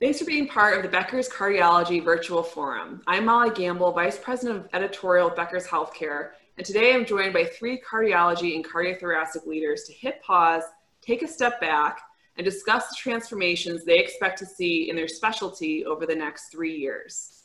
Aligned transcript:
Thanks 0.00 0.20
for 0.20 0.26
being 0.26 0.46
part 0.46 0.76
of 0.76 0.84
the 0.84 0.88
Becker's 0.88 1.28
Cardiology 1.28 2.04
Virtual 2.04 2.44
Forum. 2.44 3.02
I'm 3.08 3.24
Molly 3.24 3.50
Gamble, 3.50 3.90
Vice 3.90 4.16
President 4.16 4.60
of 4.60 4.68
Editorial 4.72 5.28
Becker's 5.28 5.66
Healthcare, 5.66 6.30
and 6.56 6.64
today 6.64 6.94
I'm 6.94 7.04
joined 7.04 7.32
by 7.32 7.44
three 7.44 7.80
cardiology 7.80 8.54
and 8.54 8.64
cardiothoracic 8.64 9.44
leaders 9.44 9.82
to 9.84 9.92
hit 9.92 10.22
pause, 10.22 10.62
take 11.02 11.22
a 11.22 11.26
step 11.26 11.60
back, 11.60 12.00
and 12.36 12.44
discuss 12.44 12.86
the 12.86 12.94
transformations 12.96 13.84
they 13.84 13.98
expect 13.98 14.38
to 14.38 14.46
see 14.46 14.88
in 14.88 14.94
their 14.94 15.08
specialty 15.08 15.84
over 15.84 16.06
the 16.06 16.14
next 16.14 16.52
three 16.52 16.76
years. 16.76 17.42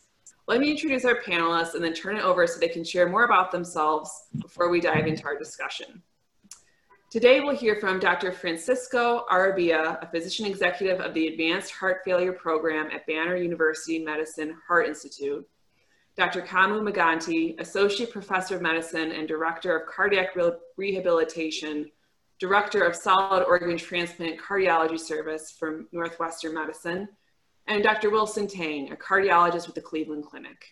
Let 0.48 0.60
me 0.60 0.70
introduce 0.70 1.06
our 1.06 1.22
panelists 1.22 1.74
and 1.74 1.84
then 1.84 1.96
turn 1.96 2.18
it 2.18 2.24
over 2.24 2.46
so 2.46 2.60
they 2.60 2.68
can 2.68 2.84
share 2.84 3.10
more 3.10 3.24
about 3.24 3.52
themselves 3.52 4.12
before 4.40 4.70
we 4.70 4.80
dive 4.80 5.08
into 5.08 5.26
our 5.26 5.40
discussion. 5.40 6.04
Today, 7.14 7.42
we'll 7.42 7.56
hear 7.56 7.76
from 7.76 8.00
Dr. 8.00 8.32
Francisco 8.32 9.28
Arabia, 9.30 10.00
a 10.02 10.08
physician 10.08 10.48
executive 10.48 11.00
of 11.00 11.14
the 11.14 11.28
Advanced 11.28 11.70
Heart 11.70 12.02
Failure 12.04 12.34
Program 12.34 12.90
at 12.92 13.06
Banner 13.06 13.36
University 13.36 14.00
Medicine 14.00 14.58
Heart 14.68 14.88
Institute, 14.88 15.48
Dr. 16.18 16.42
Kamu 16.42 16.82
Maganti, 16.82 17.60
Associate 17.60 18.12
Professor 18.12 18.56
of 18.56 18.64
Medicine 18.64 19.12
and 19.12 19.28
Director 19.28 19.78
of 19.78 19.88
Cardiac 19.88 20.36
Re 20.36 20.54
Rehabilitation, 20.76 21.92
Director 22.40 22.84
of 22.84 22.96
Solid 22.96 23.44
Organ 23.44 23.78
Transplant 23.78 24.42
Cardiology 24.42 25.00
Service 25.00 25.52
from 25.52 25.88
Northwestern 25.92 26.56
Medicine, 26.56 27.08
and 27.68 27.84
Dr. 27.84 28.10
Wilson 28.10 28.48
Tang, 28.48 28.92
a 28.92 28.96
cardiologist 28.96 29.68
with 29.68 29.76
the 29.76 29.82
Cleveland 29.82 30.26
Clinic. 30.26 30.66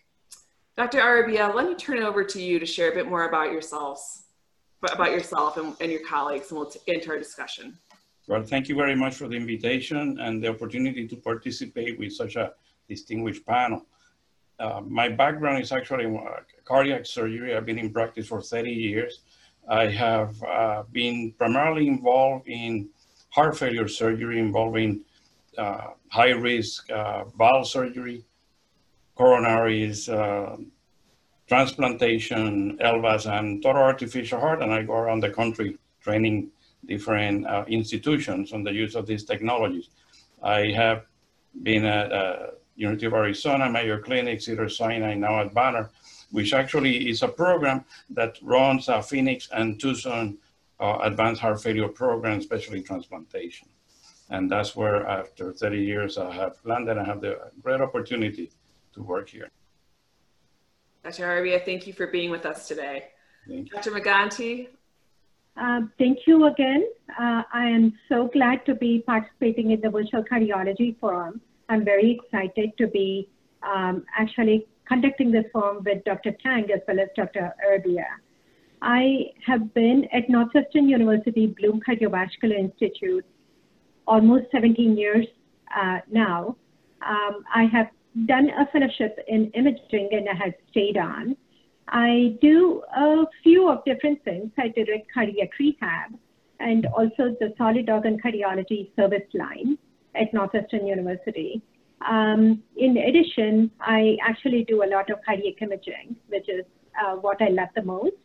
Dr. 0.75 1.01
Arabia, 1.01 1.51
let 1.53 1.67
me 1.67 1.75
turn 1.75 1.99
it 1.99 2.03
over 2.03 2.23
to 2.23 2.41
you 2.41 2.57
to 2.57 2.65
share 2.65 2.91
a 2.91 2.95
bit 2.95 3.07
more 3.07 3.29
about 3.29 3.51
yourselves 3.51 4.20
about 4.83 5.11
yourself 5.11 5.57
and, 5.57 5.75
and 5.79 5.91
your 5.91 6.05
colleagues, 6.05 6.49
and 6.49 6.59
we'll 6.59 6.71
into 6.87 7.09
our 7.09 7.17
discussion. 7.17 7.77
Well, 8.27 8.43
thank 8.43 8.69
you 8.69 8.75
very 8.75 8.95
much 8.95 9.15
for 9.15 9.27
the 9.27 9.35
invitation 9.35 10.19
and 10.19 10.43
the 10.43 10.49
opportunity 10.49 11.07
to 11.07 11.15
participate 11.15 11.99
with 11.99 12.13
such 12.13 12.35
a 12.35 12.53
distinguished 12.87 13.45
panel. 13.45 13.85
Uh, 14.59 14.81
my 14.85 15.09
background 15.09 15.61
is 15.61 15.71
actually 15.71 16.05
cardiac 16.65 17.05
surgery. 17.05 17.55
I've 17.55 17.65
been 17.65 17.79
in 17.79 17.91
practice 17.91 18.27
for 18.27 18.41
30 18.41 18.71
years. 18.71 19.21
I 19.67 19.87
have 19.87 20.41
uh, 20.43 20.83
been 20.91 21.33
primarily 21.37 21.87
involved 21.87 22.47
in 22.47 22.89
heart 23.29 23.57
failure 23.57 23.87
surgery 23.87 24.39
involving 24.39 25.01
uh, 25.57 25.87
high 26.09 26.31
risk 26.31 26.89
uh, 26.91 27.25
valve 27.37 27.67
surgery, 27.67 28.23
coronaries, 29.17 30.09
uh, 30.09 30.57
transplantation, 31.51 32.77
LVAS, 32.77 33.25
and 33.29 33.61
total 33.61 33.81
artificial 33.81 34.39
heart, 34.39 34.61
and 34.61 34.71
I 34.73 34.83
go 34.83 34.93
around 34.93 35.19
the 35.19 35.29
country 35.29 35.77
training 36.01 36.49
different 36.85 37.45
uh, 37.45 37.65
institutions 37.67 38.53
on 38.53 38.63
the 38.63 38.71
use 38.71 38.95
of 38.95 39.05
these 39.05 39.25
technologies. 39.25 39.89
I 40.41 40.71
have 40.81 41.07
been 41.61 41.83
at 41.83 42.09
uh, 42.09 42.51
University 42.77 43.07
of 43.07 43.13
Arizona, 43.15 43.69
Mayo 43.69 43.99
Clinic, 43.99 44.41
Cedar 44.41 44.69
Sinai, 44.69 45.13
now 45.15 45.41
at 45.41 45.53
Banner, 45.53 45.89
which 46.31 46.53
actually 46.53 47.09
is 47.09 47.21
a 47.21 47.27
program 47.27 47.83
that 48.11 48.37
runs 48.41 48.87
a 48.87 49.03
Phoenix 49.03 49.49
and 49.51 49.77
Tucson 49.77 50.37
uh, 50.79 50.99
advanced 51.01 51.41
heart 51.41 51.61
failure 51.61 51.89
program, 51.89 52.39
especially 52.39 52.81
transplantation. 52.81 53.67
And 54.29 54.49
that's 54.49 54.73
where 54.73 55.05
after 55.05 55.51
30 55.51 55.83
years 55.83 56.17
I 56.17 56.31
have 56.31 56.55
landed 56.63 56.95
and 56.95 57.05
have 57.05 57.19
the 57.19 57.51
great 57.61 57.81
opportunity 57.81 58.51
to 58.93 59.03
work 59.03 59.27
here. 59.27 59.49
Dr. 61.03 61.25
Arabia, 61.25 61.59
thank 61.65 61.87
you 61.87 61.93
for 61.93 62.07
being 62.07 62.29
with 62.29 62.45
us 62.45 62.67
today. 62.67 63.05
Dr. 63.73 63.91
Maganti? 63.91 64.67
Uh, 65.57 65.81
thank 65.97 66.19
you 66.27 66.45
again. 66.45 66.87
Uh, 67.19 67.43
I 67.53 67.65
am 67.65 67.93
so 68.07 68.27
glad 68.27 68.65
to 68.67 68.75
be 68.75 69.03
participating 69.05 69.71
in 69.71 69.81
the 69.81 69.89
Virtual 69.89 70.23
Cardiology 70.23 70.97
Forum. 70.99 71.41
I'm 71.69 71.83
very 71.83 72.19
excited 72.19 72.71
to 72.77 72.87
be 72.87 73.27
um, 73.63 74.05
actually 74.17 74.67
conducting 74.87 75.31
this 75.31 75.45
forum 75.51 75.83
with 75.83 76.03
Dr. 76.03 76.31
Tang 76.43 76.69
as 76.71 76.81
well 76.87 76.99
as 76.99 77.09
Dr. 77.15 77.53
Arabia. 77.65 78.07
I 78.81 79.31
have 79.45 79.73
been 79.73 80.07
at 80.13 80.29
Northwestern 80.29 80.87
University 80.87 81.47
Bluhm 81.47 81.79
Cardiovascular 81.87 82.57
Institute 82.57 83.25
almost 84.07 84.45
17 84.51 84.97
years 84.97 85.25
uh, 85.75 85.99
now. 86.09 86.55
Um, 87.07 87.43
I 87.53 87.65
have 87.71 87.87
done 88.25 88.49
a 88.49 88.65
fellowship 88.71 89.17
in 89.27 89.51
imaging 89.51 90.09
and 90.11 90.27
I 90.29 90.35
have 90.45 90.53
stayed 90.69 90.97
on. 90.97 91.35
I 91.87 92.37
do 92.41 92.83
a 92.95 93.25
few 93.43 93.69
of 93.69 93.83
different 93.85 94.23
things. 94.23 94.51
I 94.57 94.69
direct 94.69 95.11
cardiac 95.13 95.49
rehab 95.59 96.11
and 96.59 96.85
also 96.87 97.35
the 97.39 97.53
solid 97.57 97.89
organ 97.89 98.19
cardiology 98.23 98.95
service 98.95 99.27
line 99.33 99.77
at 100.15 100.33
Northwestern 100.33 100.87
University. 100.87 101.61
Um, 102.09 102.63
in 102.77 102.97
addition, 102.97 103.71
I 103.79 104.17
actually 104.27 104.63
do 104.63 104.83
a 104.83 104.87
lot 104.87 105.09
of 105.09 105.19
cardiac 105.25 105.61
imaging, 105.61 106.15
which 106.29 106.47
is 106.49 106.65
uh, 107.01 107.15
what 107.15 107.41
I 107.41 107.49
love 107.49 107.69
the 107.75 107.83
most. 107.83 108.15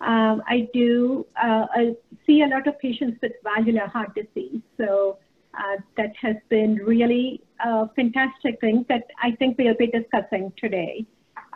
Um, 0.00 0.42
I 0.48 0.66
do 0.72 1.26
uh, 1.36 1.66
I 1.74 1.94
see 2.26 2.42
a 2.42 2.46
lot 2.46 2.66
of 2.66 2.78
patients 2.78 3.18
with 3.20 3.32
valvular 3.44 3.86
heart 3.86 4.14
disease. 4.14 4.62
So 4.78 5.18
uh, 5.54 5.76
that 5.96 6.12
has 6.22 6.36
been 6.48 6.76
really 6.76 7.42
a 7.64 7.88
fantastic 7.94 8.60
thing 8.60 8.84
that 8.88 9.04
I 9.22 9.32
think 9.32 9.58
we'll 9.58 9.74
be 9.74 9.86
discussing 9.86 10.52
today. 10.56 11.06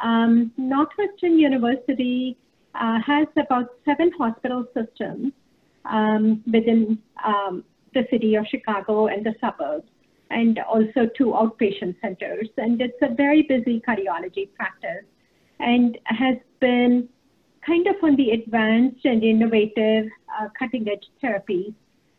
Um, 0.02 0.52
Northwestern 0.56 1.38
University 1.38 2.36
uh, 2.74 2.98
has 3.06 3.26
about 3.36 3.70
seven 3.84 4.10
hospital 4.18 4.66
systems 4.74 5.32
um, 5.84 6.42
within 6.46 6.98
um, 7.24 7.64
the 7.94 8.06
city 8.10 8.34
of 8.34 8.46
Chicago 8.46 9.06
and 9.06 9.24
the 9.24 9.34
suburbs, 9.40 9.86
and 10.30 10.58
also 10.58 11.08
two 11.16 11.26
outpatient 11.26 12.00
centers. 12.00 12.48
And 12.56 12.80
it's 12.80 12.98
a 13.02 13.14
very 13.14 13.42
busy 13.42 13.80
cardiology 13.86 14.48
practice 14.54 15.04
and 15.60 15.96
has 16.06 16.36
been 16.60 17.08
kind 17.64 17.86
of 17.86 17.94
on 18.02 18.16
the 18.16 18.30
advanced 18.30 19.04
and 19.04 19.22
innovative 19.22 20.06
uh, 20.38 20.48
cutting 20.58 20.88
edge 20.88 21.04
therapies 21.22 21.74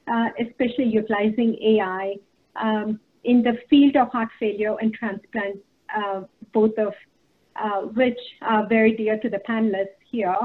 uh, 0.08 0.30
especially 0.40 0.86
utilizing 0.86 1.58
AI 1.62 2.16
um, 2.56 3.00
in 3.26 3.42
the 3.42 3.58
field 3.70 3.96
of 3.98 4.10
heart 4.10 4.30
failure 4.40 4.76
and 4.80 4.94
transplant, 4.94 5.58
uh, 5.96 6.22
both 6.54 6.78
of 6.78 6.94
uh, 7.56 7.82
which 7.82 8.20
are 8.42 8.68
very 8.68 8.96
dear 8.96 9.18
to 9.20 9.30
the 9.30 9.42
panelists 9.50 10.02
here, 10.10 10.38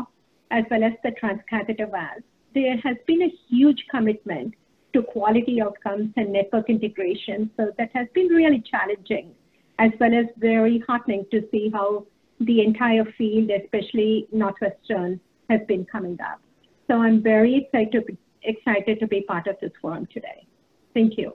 as 0.51 0.65
well 0.71 0.83
as 0.83 0.93
the 1.05 1.13
transcatheter 1.23 1.91
valves. 1.91 2.25
There 2.55 2.77
has 2.79 2.97
been 3.07 3.23
a 3.23 3.33
huge 3.49 3.85
commitment 3.91 4.55
to 4.93 5.03
quality 5.03 5.61
outcomes 5.61 6.13
and 6.17 6.33
network 6.33 6.69
integration, 6.69 7.51
so 7.57 7.71
that 7.79 7.91
has 7.95 8.09
been 8.15 8.29
really 8.29 8.63
challenging, 8.69 9.33
as 9.79 9.93
well 10.01 10.15
as 10.15 10.27
very 10.39 10.83
heartening 10.87 11.27
to 11.31 11.47
see 11.51 11.71
how 11.73 12.07
the 12.41 12.63
entire 12.63 13.05
field, 13.19 13.51
especially 13.51 14.27
Northwestern, 14.33 15.21
has 15.49 15.61
been 15.69 15.85
coming 15.85 16.19
up. 16.21 16.41
So 16.89 17.03
I'm 17.03 17.23
very 17.23 17.55
excited 17.57 18.17
excited 18.43 18.99
to 19.01 19.07
be 19.07 19.21
part 19.21 19.47
of 19.47 19.57
this 19.61 19.71
forum 19.83 20.09
today. 20.13 20.47
Thank 20.95 21.19
you. 21.19 21.35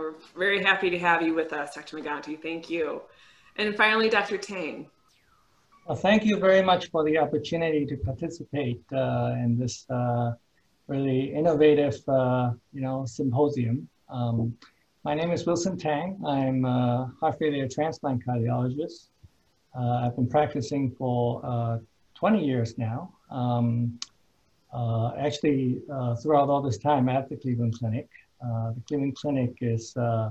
We're 0.00 0.14
very 0.34 0.62
happy 0.62 0.88
to 0.88 0.98
have 0.98 1.20
you 1.20 1.34
with 1.34 1.52
us, 1.52 1.74
Dr. 1.74 1.98
Maganti. 1.98 2.40
Thank 2.40 2.70
you. 2.70 3.02
And 3.56 3.76
finally, 3.76 4.08
Dr. 4.08 4.38
Tang. 4.38 4.88
Well, 5.86 5.96
thank 5.96 6.24
you 6.24 6.38
very 6.38 6.62
much 6.62 6.90
for 6.90 7.04
the 7.04 7.18
opportunity 7.18 7.84
to 7.84 7.98
participate 7.98 8.80
uh, 8.94 9.34
in 9.44 9.58
this 9.58 9.84
uh, 9.90 10.32
really 10.86 11.34
innovative, 11.34 11.96
uh, 12.08 12.52
you 12.72 12.80
know, 12.80 13.04
symposium. 13.04 13.90
Um, 14.08 14.56
my 15.04 15.12
name 15.12 15.32
is 15.32 15.44
Wilson 15.44 15.76
Tang. 15.76 16.18
I'm 16.26 16.64
a 16.64 17.12
heart 17.20 17.38
failure 17.38 17.68
transplant 17.68 18.24
cardiologist. 18.24 19.08
Uh, 19.78 20.06
I've 20.06 20.16
been 20.16 20.30
practicing 20.30 20.92
for 20.92 21.42
uh, 21.44 21.78
20 22.14 22.42
years 22.42 22.78
now. 22.78 23.12
Um, 23.30 24.00
uh, 24.72 25.10
actually, 25.18 25.82
throughout 26.22 26.48
all 26.48 26.62
this 26.62 26.78
time 26.78 27.10
at 27.10 27.28
the 27.28 27.36
Cleveland 27.36 27.74
Clinic, 27.78 28.08
Uh, 28.42 28.72
the 28.72 28.80
Cleveland 28.86 29.16
Clinic 29.16 29.54
is 29.60 29.96
uh, 29.96 30.30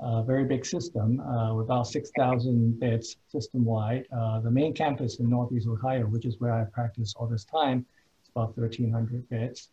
a 0.00 0.22
very 0.22 0.44
big 0.44 0.66
system 0.66 1.20
uh, 1.20 1.54
with 1.54 1.66
about 1.66 1.86
6,000 1.86 2.78
beds 2.78 3.16
system-wide. 3.28 4.06
Uh, 4.14 4.40
the 4.40 4.50
main 4.50 4.74
campus 4.74 5.18
in 5.20 5.30
Northeast 5.30 5.66
Ohio, 5.66 6.06
which 6.06 6.26
is 6.26 6.40
where 6.40 6.52
I 6.52 6.64
practice 6.64 7.14
all 7.16 7.26
this 7.26 7.44
time, 7.44 7.86
is 8.22 8.30
about 8.30 8.56
1,300 8.56 9.28
beds. 9.30 9.70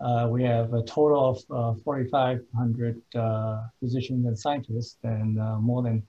Uh, 0.00 0.28
we 0.30 0.42
have 0.44 0.72
a 0.74 0.82
total 0.82 1.30
of 1.30 1.38
uh, 1.50 1.80
4,500 1.82 3.02
physicians 3.80 4.26
and 4.26 4.38
scientists 4.38 4.98
and 5.02 5.36
more 5.62 5.82
than 5.82 6.02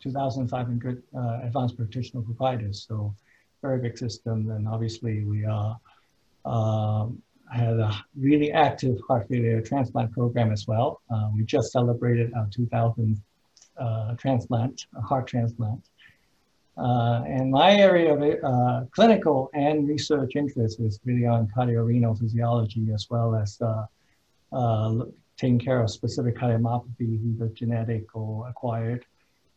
2,500 0.00 1.02
advanced 1.42 1.76
practitioner 1.76 2.22
providers. 2.22 2.84
So 2.88 3.14
very 3.62 3.78
big 3.80 3.96
system. 3.98 4.50
And 4.50 4.68
obviously 4.68 5.24
we 5.24 5.44
are 5.44 5.78
um, 6.44 7.22
um, 7.52 7.58
had 7.58 7.78
a 7.78 8.04
really 8.18 8.52
active 8.52 8.98
heart 9.06 9.28
failure 9.28 9.60
transplant 9.60 10.12
program 10.12 10.52
as 10.52 10.66
well. 10.66 11.00
Uh, 11.10 11.28
we 11.34 11.44
just 11.44 11.72
celebrated 11.72 12.32
our 12.34 12.48
2000 12.50 13.20
uh, 13.78 14.14
transplant, 14.14 14.86
heart 15.06 15.26
transplant. 15.26 15.82
Uh, 16.78 17.22
and 17.26 17.50
my 17.50 17.74
area 17.74 18.12
of 18.12 18.44
uh, 18.44 18.84
clinical 18.90 19.50
and 19.54 19.88
research 19.88 20.36
interest 20.36 20.78
is 20.80 21.00
really 21.04 21.26
on 21.26 21.48
cardiorenal 21.54 22.14
physiology 22.14 22.88
as 22.92 23.06
well 23.08 23.34
as 23.34 23.60
uh, 23.62 25.04
taking 25.38 25.58
care 25.58 25.82
of 25.82 25.90
specific 25.90 26.36
cardiomyopathies, 26.36 27.34
either 27.34 27.48
genetic 27.48 28.14
or 28.14 28.48
acquired. 28.48 29.04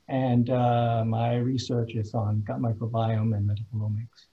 And 0.07 0.47
my 0.47 1.35
research 1.37 1.93
is 1.93 2.13
on 2.13 2.41
gut 2.41 2.59
microbiome 2.59 3.35
and 3.35 3.49
metabolomics. 3.49 4.28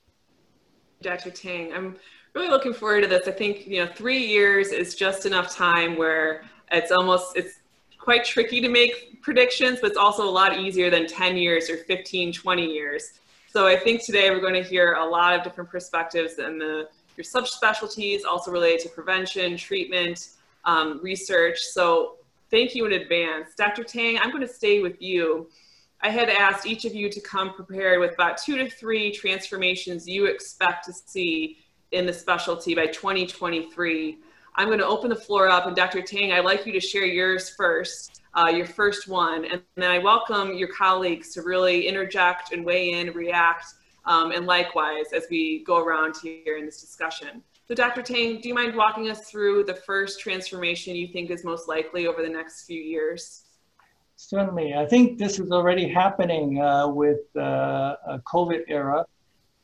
Dr. 1.02 1.30
Tang, 1.30 1.72
I'm 1.72 1.96
really 2.34 2.48
looking 2.48 2.72
forward 2.72 3.02
to 3.02 3.06
this. 3.06 3.28
I 3.28 3.32
think, 3.32 3.66
you 3.66 3.84
know, 3.84 3.90
three 3.92 4.24
years 4.24 4.68
is 4.68 4.94
just 4.94 5.26
enough 5.26 5.54
time 5.54 5.96
where 5.96 6.44
it's 6.72 6.90
almost, 6.90 7.36
it's 7.36 7.60
quite 7.98 8.24
tricky 8.24 8.60
to 8.60 8.68
make 8.68 9.20
predictions, 9.22 9.80
but 9.80 9.90
it's 9.90 9.98
also 9.98 10.24
a 10.24 10.30
lot 10.30 10.58
easier 10.58 10.90
than 10.90 11.06
10 11.06 11.36
years 11.36 11.68
or 11.68 11.78
15, 11.78 12.32
20 12.32 12.64
years. 12.64 13.20
So 13.48 13.66
I 13.66 13.76
think 13.76 14.04
today 14.04 14.30
we're 14.30 14.40
going 14.40 14.62
to 14.62 14.62
hear 14.62 14.94
a 14.94 15.04
lot 15.04 15.34
of 15.34 15.42
different 15.42 15.70
perspectives 15.70 16.38
and 16.38 16.60
the 16.60 16.88
your 17.16 17.24
subspecialties 17.24 18.20
also 18.28 18.50
related 18.50 18.80
to 18.80 18.88
prevention, 18.90 19.56
treatment, 19.56 20.28
um, 20.64 21.00
research. 21.02 21.58
So 21.60 22.16
thank 22.50 22.74
you 22.74 22.86
in 22.86 22.92
advance. 22.92 23.54
Dr. 23.56 23.84
Tang, 23.84 24.18
I'm 24.18 24.30
going 24.30 24.46
to 24.46 24.52
stay 24.52 24.80
with 24.80 25.00
you. 25.00 25.48
I 26.06 26.10
had 26.10 26.28
asked 26.28 26.68
each 26.68 26.84
of 26.84 26.94
you 26.94 27.10
to 27.10 27.20
come 27.20 27.52
prepared 27.52 27.98
with 27.98 28.14
about 28.14 28.38
two 28.38 28.56
to 28.58 28.70
three 28.70 29.10
transformations 29.10 30.06
you 30.06 30.26
expect 30.26 30.84
to 30.84 30.92
see 30.92 31.58
in 31.90 32.06
the 32.06 32.12
specialty 32.12 32.76
by 32.76 32.86
2023. 32.86 34.18
I'm 34.54 34.68
going 34.68 34.78
to 34.78 34.86
open 34.86 35.10
the 35.10 35.16
floor 35.16 35.48
up, 35.48 35.66
and 35.66 35.74
Dr. 35.74 36.02
Tang, 36.02 36.30
I'd 36.30 36.44
like 36.44 36.64
you 36.64 36.72
to 36.74 36.78
share 36.78 37.04
yours 37.04 37.50
first, 37.50 38.22
uh, 38.34 38.50
your 38.50 38.66
first 38.66 39.08
one, 39.08 39.46
and 39.46 39.60
then 39.74 39.90
I 39.90 39.98
welcome 39.98 40.54
your 40.54 40.68
colleagues 40.68 41.34
to 41.34 41.42
really 41.42 41.88
interject 41.88 42.52
and 42.52 42.64
weigh 42.64 42.92
in, 42.92 43.12
react, 43.12 43.66
um, 44.04 44.30
and 44.30 44.46
likewise 44.46 45.06
as 45.12 45.26
we 45.28 45.64
go 45.64 45.78
around 45.78 46.14
here 46.22 46.56
in 46.56 46.66
this 46.66 46.80
discussion. 46.80 47.42
So 47.66 47.74
Dr. 47.74 48.02
Tang, 48.02 48.40
do 48.40 48.48
you 48.48 48.54
mind 48.54 48.76
walking 48.76 49.10
us 49.10 49.28
through 49.28 49.64
the 49.64 49.74
first 49.74 50.20
transformation 50.20 50.94
you 50.94 51.08
think 51.08 51.32
is 51.32 51.42
most 51.42 51.66
likely 51.66 52.06
over 52.06 52.22
the 52.22 52.28
next 52.28 52.62
few 52.62 52.80
years? 52.80 53.45
Certainly. 54.16 54.74
I 54.74 54.86
think 54.86 55.18
this 55.18 55.38
is 55.38 55.52
already 55.52 55.88
happening 55.88 56.60
uh, 56.60 56.88
with 56.88 57.20
uh, 57.36 57.96
a 58.06 58.18
COVID 58.26 58.64
era. 58.68 59.06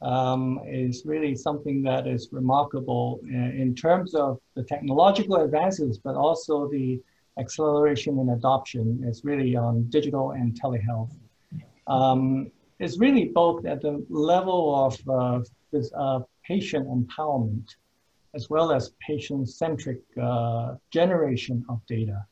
Um, 0.02 0.58
is 0.66 1.06
really 1.06 1.36
something 1.36 1.80
that 1.84 2.08
is 2.08 2.28
remarkable 2.32 3.20
in, 3.22 3.52
in 3.56 3.72
terms 3.72 4.16
of 4.16 4.40
the 4.56 4.64
technological 4.64 5.36
advances, 5.36 5.96
but 5.96 6.16
also 6.16 6.68
the 6.68 7.00
acceleration 7.38 8.18
in 8.18 8.30
adoption 8.30 9.04
is 9.06 9.24
really 9.24 9.54
on 9.54 9.84
digital 9.90 10.32
and 10.32 10.60
telehealth. 10.60 11.14
Um, 11.86 12.50
it's 12.80 12.98
really 12.98 13.26
both 13.26 13.64
at 13.64 13.80
the 13.80 14.04
level 14.08 14.74
of 14.84 15.08
uh, 15.08 15.44
this, 15.70 15.92
uh, 15.96 16.18
patient 16.44 16.88
empowerment 16.88 17.76
as 18.34 18.50
well 18.50 18.72
as 18.72 18.92
patient-centric 19.06 20.00
uh, 20.20 20.74
generation 20.90 21.64
of 21.68 21.80
data 21.86 22.26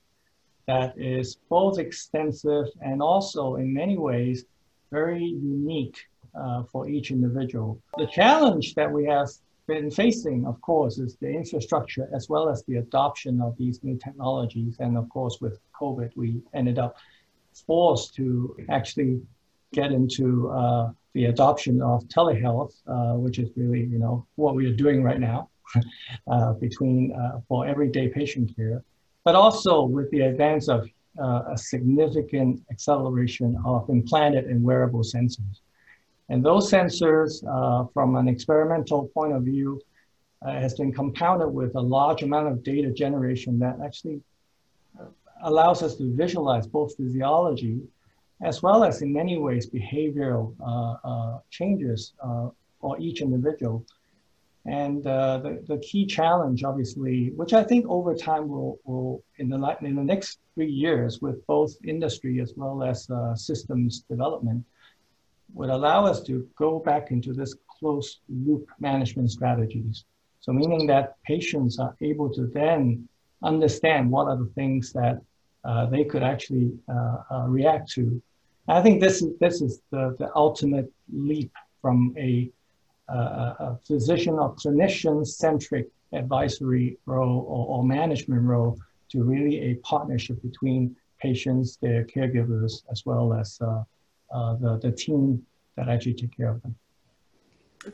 that 0.71 0.89
is 0.97 1.27
both 1.49 1.79
extensive 1.79 2.67
and 2.89 3.03
also 3.03 3.43
in 3.57 3.69
many 3.83 3.97
ways 4.09 4.45
very 4.91 5.25
unique 5.25 5.99
uh, 6.41 6.63
for 6.71 6.89
each 6.89 7.11
individual. 7.11 7.71
The 8.03 8.07
challenge 8.07 8.75
that 8.79 8.91
we 8.97 9.05
have 9.07 9.29
been 9.67 9.91
facing, 9.91 10.47
of 10.47 10.61
course, 10.61 10.99
is 10.99 11.17
the 11.17 11.31
infrastructure 11.43 12.07
as 12.19 12.29
well 12.29 12.49
as 12.49 12.59
the 12.65 12.77
adoption 12.77 13.41
of 13.41 13.57
these 13.57 13.83
new 13.83 13.97
technologies. 14.07 14.77
And 14.81 14.97
of 14.97 15.09
course, 15.09 15.37
with 15.41 15.57
COVID, 15.81 16.11
we 16.17 16.29
ended 16.55 16.79
up 16.79 16.97
forced 17.67 18.15
to 18.17 18.57
actually 18.69 19.21
get 19.73 19.93
into 19.93 20.51
uh, 20.51 20.91
the 21.15 21.27
adoption 21.27 21.83
of 21.83 22.05
telehealth, 22.17 22.75
uh, 22.87 23.15
which 23.25 23.39
is 23.39 23.49
really, 23.57 23.85
you 23.95 23.99
know, 23.99 24.27
what 24.37 24.55
we 24.55 24.67
are 24.67 24.79
doing 24.87 25.03
right 25.03 25.21
now 25.21 25.49
uh, 26.31 26.53
between 26.55 27.13
uh, 27.13 27.41
for 27.49 27.67
everyday 27.67 28.09
patient 28.09 28.55
care, 28.57 28.83
but 29.31 29.37
also 29.37 29.85
with 29.85 30.11
the 30.11 30.23
advance 30.23 30.67
of 30.67 30.89
uh, 31.23 31.43
a 31.55 31.57
significant 31.57 32.61
acceleration 32.73 33.57
of 33.65 33.89
implanted 33.89 34.47
and 34.47 34.61
wearable 34.61 35.05
sensors. 35.05 35.61
And 36.31 36.45
those 36.45 36.69
sensors, 36.69 37.31
uh, 37.49 37.87
from 37.95 38.17
an 38.17 38.27
experimental 38.27 39.07
point 39.15 39.33
of 39.33 39.45
view, 39.45 39.81
has 40.43 40.75
been 40.75 40.93
compounded 40.93 41.47
with 41.47 41.77
a 41.77 41.81
large 41.81 42.25
amount 42.25 42.49
of 42.49 42.65
data 42.65 42.91
generation 42.91 43.57
that 43.61 43.77
actually 43.85 44.21
allows 45.45 45.81
us 45.85 45.95
to 45.99 46.13
visualize 46.17 46.67
both 46.67 46.97
physiology 46.97 47.79
as 48.43 48.65
well 48.65 48.83
as 48.83 49.01
in 49.01 49.13
many 49.13 49.39
ways 49.39 49.71
behavioral 49.71 50.57
uh, 50.61 50.95
uh, 51.09 51.39
changes 51.51 52.15
uh, 52.21 52.49
for 52.81 52.99
each 52.99 53.21
individual. 53.21 53.87
And 54.67 55.07
uh, 55.07 55.39
the, 55.39 55.65
the 55.67 55.79
key 55.79 56.05
challenge, 56.07 56.65
obviously, 56.65 57.31
which 57.31 57.55
I 57.55 57.65
think 57.65 57.87
over 57.89 58.15
time 58.15 58.49
will, 58.49 58.79
will 58.85 59.23
in, 59.39 59.49
the, 59.49 59.77
in 59.81 59.95
the 59.95 60.05
next 60.05 60.39
three 60.55 60.71
years 60.71 61.21
with 61.21 61.45
both 61.47 61.73
industry 61.85 62.41
as 62.41 62.53
well 62.57 62.83
as 62.83 63.09
uh, 63.11 63.35
systems 63.35 64.01
development, 64.01 64.65
would 65.55 65.71
allow 65.71 66.05
us 66.05 66.23
to 66.25 66.47
go 66.57 66.79
back 66.79 67.11
into 67.11 67.33
this 67.33 67.57
closed 67.79 68.21
loop 68.29 68.69
management 68.79 69.31
strategies. 69.31 70.05
So 70.41 70.53
meaning 70.53 70.87
that 70.89 71.17
patients 71.25 71.79
are 71.79 71.97
able 72.01 72.31
to 72.35 72.47
then 72.47 73.09
understand 73.43 74.11
what 74.11 74.29
are 74.29 74.37
the 74.37 74.51
things 74.55 74.93
that 74.93 75.21
uh, 75.65 75.87
they 75.87 76.05
could 76.05 76.23
actually 76.23 76.73
react 77.49 77.91
to 77.93 78.23
I 78.71 78.83
think 78.83 79.01
this 79.01 79.21
is 79.23 79.37
this 79.39 79.61
is 79.61 79.81
the, 79.91 80.15
the 80.19 80.31
ultimate 80.37 80.91
leap 81.13 81.51
from 81.83 82.15
a, 82.17 82.49
uh, 82.49 82.51
a 83.19 83.79
physician 83.87 84.35
or 84.35 84.55
clinician 84.55 85.27
centric 85.27 85.89
advisory 86.13 86.99
role 87.07 87.45
or, 87.49 87.79
or, 87.79 87.85
management 87.85 88.43
role 88.43 88.77
to 89.09 89.23
really 89.23 89.71
a 89.71 89.75
partnership 89.77 90.41
between 90.43 90.95
patients, 91.21 91.77
their 91.77 92.05
caregivers, 92.05 92.83
as 92.91 93.05
well 93.07 93.33
as 93.33 93.59
uh, 93.61 93.83
uh, 94.33 94.55
the, 94.57 94.79
the 94.83 94.93
team 94.93 95.45
that 95.77 95.89
actually 95.89 96.15
take 96.15 96.37
care 96.37 96.51
of 96.51 96.63
them. 96.63 96.75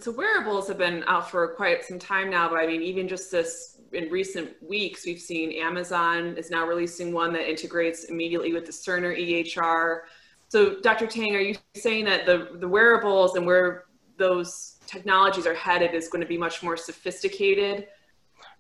So 0.01 0.11
wearables 0.11 0.67
have 0.69 0.79
been 0.79 1.05
out 1.07 1.31
for 1.31 1.47
quite 1.49 1.85
some 1.85 1.99
time 1.99 2.31
now, 2.31 2.49
but 2.49 2.59
I 2.59 2.67
mean, 2.67 2.83
even 2.83 3.07
just 3.07 3.31
this 3.31 3.79
in 3.93 4.11
recent 4.11 4.51
weeks, 4.61 5.07
we've 5.07 5.21
seen 5.21 5.53
Amazon 5.53 6.37
is 6.37 6.51
now 6.51 6.67
releasing 6.67 7.13
one 7.13 7.33
that 7.35 7.49
integrates 7.49 8.05
immediately 8.05 8.53
with 8.53 8.67
the 8.67 8.73
Cerner 8.73 9.17
EHR. 9.17 10.01
So, 10.49 10.81
Dr. 10.81 11.07
Tang, 11.07 11.37
are 11.37 11.41
you 11.41 11.57
saying 11.77 12.05
that 12.07 12.27
the, 12.27 12.57
the 12.59 12.67
wearables 12.67 13.37
and 13.37 13.47
where 13.47 13.85
those 14.19 14.76
technologies 14.87 15.47
are 15.47 15.55
headed 15.55 15.95
is 15.95 16.09
going 16.09 16.23
to 16.23 16.29
be 16.29 16.39
much 16.39 16.63
more 16.63 16.77
sophisticated? 16.77 17.89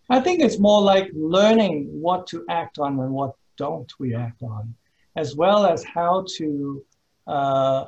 I 0.08 0.20
think 0.20 0.40
it's 0.40 0.58
more 0.58 0.82
like 0.82 1.11
learning 1.14 1.88
what 1.90 2.26
to 2.28 2.44
act 2.49 2.78
on 2.78 2.99
and 3.00 3.12
what 3.12 3.34
don't 3.56 3.93
we 3.99 4.14
act 4.14 4.43
on, 4.43 4.75
as 5.17 5.34
well 5.34 5.67
as 5.67 5.82
how 5.82 6.25
to 6.37 6.85
uh, 7.26 7.87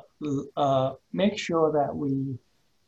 uh, 0.57 0.93
make 1.13 1.37
sure 1.37 1.71
that 1.71 1.95
we 1.95 2.37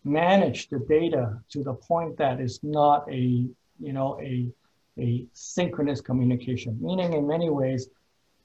manage 0.04 0.68
the 0.70 0.80
data 0.80 1.40
to 1.50 1.64
the 1.64 1.74
point 1.74 2.18
that 2.18 2.40
it's 2.40 2.60
not 2.64 3.10
a, 3.10 3.48
you 3.80 3.94
know, 3.94 4.20
a, 4.22 4.48
a 5.00 5.26
synchronous 5.34 6.02
communication. 6.02 6.78
Meaning, 6.82 7.14
in 7.14 7.28
many 7.28 7.50
ways, 7.50 7.88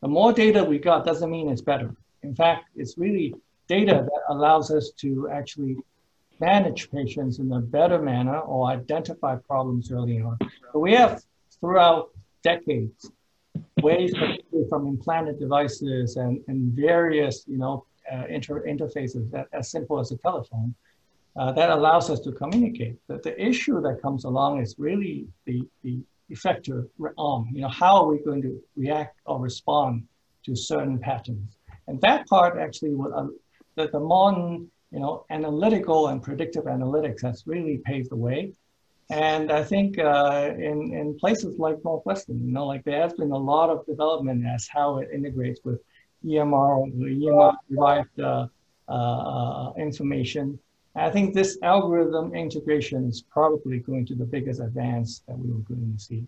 the 0.02 0.08
more 0.08 0.32
data 0.32 0.62
we 0.62 0.78
got 0.78 1.04
doesn't 1.04 1.30
mean 1.30 1.48
it's 1.48 1.62
better. 1.62 1.94
In 2.22 2.34
fact, 2.34 2.66
it's 2.76 2.96
really 2.96 3.34
data 3.66 4.04
that 4.04 4.22
allows 4.28 4.70
us 4.70 4.90
to 4.98 5.28
actually 5.30 5.76
manage 6.40 6.90
patients 6.90 7.38
in 7.38 7.50
a 7.52 7.61
better 7.61 8.00
manner 8.00 8.38
or 8.40 8.69
identify 8.69 9.37
problems 9.37 9.90
early 9.90 10.21
on. 10.21 10.38
But 10.73 10.81
we 10.81 10.93
have 10.95 11.23
throughout 11.61 12.11
decades 12.43 13.11
ways 13.83 14.12
from 14.69 14.87
implanted 14.87 15.38
devices 15.38 16.16
and, 16.16 16.40
and 16.49 16.73
various 16.73 17.45
you 17.47 17.59
know 17.59 17.87
uh, 18.12 18.25
inter 18.28 18.64
interfaces 18.66 19.31
that 19.31 19.49
as 19.52 19.71
simple 19.71 19.99
as 19.99 20.12
a 20.12 20.16
telephone 20.19 20.75
uh, 21.37 21.52
that 21.52 21.71
allows 21.71 22.11
us 22.11 22.21
to 22.21 22.33
communicate. 22.33 22.97
But 23.09 23.23
the 23.23 23.40
issue 23.40 23.81
that 23.83 24.00
comes 24.00 24.25
along 24.25 24.62
is 24.62 24.75
really 24.78 25.26
the, 25.45 25.62
the 25.83 26.00
effector 26.31 26.88
arm. 27.19 27.49
You 27.52 27.62
know, 27.62 27.69
how 27.69 27.97
are 27.97 28.07
we 28.07 28.19
going 28.19 28.43
to 28.43 28.61
react 28.76 29.21
or 29.26 29.38
respond 29.40 30.05
to 30.45 30.57
certain 30.57 30.99
patterns? 30.99 31.59
And 31.88 32.00
that 32.00 32.26
part 32.26 32.59
actually 32.59 32.95
would, 32.95 33.12
uh, 33.12 33.26
the 33.76 34.00
modern, 34.00 34.71
you 34.96 35.02
know, 35.02 35.26
analytical 35.28 36.08
and 36.08 36.22
predictive 36.22 36.64
analytics 36.64 37.20
has 37.20 37.42
really 37.46 37.82
paved 37.84 38.10
the 38.10 38.16
way. 38.16 38.54
And 39.10 39.52
I 39.52 39.62
think 39.62 39.98
uh, 39.98 40.54
in, 40.56 40.94
in 40.94 41.18
places 41.18 41.58
like 41.58 41.76
Northwestern, 41.84 42.38
you 42.46 42.50
know, 42.50 42.66
like 42.66 42.82
there 42.84 43.02
has 43.02 43.12
been 43.12 43.30
a 43.30 43.36
lot 43.36 43.68
of 43.68 43.84
development 43.84 44.46
as 44.46 44.66
how 44.66 44.96
it 45.00 45.10
integrates 45.12 45.60
with 45.64 45.82
EMR, 46.24 46.94
EMR 46.96 47.54
derived 47.70 48.18
uh, 48.18 48.46
uh, 48.88 49.72
information. 49.76 50.58
I 50.94 51.10
think 51.10 51.34
this 51.34 51.58
algorithm 51.62 52.34
integration 52.34 53.04
is 53.04 53.22
probably 53.30 53.80
going 53.80 54.06
to 54.06 54.14
the 54.14 54.24
biggest 54.24 54.60
advance 54.60 55.22
that 55.28 55.38
we 55.38 55.50
are 55.50 55.64
going 55.68 55.92
to 55.94 56.02
see. 56.02 56.26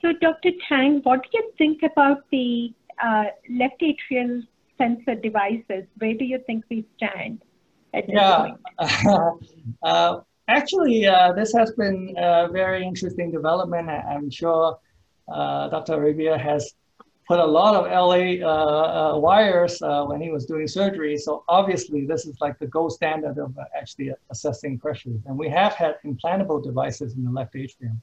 So, 0.00 0.12
Dr. 0.20 0.50
Tang, 0.68 0.98
what 1.04 1.22
do 1.22 1.28
you 1.34 1.52
think 1.58 1.84
about 1.84 2.24
the 2.32 2.74
uh, 3.00 3.26
left 3.48 3.80
atrial 3.82 4.42
sensor 4.76 5.14
devices, 5.14 5.84
where 5.98 6.14
do 6.14 6.24
you 6.24 6.40
think 6.44 6.64
we 6.68 6.84
stand 6.96 7.40
yeah. 8.08 8.54
uh, 9.82 10.20
actually, 10.48 11.06
uh, 11.06 11.32
this 11.32 11.52
has 11.52 11.72
been 11.72 12.14
a 12.16 12.48
very 12.48 12.84
interesting 12.84 13.30
development. 13.30 13.88
I'm 13.88 14.30
sure 14.30 14.78
uh, 15.32 15.68
Dr. 15.68 15.94
Arabia 15.94 16.36
has 16.36 16.74
put 17.28 17.38
a 17.38 17.46
lot 17.46 17.74
of 17.74 17.84
LA 17.86 18.44
uh, 18.46 19.14
uh, 19.14 19.18
wires 19.18 19.80
uh, 19.80 20.04
when 20.04 20.20
he 20.20 20.30
was 20.30 20.44
doing 20.44 20.66
surgery. 20.66 21.16
So 21.16 21.44
obviously 21.48 22.04
this 22.04 22.26
is 22.26 22.36
like 22.40 22.58
the 22.58 22.66
gold 22.66 22.92
standard 22.92 23.38
of 23.38 23.56
actually 23.76 24.10
assessing 24.30 24.78
pressures. 24.78 25.20
And 25.26 25.38
we 25.38 25.48
have 25.48 25.74
had 25.74 25.96
implantable 26.04 26.62
devices 26.62 27.14
in 27.14 27.24
the 27.24 27.30
left 27.30 27.54
atrium. 27.54 28.02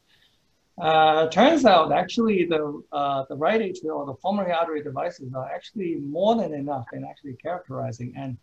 Uh, 0.81 1.27
turns 1.27 1.65
out 1.65 1.91
actually 1.91 2.45
the, 2.45 2.81
uh, 2.93 3.25
the 3.27 3.35
right 3.35 3.61
atrium 3.61 3.97
or 3.97 4.05
the 4.05 4.13
pulmonary 4.13 4.53
artery 4.53 4.81
devices 4.81 5.33
are 5.35 5.51
actually 5.53 5.97
more 5.97 6.35
than 6.35 6.53
enough 6.53 6.85
in 6.93 7.03
actually 7.03 7.33
characterizing. 7.33 8.13
And 8.15 8.37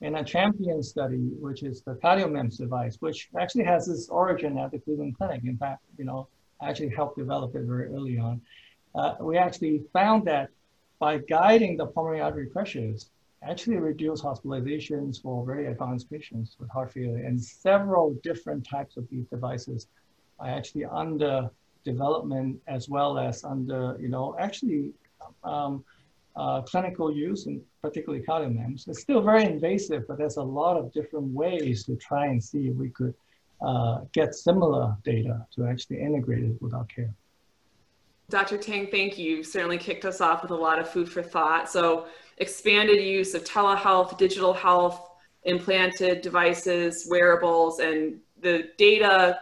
in 0.00 0.16
a 0.16 0.24
champion 0.24 0.82
study, 0.82 1.30
which 1.38 1.62
is 1.62 1.82
the 1.82 1.94
CardioMEMS 1.96 2.56
device, 2.58 2.96
which 3.00 3.28
actually 3.38 3.64
has 3.64 3.88
its 3.88 4.08
origin 4.08 4.56
at 4.58 4.70
the 4.70 4.78
Cleveland 4.78 5.16
Clinic. 5.16 5.42
In 5.44 5.56
fact, 5.56 5.82
you 5.98 6.04
know, 6.04 6.28
actually 6.62 6.88
helped 6.88 7.18
develop 7.18 7.54
it 7.54 7.62
very 7.62 7.86
early 7.86 8.18
on 8.18 8.40
uh, 8.94 9.14
we 9.20 9.36
actually 9.36 9.82
found 9.92 10.26
that 10.26 10.50
by 10.98 11.18
guiding 11.18 11.76
the 11.76 11.86
pulmonary 11.86 12.20
artery 12.20 12.46
pressures, 12.46 13.10
actually 13.42 13.76
reduce 13.76 14.20
hospitalizations 14.20 15.22
for 15.22 15.46
very 15.46 15.66
advanced 15.66 16.10
patients 16.10 16.56
with 16.58 16.68
heart 16.70 16.92
failure. 16.92 17.24
And 17.24 17.42
several 17.42 18.14
different 18.22 18.66
types 18.66 18.96
of 18.96 19.08
these 19.08 19.26
devices 19.28 19.86
are 20.38 20.48
actually 20.48 20.84
under 20.84 21.48
development 21.84 22.60
as 22.66 22.88
well 22.88 23.18
as 23.18 23.44
under, 23.44 23.96
you 23.98 24.08
know, 24.08 24.36
actually 24.38 24.92
um, 25.42 25.82
uh, 26.36 26.60
clinical 26.62 27.10
use 27.10 27.46
and 27.46 27.62
particularly 27.82 28.24
CardioMEMS. 28.24 28.88
It's 28.88 29.00
still 29.00 29.22
very 29.22 29.44
invasive, 29.44 30.06
but 30.06 30.18
there's 30.18 30.36
a 30.36 30.42
lot 30.42 30.76
of 30.76 30.92
different 30.92 31.28
ways 31.32 31.84
to 31.84 31.96
try 31.96 32.26
and 32.26 32.42
see 32.42 32.68
if 32.68 32.76
we 32.76 32.90
could 32.90 33.14
uh, 33.62 34.00
get 34.12 34.34
similar 34.34 34.96
data 35.04 35.46
to 35.54 35.66
actually 35.66 36.00
integrate 36.00 36.44
it 36.44 36.60
with 36.60 36.74
our 36.74 36.84
care. 36.84 37.12
Dr. 38.28 38.58
Tang, 38.58 38.86
thank 38.86 39.18
you. 39.18 39.36
you. 39.36 39.44
Certainly 39.44 39.78
kicked 39.78 40.04
us 40.04 40.20
off 40.20 40.42
with 40.42 40.50
a 40.52 40.56
lot 40.56 40.78
of 40.78 40.88
food 40.88 41.10
for 41.10 41.22
thought. 41.22 41.68
So, 41.68 42.06
expanded 42.38 43.02
use 43.02 43.34
of 43.34 43.44
telehealth, 43.44 44.16
digital 44.16 44.54
health, 44.54 45.10
implanted 45.44 46.22
devices, 46.22 47.06
wearables, 47.10 47.80
and 47.80 48.20
the 48.40 48.70
data 48.78 49.40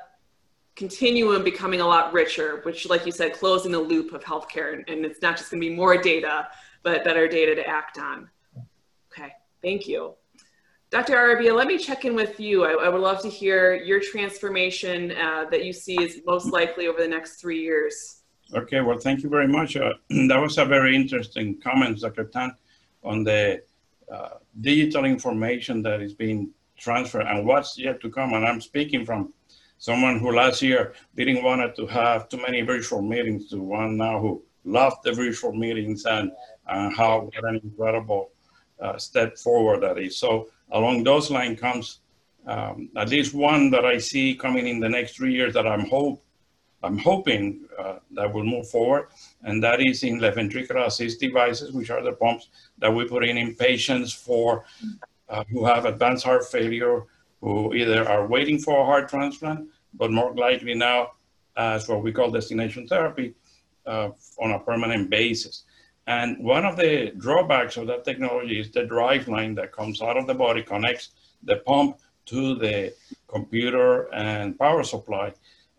continuum 0.75 1.45
becoming 1.45 1.80
a 1.80 1.87
lot 1.87 2.12
richer, 2.12 2.61
which, 2.62 2.88
like 2.88 3.04
you 3.04 3.12
said, 3.12 3.35
closing 3.35 3.73
the 3.73 3.78
loop 3.78 4.12
of 4.12 4.25
healthcare. 4.25 4.73
And 4.90 5.04
it's 5.04 5.21
not 5.21 5.37
just 5.37 5.50
to 5.50 5.59
be 5.59 5.71
more 5.71 6.00
data, 6.00 6.49
but 6.82 7.04
better 7.04 7.28
data 7.28 7.54
to 7.54 7.66
act 7.66 7.99
on. 7.99 8.28
Okay, 9.12 9.32
thank 9.62 9.87
you. 9.87 10.14
Dr. 10.90 11.16
Arabia, 11.16 11.54
let 11.54 11.66
me 11.66 11.76
check 11.76 12.06
in 12.06 12.14
with 12.14 12.40
you. 12.40 12.64
I, 12.64 12.87
I 12.87 12.88
would 12.88 13.02
love 13.02 13.20
to 13.23 13.28
hear 13.28 13.75
your 13.75 14.00
transformation 14.00 15.12
uh, 15.12 15.44
that 15.50 15.64
you 15.64 15.73
see 15.73 16.02
is 16.02 16.23
most 16.25 16.47
likely 16.47 16.87
over 16.87 16.99
the 16.99 17.08
next 17.08 17.37
three 17.40 17.61
years. 17.61 18.23
Okay, 18.54 18.80
well, 18.80 18.99
thank 18.99 19.23
you 19.23 19.28
very 19.28 19.47
much. 19.47 19.76
Uh, 19.76 19.92
that 20.28 20.40
was 20.40 20.56
a 20.56 20.64
very 20.64 20.97
interesting 20.97 21.61
comment, 21.61 22.00
Dr. 22.00 22.25
Tang, 22.25 22.54
on 23.04 23.23
the 23.23 23.62
uh, 24.11 24.38
digital 24.61 25.04
information 25.04 25.82
that 25.82 26.00
is 26.00 26.14
being 26.14 26.50
transferred 26.78 27.26
and 27.26 27.47
what's 27.47 27.78
yet 27.78 28.00
to 28.00 28.08
come. 28.08 28.32
And 28.32 28.47
I'm 28.47 28.62
speaking 28.62 29.04
from 29.04 29.35
someone 29.76 30.18
who 30.18 30.32
last 30.32 30.62
year 30.62 30.94
didn't 31.14 31.42
want 31.42 31.76
to 31.76 31.87
have 31.87 32.30
too 32.30 32.38
many 32.38 32.62
virtual 32.62 33.02
meetings 33.02 33.50
to 33.50 33.61
one 33.61 33.99
now 33.99 34.18
who 34.18 34.42
loved 34.64 34.99
the 35.04 35.12
virtual 35.12 35.52
meetings 35.52 36.06
and 36.06 36.32
uh, 36.69 36.91
how 36.91 37.21
what 37.21 37.45
an 37.45 37.61
incredible 37.63 38.31
uh, 38.81 38.97
step 38.99 39.39
forward 39.39 39.83
that 39.83 39.99
is. 39.99 40.17
So 40.17 40.49
along 40.73 41.05
those 41.05 41.31
lines 41.31 41.61
comes 41.61 42.01
um, 42.47 42.89
at 42.97 43.11
least 43.11 43.35
one 43.35 43.71
that 43.71 43.85
I 43.85 43.99
see 43.99 44.35
coming 44.35 44.67
in 44.67 44.81
the 44.81 44.89
next 44.89 45.17
three 45.17 45.33
years 45.33 45.55
that 45.55 45.67
I'm 45.67 45.87
hope 45.87 46.23
I'm 46.83 46.99
hoping 46.99 47.67
uh, 47.77 47.97
that 48.13 48.33
will 48.33 48.45
move 48.45 48.69
forward, 48.71 49.09
and 49.43 49.63
that 49.65 49.81
is 49.81 50.05
in 50.05 50.21
left 50.21 50.37
ventricular 50.37 50.87
assist 50.87 51.19
devices, 51.19 51.73
which 51.73 51.91
are 51.91 52.03
the 52.03 52.13
pumps 52.13 52.49
that 52.79 52.95
we 52.95 53.05
put 53.05 53.25
in 53.25 53.37
in 53.37 53.55
patients 53.57 54.13
for 54.13 54.65
uh, 55.29 55.43
who 55.51 55.65
have 55.65 55.87
advanced 55.87 56.25
heart 56.25 56.47
failure, 56.47 57.03
who 57.41 57.75
either 57.75 58.09
are 58.09 58.27
waiting 58.27 58.59
for 58.59 58.81
a 58.81 58.85
heart 58.85 59.09
transplant, 59.09 59.69
but 59.95 60.13
more 60.13 60.33
likely 60.35 60.75
now 60.75 61.09
as 61.57 61.89
what 61.89 62.03
we 62.03 62.13
call 62.13 62.31
destination 62.31 62.87
therapy 62.87 63.35
uh, 63.87 64.11
on 64.41 64.53
a 64.53 64.61
permanent 64.61 65.11
basis. 65.11 65.65
And 66.09 66.43
one 66.43 66.65
of 66.65 66.77
the 66.77 67.12
drawbacks 67.25 67.77
of 67.77 67.87
that 67.87 68.05
technology 68.05 68.59
is 68.59 68.71
the 68.71 68.85
drive 68.85 69.29
line 69.29 69.55
that 69.57 69.73
comes 69.73 70.03
out 70.03 70.17
of 70.17 70.27
the 70.27 70.35
body, 70.35 70.62
connects 70.62 71.11
the 71.45 71.57
pump 71.57 71.99
to 72.27 72.57
the 72.57 72.93
computer 73.29 74.12
and 74.12 74.59
power 74.59 74.83
supply 74.83 75.33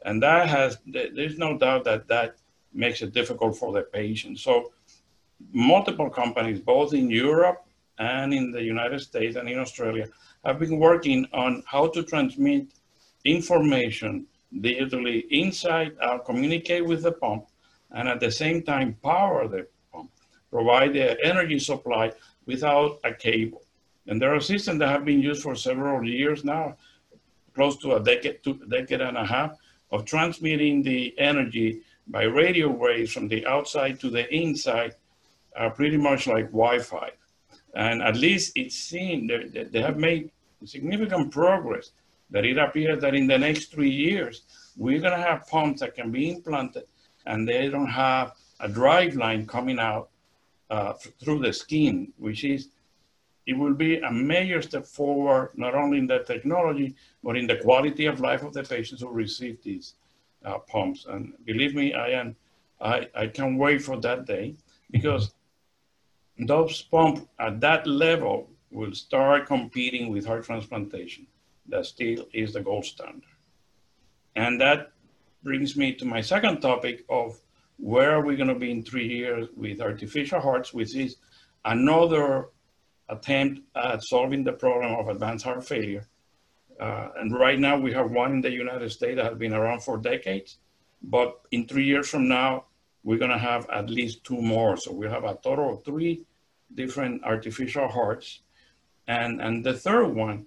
and 0.05 0.23
that 0.23 0.47
has, 0.47 0.77
there's 0.85 1.37
no 1.37 1.57
doubt 1.57 1.83
that 1.85 2.07
that 2.07 2.35
makes 2.73 3.01
it 3.01 3.13
difficult 3.13 3.57
for 3.57 3.73
the 3.73 3.81
patient. 3.81 4.39
So 4.39 4.71
multiple 5.51 6.09
companies, 6.09 6.59
both 6.59 6.93
in 6.93 7.09
Europe 7.09 7.65
and 7.97 8.33
in 8.33 8.51
the 8.51 8.61
United 8.61 9.01
States 9.01 9.35
and 9.35 9.49
in 9.49 9.59
Australia, 9.59 10.07
have 10.45 10.59
been 10.59 10.79
working 10.79 11.27
on 11.33 11.63
how 11.65 11.87
to 11.87 12.03
transmit 12.03 12.67
information 13.25 14.25
digitally 14.55 15.25
inside, 15.29 15.95
uh, 16.01 16.17
communicate 16.19 16.85
with 16.85 17.03
the 17.03 17.11
pump, 17.11 17.45
and 17.91 18.07
at 18.07 18.19
the 18.19 18.31
same 18.31 18.63
time 18.63 18.95
power 19.03 19.47
the 19.47 19.67
provide 20.51 20.93
the 20.93 21.23
energy 21.25 21.59
supply 21.59 22.11
without 22.45 22.99
a 23.03 23.13
cable. 23.13 23.63
And 24.07 24.21
there 24.21 24.33
are 24.33 24.39
systems 24.39 24.79
that 24.79 24.89
have 24.89 25.05
been 25.05 25.21
used 25.21 25.43
for 25.43 25.55
several 25.55 26.03
years 26.03 26.43
now, 26.43 26.77
close 27.53 27.77
to 27.77 27.95
a 27.95 28.03
decade, 28.03 28.43
to 28.43 28.59
a 28.63 28.69
decade 28.69 29.01
and 29.01 29.17
a 29.17 29.25
half, 29.25 29.57
of 29.91 30.05
transmitting 30.05 30.81
the 30.81 31.17
energy 31.19 31.81
by 32.07 32.23
radio 32.23 32.69
waves 32.69 33.11
from 33.11 33.27
the 33.27 33.45
outside 33.45 33.99
to 33.99 34.09
the 34.09 34.31
inside 34.33 34.95
are 35.55 35.69
pretty 35.69 35.97
much 35.97 36.27
like 36.27 36.45
Wi-Fi. 36.47 37.11
And 37.75 38.01
at 38.01 38.15
least 38.15 38.53
it 38.55 38.71
seems 38.71 39.29
that 39.29 39.71
they 39.71 39.81
have 39.81 39.97
made 39.97 40.31
significant 40.65 41.31
progress 41.31 41.91
that 42.31 42.45
it 42.45 42.57
appears 42.57 43.01
that 43.01 43.15
in 43.15 43.27
the 43.27 43.37
next 43.37 43.71
three 43.71 43.89
years, 43.89 44.43
we're 44.77 45.01
gonna 45.01 45.21
have 45.21 45.47
pumps 45.47 45.81
that 45.81 45.95
can 45.95 46.11
be 46.11 46.31
implanted 46.31 46.83
and 47.25 47.47
they 47.47 47.69
don't 47.69 47.87
have 47.87 48.33
a 48.59 48.67
drive 48.67 49.15
line 49.15 49.45
coming 49.45 49.79
out 49.79 50.08
uh, 50.69 50.93
through 50.93 51.39
the 51.39 51.53
skin, 51.53 52.13
which 52.17 52.43
is 52.43 52.69
it 53.45 53.57
will 53.57 53.73
be 53.73 53.97
a 53.97 54.11
major 54.11 54.61
step 54.61 54.85
forward, 54.85 55.51
not 55.55 55.73
only 55.73 55.97
in 55.97 56.05
the 56.05 56.19
technology, 56.19 56.95
but 57.23 57.35
in 57.35 57.47
the 57.47 57.57
quality 57.57 58.05
of 58.05 58.19
life 58.19 58.43
of 58.43 58.53
the 58.53 58.63
patients 58.63 59.01
who 59.01 59.09
receive 59.09 59.57
these 59.63 59.95
uh, 60.45 60.59
pumps. 60.59 61.07
And 61.09 61.33
believe 61.45 61.73
me, 61.73 61.93
I 61.93 62.09
am, 62.09 62.35
I, 62.79 63.07
I 63.15 63.27
can't 63.27 63.57
wait 63.57 63.81
for 63.81 63.97
that 64.01 64.25
day 64.25 64.55
because 64.91 65.33
those 66.37 66.81
pumps 66.83 67.21
at 67.39 67.59
that 67.61 67.87
level 67.87 68.49
will 68.71 68.93
start 68.93 69.47
competing 69.47 70.11
with 70.11 70.25
heart 70.25 70.45
transplantation. 70.45 71.25
That 71.67 71.85
still 71.87 72.27
is 72.33 72.53
the 72.53 72.61
gold 72.61 72.85
standard. 72.85 73.23
And 74.35 74.61
that 74.61 74.91
brings 75.43 75.75
me 75.75 75.93
to 75.95 76.05
my 76.05 76.21
second 76.21 76.61
topic 76.61 77.03
of 77.09 77.39
where 77.79 78.11
are 78.11 78.25
we 78.25 78.35
going 78.35 78.49
to 78.49 78.55
be 78.55 78.71
in 78.71 78.83
three 78.83 79.07
years 79.07 79.47
with 79.55 79.81
artificial 79.81 80.41
hearts, 80.41 80.73
which 80.73 80.95
is 80.95 81.15
another 81.63 82.49
attempt 83.07 83.61
at 83.75 84.03
solving 84.03 84.43
the 84.43 84.51
problem 84.51 84.93
of 84.95 85.07
advanced 85.07 85.45
heart 85.45 85.65
failure. 85.65 86.05
Uh, 86.79 87.09
and 87.17 87.37
right 87.37 87.59
now 87.59 87.77
we 87.77 87.91
have 87.93 88.11
one 88.11 88.33
in 88.33 88.41
the 88.41 88.51
United 88.51 88.89
States 88.91 89.15
that 89.15 89.25
has 89.25 89.37
been 89.37 89.53
around 89.53 89.81
for 89.81 89.97
decades, 89.97 90.57
but 91.01 91.41
in 91.51 91.67
three 91.67 91.85
years 91.85 92.09
from 92.09 92.27
now, 92.27 92.65
we're 93.03 93.17
gonna 93.17 93.37
have 93.37 93.69
at 93.69 93.89
least 93.89 94.23
two 94.23 94.41
more. 94.41 94.75
So 94.75 94.91
we 94.91 95.07
have 95.07 95.23
a 95.23 95.37
total 95.41 95.73
of 95.73 95.85
three 95.85 96.25
different 96.75 97.23
artificial 97.23 97.87
hearts. 97.87 98.41
And, 99.07 99.41
and 99.41 99.63
the 99.65 99.73
third 99.73 100.07
one 100.07 100.45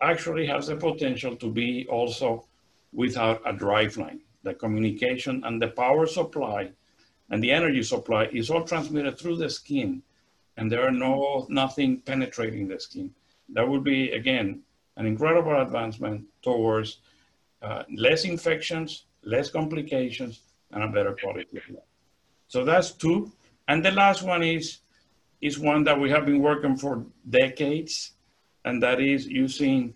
actually 0.00 0.46
has 0.46 0.66
the 0.66 0.76
potential 0.76 1.36
to 1.36 1.50
be 1.50 1.86
also 1.88 2.46
without 2.92 3.40
a 3.46 3.52
drive 3.52 3.96
line. 3.96 4.20
The 4.46 4.54
communication 4.54 5.42
and 5.44 5.60
the 5.60 5.66
power 5.82 6.06
supply 6.06 6.70
and 7.30 7.42
the 7.42 7.50
energy 7.50 7.82
supply 7.82 8.26
is 8.32 8.48
all 8.48 8.62
transmitted 8.62 9.18
through 9.18 9.38
the 9.38 9.50
skin 9.50 10.02
and 10.56 10.70
there 10.70 10.86
are 10.86 10.92
no 10.92 11.46
nothing 11.48 12.00
penetrating 12.00 12.68
the 12.68 12.78
skin. 12.78 13.10
That 13.48 13.68
would 13.68 13.82
be 13.82 14.12
again 14.12 14.62
an 14.96 15.04
incredible 15.04 15.60
advancement 15.60 16.26
towards 16.42 16.98
uh, 17.60 17.82
less 17.92 18.24
infections, 18.24 19.06
less 19.24 19.50
complications, 19.50 20.42
and 20.70 20.84
a 20.84 20.88
better 20.88 21.16
quality 21.20 21.58
of 21.58 21.68
life. 21.68 21.90
So 22.46 22.64
that's 22.64 22.92
two. 22.92 23.32
And 23.66 23.84
the 23.84 23.90
last 23.90 24.22
one 24.22 24.44
is 24.44 24.78
is 25.40 25.58
one 25.58 25.82
that 25.84 25.98
we 25.98 26.08
have 26.10 26.24
been 26.24 26.40
working 26.40 26.76
for 26.76 27.04
decades, 27.28 28.12
and 28.64 28.80
that 28.80 29.00
is 29.00 29.26
using 29.26 29.92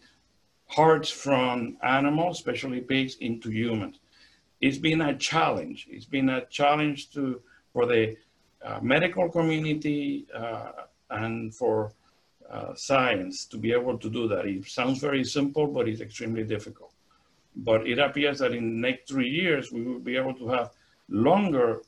hearts 0.66 1.08
from 1.08 1.76
animals, 1.82 2.38
especially 2.38 2.80
pigs, 2.80 3.14
into 3.20 3.48
humans. 3.50 3.99
It's 4.60 4.78
been 4.78 5.00
a 5.00 5.16
challenge. 5.16 5.88
It's 5.90 6.04
been 6.04 6.28
a 6.28 6.44
challenge 6.46 7.10
to 7.12 7.40
for 7.72 7.86
the 7.86 8.16
uh, 8.64 8.78
medical 8.82 9.28
community 9.28 10.26
uh, 10.34 10.72
and 11.10 11.54
for 11.54 11.92
uh, 12.50 12.74
science 12.74 13.46
to 13.46 13.56
be 13.56 13.72
able 13.72 13.96
to 13.96 14.10
do 14.10 14.28
that. 14.28 14.44
It 14.46 14.66
sounds 14.66 14.98
very 14.98 15.24
simple, 15.24 15.66
but 15.66 15.88
it's 15.88 16.00
extremely 16.00 16.44
difficult. 16.44 16.92
But 17.56 17.86
it 17.86 17.98
appears 17.98 18.40
that 18.40 18.52
in 18.52 18.64
the 18.74 18.88
next 18.88 19.08
three 19.08 19.28
years, 19.28 19.72
we 19.72 19.82
will 19.82 19.98
be 19.98 20.16
able 20.16 20.34
to 20.34 20.48
have 20.48 20.70
longer 21.08 21.82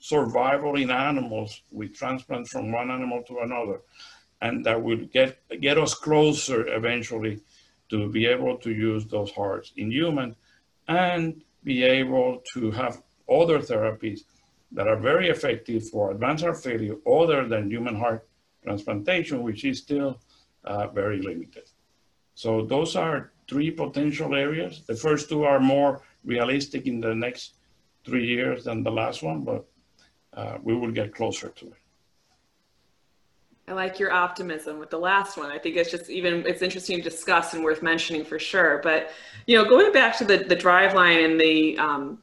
survival 0.00 0.76
in 0.76 0.90
animals 0.90 1.62
with 1.72 1.94
transplants 1.94 2.50
from 2.50 2.72
one 2.72 2.90
animal 2.90 3.22
to 3.24 3.38
another. 3.38 3.80
And 4.42 4.64
that 4.66 4.80
will 4.80 5.04
get, 5.12 5.38
get 5.60 5.78
us 5.78 5.94
closer 5.94 6.68
eventually 6.68 7.40
to 7.90 8.08
be 8.08 8.26
able 8.26 8.58
to 8.58 8.70
use 8.70 9.06
those 9.06 9.30
hearts 9.32 9.72
in 9.76 9.90
humans 9.90 10.36
and 10.88 11.42
be 11.74 11.82
able 12.00 12.30
to 12.54 12.70
have 12.80 12.94
other 13.38 13.58
therapies 13.70 14.20
that 14.76 14.86
are 14.92 15.00
very 15.10 15.28
effective 15.28 15.82
for 15.90 16.10
advanced 16.10 16.44
heart 16.44 16.60
failure 16.68 16.96
other 17.18 17.40
than 17.52 17.70
human 17.70 17.96
heart 18.02 18.20
transplantation, 18.64 19.42
which 19.48 19.62
is 19.70 19.76
still 19.86 20.10
uh, 20.64 20.86
very 21.00 21.20
limited. 21.30 21.66
So 22.34 22.50
those 22.74 22.92
are 22.96 23.18
three 23.50 23.70
potential 23.84 24.34
areas. 24.46 24.72
The 24.86 24.98
first 25.06 25.28
two 25.28 25.42
are 25.44 25.60
more 25.60 25.92
realistic 26.24 26.82
in 26.86 27.00
the 27.00 27.14
next 27.14 27.44
three 28.06 28.26
years 28.36 28.64
than 28.66 28.82
the 28.82 28.94
last 29.02 29.22
one, 29.22 29.40
but 29.50 29.62
uh, 30.40 30.56
we 30.66 30.74
will 30.80 30.94
get 31.00 31.14
closer 31.14 31.48
to 31.58 31.64
it. 31.74 31.77
I 33.68 33.72
like 33.72 33.98
your 33.98 34.12
optimism 34.12 34.78
with 34.78 34.90
the 34.90 34.98
last 34.98 35.36
one. 35.36 35.50
I 35.50 35.58
think 35.58 35.76
it's 35.76 35.90
just 35.90 36.08
even 36.08 36.46
it's 36.46 36.62
interesting 36.62 36.96
to 36.98 37.02
discuss 37.02 37.54
and 37.54 37.62
worth 37.62 37.82
mentioning 37.82 38.24
for 38.24 38.38
sure. 38.38 38.80
But 38.82 39.10
you 39.46 39.56
know, 39.56 39.68
going 39.68 39.92
back 39.92 40.16
to 40.18 40.24
the 40.24 40.38
the 40.38 40.56
Driveline 40.56 41.24
and 41.24 41.40
the 41.40 41.78
um, 41.78 42.18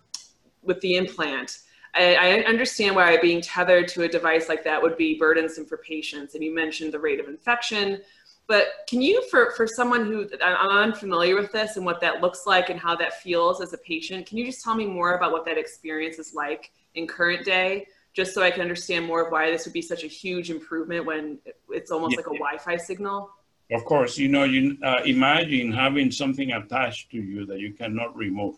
with 0.64 0.82
the 0.82 0.96
implant, 0.96 1.60
I, 1.94 2.16
I 2.16 2.30
understand 2.46 2.96
why 2.96 3.18
being 3.18 3.42
tethered 3.42 3.88
to 3.90 4.04
a 4.04 4.08
device 4.08 4.50
like 4.50 4.64
that 4.64 4.82
would 4.82 4.98
be 4.98 5.18
burdensome 5.18 5.66
for 5.66 5.78
patients. 5.78 6.36
And 6.36 6.44
you 6.44 6.54
mentioned 6.54 6.94
the 6.94 7.00
rate 7.00 7.20
of 7.20 7.28
infection, 7.28 8.02
but 8.48 8.68
can 8.88 9.02
you, 9.02 9.24
for, 9.30 9.52
for 9.52 9.66
someone 9.66 10.06
who 10.06 10.28
I'm 10.44 10.90
unfamiliar 10.90 11.36
with 11.36 11.52
this 11.52 11.78
and 11.78 11.86
what 11.86 12.02
that 12.02 12.22
looks 12.22 12.46
like 12.46 12.70
and 12.70 12.80
how 12.80 12.96
that 12.98 13.22
feels 13.22 13.62
as 13.62 13.74
a 13.74 13.78
patient, 13.80 14.28
can 14.28 14.38
you 14.38 14.46
just 14.46 14.64
tell 14.64 14.76
me 14.76 14.86
more 14.86 15.16
about 15.16 15.32
what 15.32 15.46
that 15.46 15.58
experience 15.58 16.20
is 16.20 16.34
like 16.36 16.72
in 16.94 17.08
current 17.08 17.44
day, 17.46 17.88
just 18.16 18.34
so 18.34 18.42
I 18.42 18.50
can 18.50 18.62
understand 18.62 19.06
more 19.06 19.26
of 19.26 19.32
why 19.32 19.52
this 19.52 19.66
would 19.66 19.74
be 19.74 19.82
such 19.82 20.04
a 20.04 20.08
huge 20.08 20.50
improvement 20.50 21.06
when 21.06 21.38
it's 21.70 21.92
almost 21.92 22.14
yeah. 22.14 22.18
like 22.18 22.28
a 22.28 22.38
Wi-Fi 22.38 22.78
signal? 22.78 23.30
Of 23.72 23.84
course, 23.84 24.18
you 24.18 24.30
know, 24.30 24.46
you 24.46 24.78
uh, 24.84 25.02
imagine 25.06 25.72
having 25.72 26.12
something 26.12 26.52
attached 26.54 27.12
to 27.12 27.18
you 27.18 27.46
that 27.48 27.60
you 27.60 27.74
cannot 27.74 28.16
remove. 28.16 28.56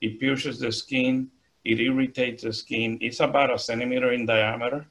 It 0.00 0.20
pierces 0.20 0.60
the 0.60 0.70
skin, 0.70 1.30
it 1.64 1.80
irritates 1.80 2.44
the 2.44 2.52
skin. 2.52 2.98
It's 3.00 3.20
about 3.20 3.52
a 3.52 3.58
centimeter 3.58 4.12
in 4.12 4.26
diameter. 4.26 4.86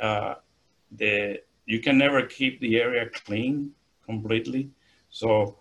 Uh, 0.00 0.34
the 0.92 1.40
you 1.66 1.80
can 1.80 1.98
never 1.98 2.22
keep 2.22 2.60
the 2.60 2.80
area 2.80 3.08
clean 3.08 3.72
completely. 4.04 4.70
So 5.10 5.56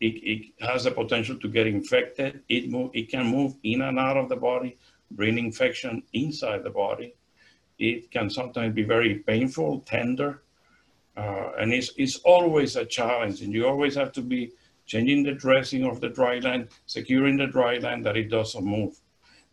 it, 0.00 0.14
it 0.32 0.46
has 0.60 0.84
the 0.84 0.90
potential 0.90 1.36
to 1.36 1.48
get 1.48 1.66
infected. 1.66 2.42
It, 2.48 2.70
move, 2.70 2.90
it 2.94 3.08
can 3.10 3.26
move 3.26 3.54
in 3.62 3.82
and 3.82 3.98
out 3.98 4.16
of 4.16 4.28
the 4.28 4.36
body, 4.36 4.76
bring 5.10 5.38
infection 5.38 6.02
inside 6.12 6.64
the 6.64 6.70
body. 6.70 7.14
It 7.78 8.10
can 8.10 8.30
sometimes 8.30 8.74
be 8.74 8.82
very 8.82 9.16
painful, 9.16 9.80
tender, 9.80 10.42
uh, 11.16 11.52
and 11.58 11.72
it's, 11.72 11.92
it's 11.96 12.16
always 12.18 12.76
a 12.76 12.84
challenge. 12.84 13.42
And 13.42 13.52
you 13.52 13.66
always 13.66 13.94
have 13.94 14.12
to 14.12 14.22
be 14.22 14.52
changing 14.86 15.22
the 15.22 15.32
dressing 15.32 15.84
of 15.84 16.00
the 16.00 16.08
Driveline, 16.08 16.70
securing 16.86 17.36
the 17.36 17.46
Driveline 17.46 18.02
that 18.04 18.16
it 18.16 18.30
doesn't 18.30 18.64
move. 18.64 19.00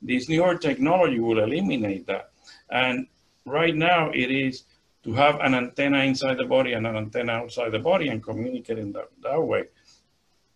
This 0.01 0.29
newer 0.29 0.57
technology 0.57 1.19
will 1.19 1.39
eliminate 1.39 2.05
that. 2.07 2.31
And 2.69 3.07
right 3.45 3.75
now 3.75 4.11
it 4.11 4.29
is 4.31 4.63
to 5.03 5.13
have 5.13 5.39
an 5.39 5.55
antenna 5.55 5.99
inside 5.99 6.37
the 6.37 6.45
body 6.45 6.73
and 6.73 6.85
an 6.85 6.97
antenna 6.97 7.33
outside 7.33 7.71
the 7.71 7.79
body 7.79 8.09
and 8.09 8.21
communicate 8.21 8.77
in 8.77 8.91
that, 8.91 9.09
that 9.23 9.41
way. 9.41 9.65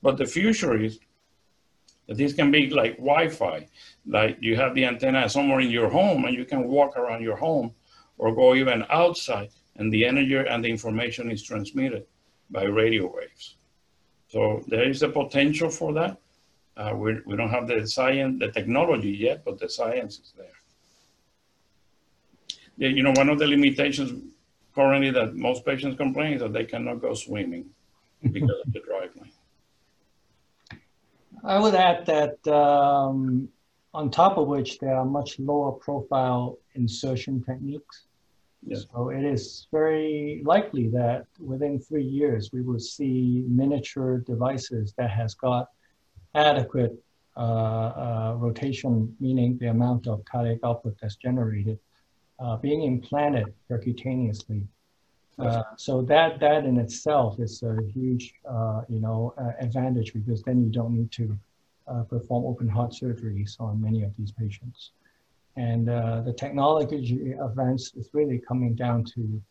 But 0.01 0.17
the 0.17 0.25
future 0.25 0.75
is 0.75 0.99
this 2.07 2.33
can 2.33 2.51
be 2.51 2.69
like 2.69 2.97
Wi-Fi, 2.97 3.67
like 4.05 4.37
you 4.41 4.55
have 4.55 4.75
the 4.75 4.85
antenna 4.85 5.29
somewhere 5.29 5.61
in 5.61 5.69
your 5.69 5.89
home 5.89 6.25
and 6.25 6.35
you 6.35 6.45
can 6.45 6.67
walk 6.67 6.97
around 6.97 7.23
your 7.23 7.37
home 7.37 7.73
or 8.17 8.35
go 8.35 8.55
even 8.55 8.85
outside 8.89 9.49
and 9.77 9.91
the 9.93 10.05
energy 10.05 10.35
and 10.35 10.63
the 10.63 10.69
information 10.69 11.31
is 11.31 11.41
transmitted 11.43 12.05
by 12.49 12.63
radio 12.63 13.11
waves. 13.13 13.55
So 14.27 14.63
there 14.67 14.87
is 14.87 15.03
a 15.03 15.09
potential 15.09 15.69
for 15.69 15.93
that. 15.93 16.17
Uh, 16.77 16.93
we, 16.95 17.17
we 17.25 17.35
don't 17.35 17.49
have 17.49 17.67
the 17.67 17.85
science, 17.87 18.39
the 18.39 18.51
technology 18.51 19.11
yet, 19.11 19.43
but 19.43 19.59
the 19.59 19.69
science 19.69 20.19
is 20.19 20.33
there. 20.37 20.57
Yeah, 22.77 22.89
you 22.89 23.03
know, 23.03 23.13
one 23.15 23.29
of 23.29 23.39
the 23.39 23.47
limitations 23.47 24.31
currently 24.73 25.11
that 25.11 25.35
most 25.35 25.65
patients 25.65 25.97
complain 25.97 26.33
is 26.33 26.41
that 26.41 26.53
they 26.53 26.65
cannot 26.65 27.01
go 27.01 27.13
swimming 27.13 27.65
because 28.31 28.57
of 28.65 28.73
the 28.73 28.79
Driveline. 28.79 29.30
I 31.43 31.59
would 31.59 31.75
add 31.75 32.05
that 32.05 32.47
um, 32.47 33.49
on 33.93 34.09
top 34.11 34.37
of 34.37 34.47
which 34.47 34.79
there 34.79 34.95
are 34.95 35.05
much 35.05 35.39
lower 35.39 35.71
profile 35.71 36.57
insertion 36.75 37.43
techniques. 37.43 38.05
Yes. 38.63 38.85
So 38.93 39.09
it 39.09 39.23
is 39.23 39.67
very 39.71 40.43
likely 40.45 40.87
that 40.89 41.25
within 41.39 41.79
three 41.79 42.03
years 42.03 42.51
we 42.53 42.61
will 42.61 42.79
see 42.79 43.43
miniature 43.47 44.19
devices 44.19 44.93
that 44.97 45.09
has 45.09 45.33
got 45.33 45.69
adequate 46.35 46.93
uh, 47.35 47.39
uh, 47.39 48.35
rotation, 48.37 49.15
meaning 49.19 49.57
the 49.57 49.67
amount 49.67 50.05
of 50.07 50.23
cardiac 50.25 50.59
output 50.63 50.95
that's 51.01 51.15
generated 51.15 51.79
uh, 52.39 52.57
being 52.57 52.83
implanted 52.83 53.53
percutaneously. 53.69 54.65
Uh, 55.39 55.63
so 55.77 56.01
that 56.01 56.39
that 56.39 56.65
in 56.65 56.77
itself 56.77 57.39
is 57.39 57.63
a 57.63 57.77
huge, 57.93 58.33
uh, 58.49 58.81
you 58.89 58.99
know, 58.99 59.33
uh, 59.37 59.51
advantage 59.59 60.13
because 60.13 60.41
then 60.43 60.61
you 60.63 60.69
don't 60.69 60.93
need 60.95 61.11
to 61.11 61.37
uh, 61.87 62.03
perform 62.03 62.45
open 62.45 62.67
heart 62.67 62.91
surgeries 62.91 63.59
on 63.59 63.81
many 63.81 64.03
of 64.03 64.15
these 64.17 64.31
patients. 64.31 64.91
And 65.57 65.89
uh, 65.89 66.21
the 66.21 66.33
technology 66.33 67.33
advance 67.33 67.93
is 67.95 68.09
really 68.13 68.39
coming 68.39 68.75
down 68.75 69.03
to 69.15 69.41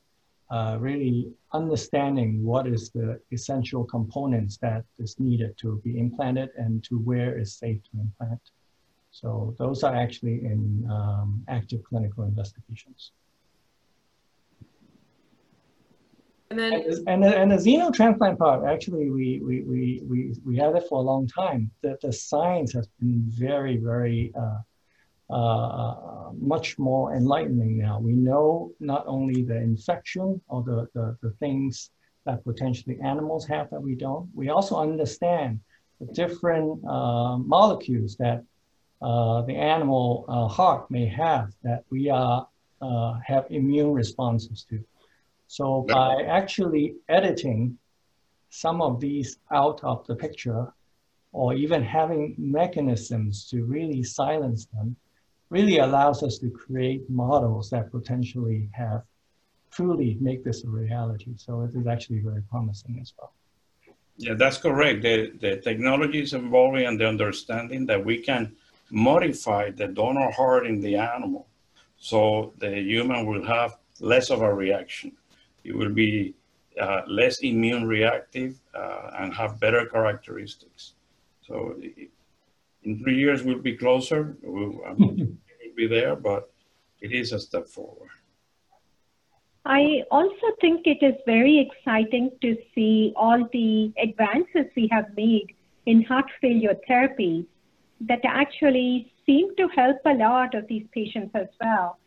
really 0.79 1.33
understanding 1.53 2.45
what 2.45 2.67
is 2.67 2.91
the 2.91 3.21
essential 3.31 3.85
components 3.85 4.57
that 4.59 4.85
is 4.99 5.19
needed 5.21 5.57
to 5.59 5.81
be 5.85 5.99
implanted 5.99 6.51
and 6.57 6.83
to 6.85 6.99
where 6.99 7.39
is 7.39 7.55
safe 7.55 7.81
to 7.85 8.01
implant. 8.01 8.41
So 9.13 9.55
those 9.59 9.83
are 9.83 9.95
actually 9.95 10.45
in 10.45 10.89
um, 10.91 11.45
active 11.49 11.83
clinical 11.85 12.25
investigations. 12.25 13.13
And 16.51 16.59
then 16.59 16.73
and, 17.07 17.23
the, 17.23 17.39
and 17.39 17.51
the 17.53 17.57
xenotransplant 17.57 18.37
part, 18.37 18.65
actually, 18.65 19.09
we, 19.09 19.41
we, 19.41 19.63
we, 19.63 20.03
we, 20.05 20.35
we 20.45 20.57
had 20.57 20.75
it 20.75 20.85
for 20.89 20.99
a 20.99 21.03
long 21.03 21.29
time. 21.29 21.71
The, 21.83 21.97
the 22.03 22.13
science 22.13 22.73
has 22.73 22.89
been 22.99 23.23
very, 23.27 23.77
very 23.77 24.33
uh, 24.37 25.33
uh, 25.33 26.31
much 26.37 26.77
more 26.77 27.15
enlightening 27.15 27.79
now. 27.79 28.01
We 28.01 28.15
know 28.15 28.73
not 28.81 29.05
only 29.07 29.43
the 29.43 29.59
infection 29.59 30.41
or 30.49 30.65
the, 30.65 30.89
the, 30.93 31.17
the 31.23 31.31
things 31.39 31.91
that 32.27 32.43
potentially 32.43 32.99
animals 33.01 33.47
have 33.47 33.71
that 33.71 33.81
we 33.81 33.95
don't, 33.95 34.29
we 34.35 34.49
also 34.49 34.77
understand 34.77 35.61
the 36.01 36.07
different 36.13 36.85
uh, 36.85 37.39
molecules 37.39 38.17
that 38.17 38.43
uh, 39.03 39.43
the 39.43 39.55
animal 39.55 40.25
uh, 40.29 40.49
heart 40.49 40.91
may 40.91 41.07
have 41.07 41.53
that 41.63 41.85
we 41.91 42.11
are, 42.11 42.47
uh, 42.83 43.15
have 43.25 43.47
immune 43.51 43.93
responses 43.93 44.67
to. 44.69 44.85
So 45.51 45.83
by 45.89 46.23
actually 46.29 46.95
editing 47.09 47.77
some 48.51 48.81
of 48.81 49.01
these 49.01 49.39
out 49.51 49.83
of 49.83 50.07
the 50.07 50.15
picture, 50.15 50.73
or 51.33 51.55
even 51.55 51.83
having 51.83 52.37
mechanisms 52.39 53.49
to 53.51 53.65
really 53.65 54.05
silence 54.05 54.67
them, 54.67 54.95
really 55.49 55.79
allows 55.79 56.23
us 56.23 56.39
to 56.39 56.51
create 56.51 57.03
models 57.11 57.69
that 57.71 57.91
potentially 57.91 58.69
have 58.75 59.03
truly 59.73 60.17
make 60.21 60.45
this 60.45 60.63
a 60.63 60.69
reality. 60.69 61.33
So 61.37 61.63
it 61.63 61.75
is 61.77 61.89
actually 61.89 62.21
very 62.21 62.43
promising 62.43 63.01
as 63.01 63.13
well. 63.19 63.33
Yeah, 64.19 64.35
that's 64.35 64.59
correct. 64.59 65.03
The, 65.03 65.33
the 65.41 65.57
technology 65.57 66.21
is 66.21 66.33
evolving 66.33 66.87
and 66.87 67.01
the 67.01 67.09
understanding 67.09 67.87
that 67.87 68.05
we 68.05 68.19
can 68.19 68.55
modify 68.93 69.71
the 69.73 69.89
donor 69.89 70.31
heart 70.31 70.69
in 70.69 70.81
the 70.81 70.95
animal 70.95 71.49
so 71.99 72.53
the 72.59 72.71
human 72.71 73.27
will 73.27 73.45
have 73.45 73.79
less 73.99 74.31
of 74.31 74.43
a 74.43 74.55
reaction. 74.55 75.17
It 75.65 75.77
will 75.77 75.93
be 75.93 76.35
uh, 76.81 77.03
less 77.07 77.41
immune 77.41 77.87
reactive 77.87 78.61
uh, 78.75 79.11
and 79.19 79.35
have 79.35 79.61
better 79.61 79.87
characteristics. 79.87 80.95
So 81.43 81.77
in 82.83 82.99
three 83.03 83.19
years, 83.19 83.43
we'll 83.43 83.59
be 83.59 83.77
closer. 83.77 84.37
We'll, 84.43 84.81
um, 84.87 84.97
we'll 84.99 85.77
be 85.77 85.87
there, 85.87 86.17
but 86.17 86.51
it 87.01 87.13
is 87.13 87.33
a 87.33 87.41
step 87.41 87.67
forward. 87.69 88.11
I 89.67 90.03
also 90.11 90.47
think 90.61 90.87
it 90.87 91.03
is 91.03 91.15
very 91.27 91.59
exciting 91.59 92.31
to 92.41 92.57
see 92.75 93.13
all 93.15 93.47
the 93.53 93.93
advances 94.03 94.67
we 94.75 94.89
have 94.91 95.15
made 95.17 95.55
in 95.87 96.03
heart 96.03 96.31
failure 96.41 96.77
therapy 96.89 97.47
that 98.01 98.21
actually 98.25 99.13
seem 99.27 99.55
to 99.57 99.69
help 99.69 99.99
a 100.07 100.15
lot 100.15 100.55
of 100.55 100.67
these 100.67 100.87
patients 100.93 101.33
as 101.35 101.49
well. 101.61 102.00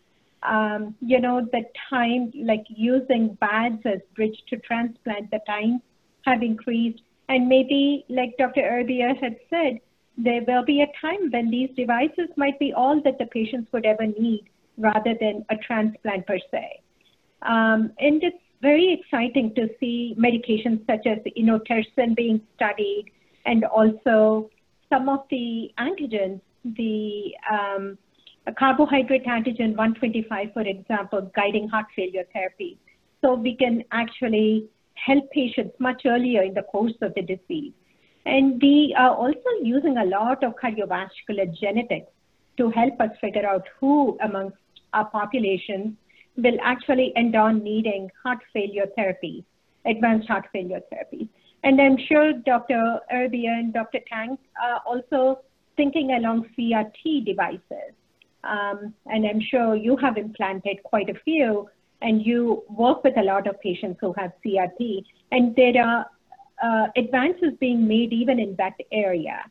Um, 0.45 0.95
you 0.99 1.19
know, 1.19 1.47
the 1.51 1.63
time, 1.89 2.31
like 2.35 2.65
using 2.69 3.37
VADs 3.39 3.85
as 3.85 3.99
bridge 4.15 4.37
to 4.49 4.57
transplant, 4.57 5.31
the 5.31 5.39
time 5.47 5.81
have 6.25 6.41
increased. 6.41 7.01
And 7.29 7.47
maybe, 7.47 8.05
like 8.09 8.35
Dr. 8.37 8.61
Erbia 8.61 9.19
had 9.21 9.37
said, 9.49 9.79
there 10.17 10.41
will 10.47 10.63
be 10.63 10.81
a 10.81 10.87
time 11.01 11.31
when 11.31 11.49
these 11.49 11.69
devices 11.75 12.29
might 12.37 12.59
be 12.59 12.73
all 12.73 13.01
that 13.03 13.17
the 13.17 13.25
patients 13.27 13.71
would 13.71 13.85
ever 13.85 14.05
need 14.05 14.45
rather 14.77 15.15
than 15.19 15.45
a 15.49 15.57
transplant 15.57 16.27
per 16.27 16.37
se. 16.51 16.81
Um, 17.41 17.91
and 17.99 18.23
it's 18.23 18.37
very 18.61 18.93
exciting 18.93 19.53
to 19.55 19.69
see 19.79 20.15
medications 20.17 20.85
such 20.87 21.05
as 21.05 21.19
inotersen 21.37 22.15
being 22.15 22.41
studied 22.55 23.11
and 23.45 23.65
also 23.65 24.49
some 24.89 25.09
of 25.09 25.25
the 25.29 25.71
antigens, 25.77 26.39
the 26.63 27.33
um, 27.51 27.97
carbohydrate 28.51 29.25
antigen 29.25 29.75
125, 29.75 30.53
for 30.53 30.61
example, 30.61 31.31
guiding 31.35 31.67
heart 31.69 31.85
failure 31.95 32.25
therapy. 32.33 32.77
So 33.21 33.35
we 33.35 33.55
can 33.55 33.83
actually 33.91 34.67
help 34.95 35.29
patients 35.31 35.75
much 35.79 36.01
earlier 36.05 36.43
in 36.43 36.53
the 36.53 36.63
course 36.63 36.93
of 37.01 37.13
the 37.15 37.21
disease. 37.21 37.71
And 38.25 38.61
we 38.61 38.95
are 38.97 39.15
also 39.15 39.49
using 39.61 39.97
a 39.97 40.05
lot 40.05 40.43
of 40.43 40.55
cardiovascular 40.55 41.57
genetics 41.57 42.11
to 42.57 42.69
help 42.69 42.99
us 42.99 43.09
figure 43.19 43.45
out 43.45 43.67
who 43.79 44.17
amongst 44.21 44.57
our 44.93 45.05
populations 45.05 45.95
will 46.37 46.57
actually 46.61 47.13
end 47.15 47.35
on 47.35 47.63
needing 47.63 48.09
heart 48.23 48.39
failure 48.53 48.87
therapy, 48.95 49.45
advanced 49.85 50.27
heart 50.27 50.45
failure 50.51 50.81
therapy. 50.89 51.29
And 51.63 51.79
I'm 51.79 51.97
sure 51.97 52.33
Dr. 52.33 52.99
Irby 53.11 53.45
and 53.47 53.73
Dr. 53.73 53.99
Tang 54.11 54.37
are 54.61 54.81
also 54.85 55.39
thinking 55.77 56.11
along 56.11 56.49
CRT 56.57 57.25
devices. 57.25 57.93
Um, 58.43 58.93
and 59.05 59.25
I'm 59.25 59.41
sure 59.41 59.75
you 59.75 59.95
have 59.97 60.17
implanted 60.17 60.83
quite 60.83 61.09
a 61.09 61.13
few 61.25 61.69
and 62.01 62.25
you 62.25 62.63
work 62.69 63.03
with 63.03 63.17
a 63.17 63.23
lot 63.23 63.47
of 63.47 63.59
patients 63.61 63.97
who 64.01 64.13
have 64.13 64.33
CRT. 64.45 65.03
And 65.31 65.55
there 65.55 65.81
are 65.81 66.05
uh, 66.61 66.87
advances 66.95 67.53
being 67.59 67.87
made 67.87 68.11
even 68.11 68.39
in 68.39 68.55
that 68.57 68.73
area. 68.91 69.45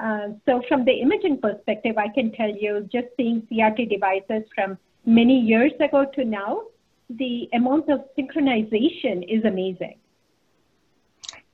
Uh, 0.00 0.28
so 0.44 0.62
from 0.68 0.84
the 0.84 0.92
imaging 0.92 1.40
perspective, 1.40 1.96
I 1.96 2.08
can 2.08 2.32
tell 2.32 2.50
you 2.50 2.88
just 2.92 3.08
seeing 3.16 3.42
CRT 3.50 3.88
devices 3.88 4.42
from 4.54 4.76
many 5.06 5.38
years 5.40 5.72
ago 5.80 6.04
to 6.14 6.24
now, 6.24 6.62
the 7.10 7.48
amount 7.52 7.90
of 7.90 8.00
synchronization 8.18 9.24
is 9.28 9.44
amazing. 9.44 9.98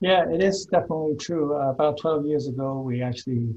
Yeah, 0.01 0.29
it 0.31 0.43
is 0.43 0.65
definitely 0.65 1.17
true. 1.17 1.55
Uh, 1.55 1.71
about 1.71 1.99
12 1.99 2.27
years 2.27 2.47
ago, 2.49 2.81
we 2.81 3.03
actually 3.03 3.55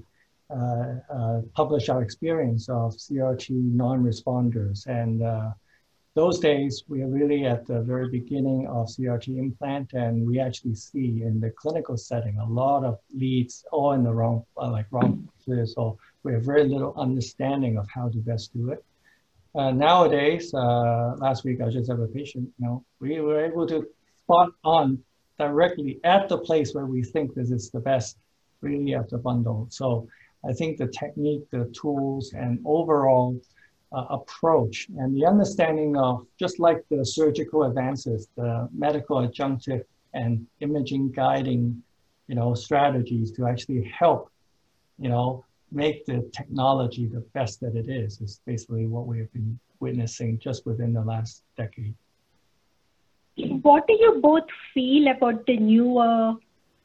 uh, 0.53 1.41
uh, 1.57 1.89
our 1.89 2.01
experience 2.01 2.69
of 2.69 2.93
CRT 2.93 3.49
non-responders. 3.49 4.85
And 4.87 5.23
uh, 5.23 5.51
those 6.15 6.39
days, 6.39 6.83
we 6.87 7.01
are 7.01 7.07
really 7.07 7.45
at 7.45 7.65
the 7.65 7.81
very 7.81 8.07
beginning 8.09 8.67
of 8.67 8.87
CRT 8.87 9.37
implant, 9.37 9.93
and 9.93 10.27
we 10.27 10.39
actually 10.39 10.75
see 10.75 11.23
in 11.23 11.39
the 11.39 11.49
clinical 11.49 11.97
setting 11.97 12.37
a 12.37 12.45
lot 12.45 12.83
of 12.83 12.99
leads 13.13 13.65
all 13.71 13.93
in 13.93 14.03
the 14.03 14.13
wrong, 14.13 14.45
uh, 14.57 14.69
like 14.69 14.85
wrong 14.91 15.27
places, 15.43 15.73
so 15.73 15.97
we 16.21 16.33
have 16.33 16.43
very 16.43 16.65
little 16.65 16.93
understanding 16.97 17.77
of 17.77 17.87
how 17.89 18.09
to 18.09 18.17
best 18.17 18.53
do 18.53 18.69
it. 18.69 18.83
Uh, 19.55 19.71
nowadays, 19.71 20.53
uh, 20.53 21.15
last 21.17 21.43
week 21.43 21.61
I 21.61 21.69
just 21.69 21.89
have 21.89 21.99
a 21.99 22.07
patient, 22.07 22.49
you 22.59 22.65
know, 22.65 22.85
we 22.99 23.19
were 23.19 23.43
able 23.43 23.65
to 23.67 23.87
spot 24.23 24.51
on 24.63 25.03
directly 25.39 25.99
at 26.03 26.29
the 26.29 26.37
place 26.37 26.73
where 26.73 26.85
we 26.85 27.03
think 27.03 27.33
this 27.33 27.51
is 27.51 27.69
the 27.69 27.79
best, 27.79 28.17
really 28.61 28.93
at 28.93 29.09
the 29.09 29.17
bundle. 29.17 29.67
So 29.69 30.07
I 30.47 30.53
think 30.53 30.77
the 30.77 30.87
technique, 30.87 31.49
the 31.51 31.71
tools, 31.79 32.33
and 32.33 32.59
overall 32.65 33.39
uh, 33.93 34.05
approach 34.09 34.87
and 34.97 35.15
the 35.15 35.25
understanding 35.25 35.95
of 35.95 36.25
just 36.39 36.59
like 36.59 36.83
the 36.89 37.05
surgical 37.05 37.63
advances, 37.63 38.27
the 38.35 38.67
medical 38.73 39.17
adjunctive 39.17 39.83
and 40.13 40.45
imaging 40.59 41.11
guiding, 41.11 41.81
you 42.27 42.35
know, 42.35 42.53
strategies 42.53 43.31
to 43.31 43.47
actually 43.47 43.83
help, 43.97 44.31
you 44.99 45.09
know, 45.09 45.45
make 45.71 46.05
the 46.05 46.29
technology 46.33 47.07
the 47.07 47.21
best 47.33 47.59
that 47.61 47.75
it 47.75 47.89
is, 47.89 48.21
is 48.21 48.41
basically 48.45 48.85
what 48.85 49.07
we 49.07 49.19
have 49.19 49.31
been 49.33 49.59
witnessing 49.79 50.39
just 50.39 50.65
within 50.65 50.93
the 50.93 51.01
last 51.01 51.43
decade. 51.57 51.95
What 53.35 53.87
do 53.87 53.93
you 53.93 54.19
both 54.21 54.47
feel 54.73 55.07
about 55.07 55.45
the 55.45 55.57
newer 55.57 56.35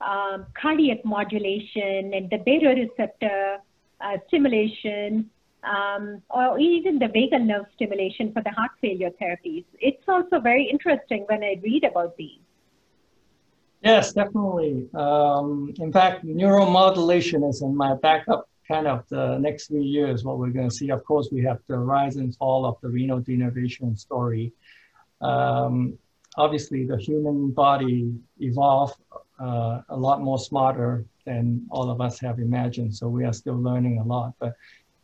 um, 0.00 0.46
cardiac 0.60 1.04
modulation 1.04 2.14
and 2.14 2.30
the 2.30 2.38
baroreceptor 2.38 3.58
uh, 4.00 4.16
stimulation 4.28 5.30
um, 5.64 6.22
or 6.30 6.58
even 6.58 6.98
the 6.98 7.06
vagal 7.06 7.44
nerve 7.44 7.66
stimulation 7.74 8.32
for 8.32 8.42
the 8.42 8.50
heart 8.50 8.70
failure 8.80 9.10
therapies. 9.20 9.64
It's 9.80 10.08
also 10.08 10.40
very 10.40 10.68
interesting 10.68 11.24
when 11.28 11.42
I 11.42 11.60
read 11.62 11.84
about 11.84 12.16
these. 12.16 12.40
Yes, 13.82 14.12
definitely. 14.12 14.88
Um, 14.94 15.72
in 15.78 15.92
fact, 15.92 16.24
neuromodulation 16.24 17.48
is 17.48 17.62
in 17.62 17.76
my 17.76 17.94
backup 17.94 18.48
kind 18.66 18.86
of 18.86 19.08
the 19.08 19.38
next 19.38 19.68
three 19.68 19.84
years, 19.84 20.24
what 20.24 20.38
we're 20.38 20.50
going 20.50 20.68
to 20.68 20.74
see. 20.74 20.90
Of 20.90 21.04
course, 21.04 21.28
we 21.32 21.42
have 21.44 21.58
the 21.68 21.78
rise 21.78 22.16
and 22.16 22.36
fall 22.36 22.66
of 22.66 22.76
the 22.82 22.88
renal 22.88 23.20
denervation 23.20 23.98
story. 23.98 24.52
Um, 25.20 25.98
obviously, 26.38 26.86
the 26.86 26.96
human 26.96 27.50
body 27.50 28.14
evolved 28.38 28.96
uh, 29.40 29.82
a 29.88 29.96
lot 29.96 30.22
more 30.22 30.38
smarter 30.38 31.04
than 31.26 31.66
all 31.70 31.90
of 31.90 32.00
us 32.00 32.18
have 32.20 32.38
imagined. 32.38 32.94
So 32.94 33.08
we 33.08 33.24
are 33.24 33.32
still 33.32 33.60
learning 33.60 33.98
a 33.98 34.04
lot. 34.04 34.32
But 34.38 34.54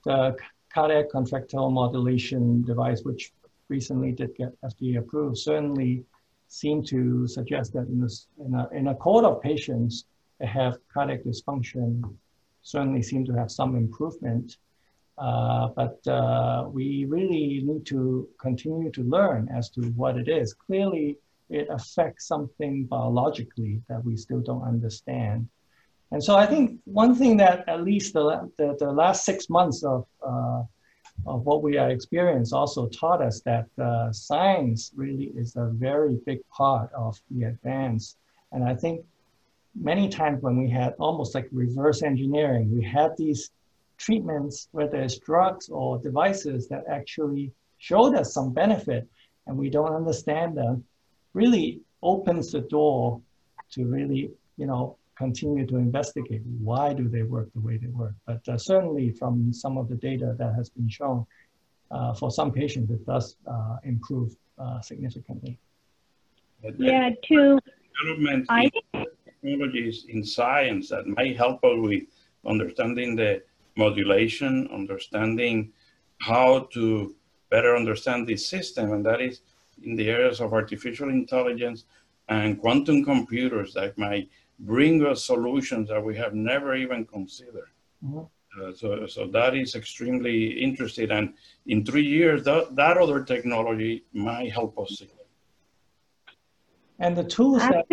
the 0.05 0.37
cardiac 0.73 1.11
contractile 1.11 1.71
modulation 1.71 2.63
device, 2.63 3.03
which 3.03 3.33
recently 3.69 4.13
did 4.13 4.35
get 4.37 4.51
FDA 4.63 4.99
approved, 4.99 5.37
certainly 5.39 6.05
seem 6.49 6.85
to 6.85 7.27
suggest 7.27 7.73
that 7.73 7.89
in, 7.89 8.01
this, 8.01 8.29
in, 8.45 8.55
a, 8.55 8.69
in 8.73 8.89
a 8.89 8.95
cohort 8.95 9.25
of 9.25 9.43
patients 9.43 10.05
that 10.39 10.49
have 10.49 10.79
cardiac 10.93 11.25
dysfunction, 11.25 12.03
certainly 12.63 13.03
seem 13.03 13.25
to 13.27 13.33
have 13.33 13.51
some 13.51 13.77
improvement. 13.77 14.59
Uh, 15.19 15.69
but 15.69 16.05
uh, 16.09 16.67
we 16.73 17.05
really 17.05 17.63
need 17.65 17.87
to 17.87 18.29
continue 18.41 18.91
to 18.91 19.03
learn 19.03 19.49
as 19.55 19.71
to 19.71 19.81
what 19.93 20.17
it 20.17 20.29
is. 20.29 20.55
Clearly, 20.55 21.19
it 21.51 21.69
affects 21.71 22.27
something 22.27 22.85
biologically 22.85 23.83
that 23.89 24.05
we 24.05 24.17
still 24.17 24.41
don't 24.41 24.63
understand. 24.63 25.49
And 26.11 26.23
so 26.23 26.37
I 26.37 26.47
think 26.47 26.81
one 26.85 27.15
thing 27.15 27.37
that 27.39 27.69
at 27.69 27.83
least 27.83 28.13
the, 28.13 28.51
the, 28.57 28.77
the 28.79 28.93
last 28.93 29.25
six 29.25 29.51
months 29.51 29.83
of, 29.83 30.07
uh, 30.27 30.63
of 31.27 31.45
what 31.45 31.63
we 31.63 31.77
are 31.77 31.91
experiencing 31.91 32.57
also 32.57 32.87
taught 32.89 33.21
us 33.23 33.41
that 33.41 33.67
uh, 33.83 34.13
science 34.13 34.93
really 34.95 35.33
is 35.37 35.57
a 35.57 35.71
very 35.75 36.19
big 36.27 36.41
part 36.51 36.91
of 36.93 37.21
the 37.31 37.45
advance. 37.45 38.17
And 38.53 38.65
I 38.65 38.75
think 38.75 39.05
many 39.75 40.09
times 40.09 40.43
when 40.43 40.57
we 40.57 40.69
had 40.71 40.95
almost 40.99 41.35
like 41.35 41.49
reverse 41.51 42.03
engineering, 42.03 42.73
we 42.73 42.85
had 42.85 43.17
these 43.17 43.51
treatments, 43.99 44.69
whether 44.73 45.01
it's 45.01 45.19
drugs 45.19 45.69
or 45.69 45.99
devices 45.99 46.69
that 46.69 46.85
actually 46.89 47.53
showed 47.79 48.15
us 48.15 48.33
some 48.33 48.53
benefit 48.53 49.09
and 49.47 49.57
we 49.57 49.69
don't 49.69 49.95
understand 49.95 50.57
them, 50.57 50.85
really 51.35 51.81
opens 52.03 52.53
the 52.53 52.61
door 52.63 53.21
to 53.73 53.87
really, 53.87 54.31
you 54.57 54.67
know, 54.67 54.97
continue 55.17 55.67
to 55.67 55.77
investigate 55.77 56.43
why 56.61 56.93
do 56.93 57.09
they 57.09 57.23
work 57.23 57.53
the 57.55 57.61
way 57.61 57.77
they 57.77 57.89
work. 57.89 58.15
But 58.27 58.49
uh, 58.49 58.59
certainly 58.59 59.11
from 59.11 59.53
some 59.53 59.79
of 59.79 59.89
the 59.89 59.97
data 59.97 60.35
that 60.39 60.55
has 60.55 60.71
been 60.71 60.89
shown, 60.89 61.27
uh, 61.91 62.15
for 62.15 62.31
some 62.31 62.51
patients, 62.51 62.91
it 62.91 63.07
does 63.07 63.37
uh, 63.47 63.77
improve 63.85 64.37
uh, 64.59 64.81
significantly. 64.81 65.59
Yeah, 66.79 67.11
to 67.29 67.59
development 68.01 68.47
I, 68.49 68.71
in 68.95 69.05
technologies 69.25 70.07
in 70.09 70.25
science 70.25 70.89
that 70.89 71.07
may 71.07 71.35
help 71.35 71.63
us 71.63 71.77
with 71.77 72.05
understanding 72.47 73.17
the 73.17 73.43
modulation, 73.77 74.69
understanding 74.73 75.73
how 76.21 76.69
to 76.73 77.15
better 77.51 77.77
understand 77.77 78.27
this 78.27 78.49
system, 78.49 78.93
and 78.93 79.05
that 79.05 79.21
is 79.21 79.43
in 79.83 79.97
the 79.97 80.09
areas 80.09 80.41
of 80.41 80.53
artificial 80.53 81.09
intelligence 81.09 81.85
and 82.29 82.61
quantum 82.61 83.05
computers 83.05 83.75
that 83.75 83.97
might 83.99 84.29
bring 84.61 85.05
us 85.05 85.25
solutions 85.25 85.89
that 85.89 86.03
we 86.03 86.17
have 86.17 86.35
never 86.35 86.75
even 86.75 87.05
considered. 87.05 87.71
Mm-hmm. 88.05 88.21
Uh, 88.61 88.73
so, 88.73 89.07
so 89.07 89.27
that 89.27 89.57
is 89.57 89.75
extremely 89.75 90.63
interesting. 90.63 91.11
And 91.11 91.35
in 91.67 91.85
three 91.85 92.07
years, 92.07 92.45
that, 92.45 92.77
that 92.77 92.97
other 92.97 93.23
technology 93.25 94.05
might 94.13 94.53
help 94.53 94.79
us. 94.79 95.03
And 97.01 97.17
the 97.17 97.25
tools 97.25 97.59
that, 97.63 97.85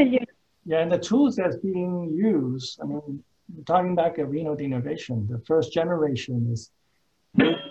yeah, 0.64 0.80
and 0.80 0.92
the 0.92 1.00
tools 1.00 1.36
that's 1.36 1.56
being 1.56 2.12
used, 2.14 2.80
I 2.80 2.86
mean, 2.86 3.24
talking 3.66 3.96
back 3.96 4.20
at 4.20 4.30
renal 4.30 4.56
denervation, 4.56 5.28
the 5.28 5.40
first 5.48 5.74
generation 5.74 6.48
is 6.52 6.70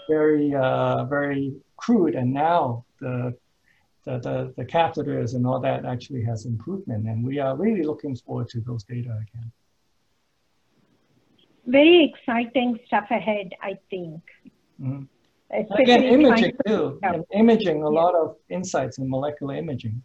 very, 0.09 0.53
uh, 0.55 1.05
very 1.05 1.55
crude. 1.77 2.17
And 2.17 2.33
now 2.33 2.85
the 3.01 3.37
the, 4.05 4.19
the, 4.19 4.55
the 4.57 4.65
catheters 4.65 5.35
and 5.35 5.47
all 5.47 5.61
that 5.61 5.85
actually 5.85 6.25
has 6.25 6.47
improvement. 6.47 7.07
And 7.07 7.25
we 7.25 7.39
are 7.39 7.57
really 7.57 7.83
looking 7.83 8.17
forward 8.17 8.49
to 8.51 8.61
those 8.61 8.85
data 8.85 9.11
again. 9.11 9.53
Very 11.67 12.13
exciting 12.13 12.79
stuff 12.87 13.07
ahead, 13.11 13.51
I 13.63 13.79
think. 13.91 14.23
Mm-hmm. 14.81 15.05
Again, 15.79 16.05
imaging 16.05 16.53
too. 16.67 16.99
And 17.03 17.25
imaging, 17.33 17.83
a 17.83 17.93
yeah. 17.93 18.01
lot 18.01 18.15
of 18.15 18.37
insights 18.49 18.99
in 18.99 19.11
molecular 19.11 19.57
imaging. 19.57 20.03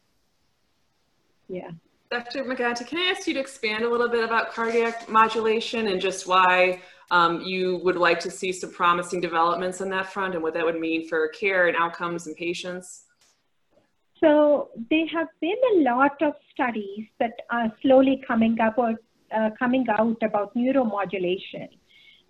Yeah. 1.47 1.69
Dr. 2.11 2.43
Maganti, 2.43 2.85
can 2.85 2.97
I 2.99 3.11
ask 3.11 3.27
you 3.27 3.33
to 3.35 3.39
expand 3.39 3.83
a 3.83 3.89
little 3.89 4.09
bit 4.09 4.23
about 4.23 4.51
cardiac 4.51 5.09
modulation 5.09 5.87
and 5.87 6.01
just 6.01 6.27
why 6.27 6.81
um, 7.11 7.41
you 7.41 7.79
would 7.83 7.95
like 7.95 8.19
to 8.21 8.31
see 8.31 8.51
some 8.51 8.71
promising 8.71 9.21
developments 9.21 9.81
on 9.81 9.89
that 9.89 10.11
front 10.11 10.33
and 10.33 10.41
what 10.41 10.53
that 10.53 10.65
would 10.65 10.79
mean 10.79 11.07
for 11.07 11.27
care 11.29 11.67
and 11.67 11.77
outcomes 11.77 12.27
and 12.27 12.35
patients? 12.35 13.04
So 14.25 14.69
there 14.89 15.05
have 15.13 15.27
been 15.39 15.61
a 15.75 15.81
lot 15.83 16.19
of 16.23 16.33
studies 16.51 17.05
that 17.19 17.33
are 17.51 17.71
slowly 17.83 18.23
coming 18.27 18.59
up 18.59 18.75
or 18.79 18.95
uh, 19.31 19.51
coming 19.59 19.85
out 19.99 20.17
about 20.23 20.55
neuromodulation, 20.55 21.69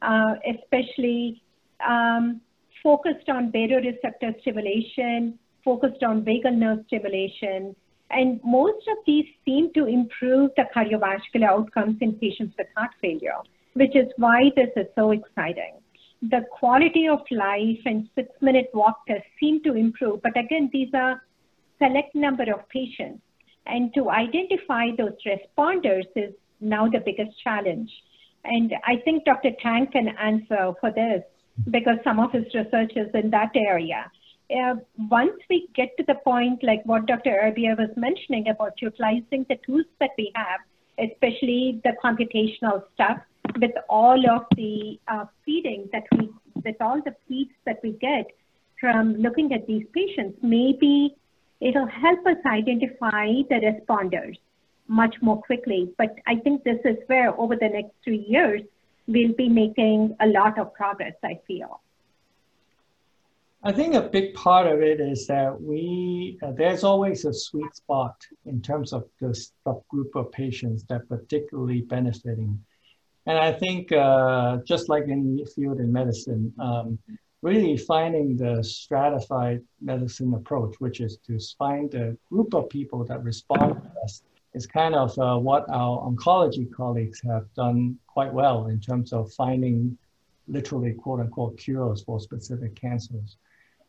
uh, 0.02 0.34
especially 0.54 1.42
um, 1.88 2.42
focused 2.84 3.30
on 3.30 3.50
baroreceptor 3.50 4.38
stimulation, 4.42 5.40
focused 5.64 6.04
on 6.04 6.24
vagal 6.26 6.58
nerve 6.58 6.80
stimulation, 6.88 7.74
and 8.10 8.42
most 8.44 8.86
of 8.90 8.98
these 9.08 9.26
seem 9.46 9.72
to 9.74 9.86
improve 9.86 10.52
the 10.58 10.66
cardiovascular 10.76 11.48
outcomes 11.48 11.96
in 12.02 12.12
patients 12.16 12.56
with 12.58 12.68
heart 12.76 12.92
failure, 13.02 13.40
which 13.74 13.96
is 13.96 14.08
why 14.18 14.52
this 14.58 14.70
is 14.76 14.88
so 14.96 15.12
exciting. 15.12 15.76
The 16.24 16.42
quality 16.52 17.08
of 17.08 17.20
life 17.32 17.80
and 17.86 18.10
six 18.16 18.28
minute 18.42 18.70
walk 18.74 19.08
tests 19.08 19.30
seem 19.40 19.64
to 19.64 19.76
improve, 19.76 20.22
but 20.24 20.38
again, 20.38 20.70
these 20.74 20.90
are 20.94 21.22
select 21.80 22.16
number 22.16 22.44
of 22.54 22.68
patients. 22.70 23.22
And 23.66 23.94
to 23.96 24.10
identify 24.10 24.90
those 24.98 25.16
responders 25.26 26.06
is 26.16 26.34
now 26.62 26.88
the 26.88 27.00
biggest 27.04 27.32
challenge. 27.44 27.92
And 28.44 28.74
I 28.86 28.98
think 29.04 29.26
Dr. 29.26 29.50
Tang 29.62 29.88
can 29.92 30.10
answer 30.10 30.74
for 30.80 30.92
this 30.92 31.24
because 31.72 31.98
some 32.04 32.20
of 32.20 32.32
his 32.32 32.46
research 32.54 32.94
is 32.96 33.08
in 33.14 33.30
that 33.32 33.52
area. 33.56 34.12
Uh, 34.52 34.76
once 35.10 35.34
we 35.50 35.68
get 35.74 35.90
to 35.98 36.04
the 36.08 36.16
point 36.24 36.64
like 36.64 36.82
what 36.86 37.08
Dr. 37.08 37.32
Erbia 37.32 37.76
was 37.78 37.90
mentioning 37.98 38.50
about 38.50 38.74
utilizing 38.80 39.46
the 39.50 39.58
tools 39.66 39.86
that 40.00 40.12
we 40.18 40.32
have, 40.36 40.60
especially 41.00 41.82
the 41.84 41.94
computational 42.04 42.84
stuff 42.94 43.18
with 43.60 43.72
all 43.90 44.20
of 44.30 44.44
the 44.56 45.00
uh, 45.08 45.26
feeding 45.44 45.90
that 45.92 46.04
we, 46.12 46.30
with 46.64 46.76
all 46.80 47.02
the 47.04 47.16
feeds 47.28 47.52
that 47.66 47.80
we 47.82 47.94
get 47.94 48.28
from 48.80 49.16
looking 49.16 49.52
at 49.54 49.66
these 49.66 49.86
patients, 49.94 50.38
maybe 50.44 51.16
it'll 51.62 51.88
help 51.88 52.26
us 52.26 52.38
identify 52.46 53.28
the 53.50 53.56
responders 53.56 54.38
much 54.88 55.16
more 55.22 55.42
quickly. 55.42 55.94
But 55.98 56.16
I 56.28 56.36
think 56.38 56.64
this 56.64 56.80
is 56.86 56.98
where 57.08 57.38
over 57.40 57.56
the 57.56 57.70
next 57.70 57.92
three 58.04 58.26
years, 58.28 58.62
we'll 59.08 59.34
be 59.34 59.50
making 59.50 60.16
a 60.20 60.28
lot 60.28 60.60
of 60.60 60.74
progress, 60.74 61.16
I 61.24 61.40
feel. 61.48 61.82
I 63.64 63.72
think 63.72 63.96
a 63.96 64.02
big 64.02 64.36
part 64.36 64.68
of 64.68 64.84
it 64.84 65.00
is 65.00 65.26
that 65.26 65.60
we, 65.60 66.38
uh, 66.44 66.52
there's 66.52 66.84
always 66.84 67.26
a 67.26 67.34
sweet 67.34 67.76
spot 67.76 68.16
in 68.46 68.62
terms 68.62 68.94
of 68.94 69.06
the 69.20 69.36
subgroup 69.66 70.16
of 70.16 70.32
patients 70.32 70.84
that 70.90 71.10
particularly 71.10 71.82
benefiting. 71.82 72.64
And 73.26 73.40
I 73.40 73.52
think 73.52 73.92
uh, 73.92 74.58
just 74.68 74.88
like 74.88 75.06
in 75.08 75.38
the 75.38 75.46
field 75.48 75.80
in 75.80 75.92
medicine, 75.92 76.54
um, 76.60 77.00
really 77.46 77.78
finding 77.78 78.36
the 78.36 78.64
stratified 78.64 79.62
medicine 79.80 80.34
approach, 80.34 80.74
which 80.80 81.00
is 81.00 81.18
to 81.18 81.38
find 81.60 81.94
a 81.94 82.18
group 82.32 82.56
of 82.56 82.68
people 82.70 83.06
that 83.06 83.22
respond 83.24 83.80
best, 84.02 84.24
is 84.56 84.66
kind 84.66 84.96
of 84.96 85.16
uh, 85.20 85.38
what 85.38 85.64
our 85.70 85.96
oncology 86.10 86.66
colleagues 86.74 87.22
have 87.22 87.46
done 87.54 87.96
quite 88.08 88.34
well 88.34 88.66
in 88.66 88.80
terms 88.80 89.14
of 89.14 89.32
finding 89.34 89.96
literally 90.48 90.94
quote 90.94 91.20
unquote 91.20 91.56
cures 91.60 92.02
for 92.04 92.20
specific 92.20 92.76
cancers. 92.76 93.38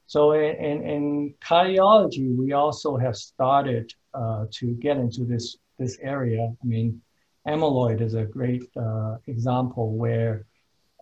So 0.07 0.33
in, 0.33 0.55
in, 0.57 0.83
in 0.95 1.35
cardiology, 1.41 2.37
we 2.37 2.53
also 2.53 2.99
have 2.99 3.17
started 3.17 3.91
uh, 4.13 4.45
to 4.59 4.67
get 4.87 4.99
into 4.99 5.25
this, 5.25 5.57
this 5.79 5.97
area. 6.03 6.43
I 6.63 6.67
mean, 6.67 7.01
amyloid 7.49 8.03
is 8.03 8.13
a 8.13 8.25
great 8.25 8.65
uh, 8.77 9.17
example 9.29 9.97
where 9.97 10.45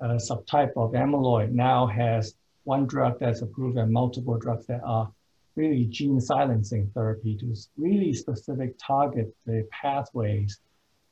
a 0.01 0.19
subtype 0.29 0.75
of 0.77 0.93
amyloid 0.93 1.51
now 1.51 1.87
has 1.89 2.37
one 2.65 2.87
drug 2.87 3.19
that's 3.21 3.43
approved 3.43 3.79
and 3.79 3.93
multiple 3.93 4.39
drugs 4.39 4.67
that 4.67 4.81
are 4.85 5.11
really 5.57 5.85
gene 5.85 6.21
silencing 6.21 6.91
therapy 6.95 7.37
to 7.37 7.55
really 7.77 8.13
specific 8.13 8.75
target 8.79 9.33
the 9.47 9.67
pathways 9.71 10.61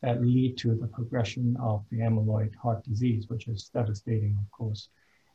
that 0.03 0.21
lead 0.21 0.59
to 0.59 0.75
the 0.75 0.89
progression 0.89 1.57
of 1.63 1.85
the 1.91 1.99
amyloid 1.99 2.55
heart 2.57 2.83
disease, 2.85 3.27
which 3.29 3.47
is 3.47 3.71
devastating, 3.73 4.37
of 4.41 4.51
course. 4.51 4.89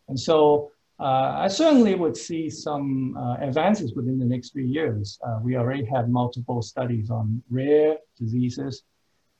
And 0.10 0.19
so 0.19 0.71
uh, 0.99 1.36
I 1.38 1.47
certainly 1.47 1.95
would 1.95 2.17
see 2.17 2.49
some 2.49 3.15
uh, 3.15 3.38
advances 3.39 3.93
within 3.93 4.19
the 4.19 4.25
next 4.25 4.49
few 4.49 4.63
years. 4.63 5.17
Uh, 5.25 5.39
we 5.41 5.56
already 5.56 5.86
have 5.86 6.10
multiple 6.10 6.62
studies 6.62 7.10
on 7.10 7.41
rare 7.49 7.97
diseases, 8.17 8.84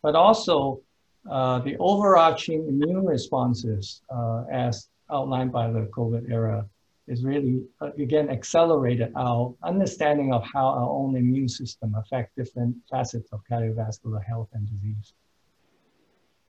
but 0.02 0.16
also 0.16 0.82
uh, 1.30 1.60
the 1.60 1.76
overarching 1.80 2.66
immune 2.68 3.06
responses 3.06 4.02
uh, 4.10 4.44
as 4.52 4.88
outlined 5.12 5.52
by 5.52 5.70
the 5.72 5.90
COVID 5.98 6.30
era 6.30 6.66
is 7.08 7.24
really, 7.24 7.64
uh, 7.82 7.92
again, 7.98 8.30
accelerated 8.30 9.12
our 9.16 9.54
understanding 9.64 10.34
of 10.34 10.44
how 10.54 10.66
our 10.68 10.90
own 10.90 11.16
immune 11.16 11.48
system 11.48 11.96
affect 11.96 12.36
different 12.36 12.76
facets 12.92 13.30
of 13.32 13.42
cardiovascular 13.50 14.24
health 14.24 14.50
and 14.54 14.68
disease. 14.70 15.14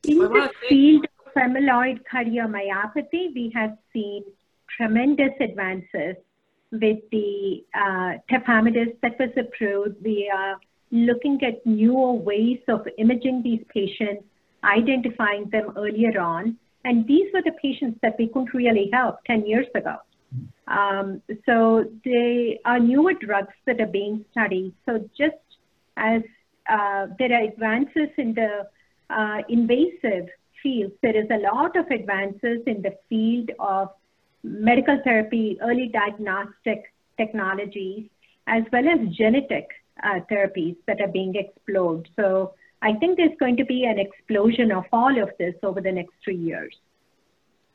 In 0.05 0.19
the 0.19 0.51
field 0.69 1.07
of 1.27 1.33
amyloid 1.35 2.01
cardiomyopathy, 2.13 3.35
we 3.35 3.53
have 3.55 3.77
seen 3.93 4.25
tremendous 4.77 5.33
advances 5.41 6.17
with 6.73 6.99
the 7.11 7.65
uh, 7.75 8.13
tafamidis 8.31 8.97
that 9.03 9.19
was 9.19 9.31
approved. 9.37 9.97
We 10.03 10.31
are 10.35 10.59
looking 10.91 11.39
at 11.45 11.65
newer 11.67 12.13
ways 12.13 12.61
of 12.69 12.87
imaging 12.99 13.43
these 13.43 13.65
patients, 13.73 14.25
identifying 14.65 15.49
them 15.51 15.73
earlier 15.77 16.21
on. 16.21 16.57
And 16.85 17.07
these 17.07 17.27
were 17.35 17.43
the 17.43 17.53
patients 17.63 17.99
that 18.03 18.17
we 18.19 18.29
couldn't 18.29 18.55
really 18.55 18.91
help 18.93 19.25
10 19.25 19.47
years 19.47 19.67
ago. 19.75 19.97
Um, 20.67 21.23
so 21.47 21.85
they 22.05 22.61
are 22.65 22.79
newer 22.79 23.15
drugs 23.15 23.55
that 23.67 23.81
are 23.81 23.87
being 23.87 24.25
studied. 24.33 24.75
So 24.87 25.09
just 25.17 25.37
as 25.97 26.23
uh, 26.69 27.07
there 27.19 27.33
are 27.33 27.45
advances 27.45 28.09
in 28.19 28.35
the 28.35 28.69
uh, 29.11 29.39
invasive 29.49 30.29
fields, 30.63 30.95
there 31.03 31.17
is 31.17 31.29
a 31.31 31.39
lot 31.39 31.77
of 31.77 31.87
advances 31.91 32.61
in 32.67 32.83
the 32.83 32.95
field 33.09 33.51
of 33.59 33.89
medical 34.43 35.01
therapy, 35.03 35.59
early 35.63 35.89
diagnostic 35.89 36.93
technologies, 37.17 38.09
as 38.47 38.63
well 38.73 38.87
as 38.89 39.09
genetic 39.15 39.69
uh, 40.03 40.21
therapies 40.31 40.77
that 40.87 41.01
are 41.01 41.09
being 41.09 41.35
explored. 41.35 42.09
So 42.17 42.55
I 42.81 42.95
think 42.95 43.17
there's 43.17 43.37
going 43.41 43.57
to 43.57 43.65
be 43.65 43.85
an 43.85 43.99
explosion 43.99 44.71
of 44.71 44.85
all 44.93 45.21
of 45.21 45.31
this 45.39 45.55
over 45.63 45.81
the 45.81 45.93
next 45.93 46.15
three 46.23 46.37
years. 46.37 46.77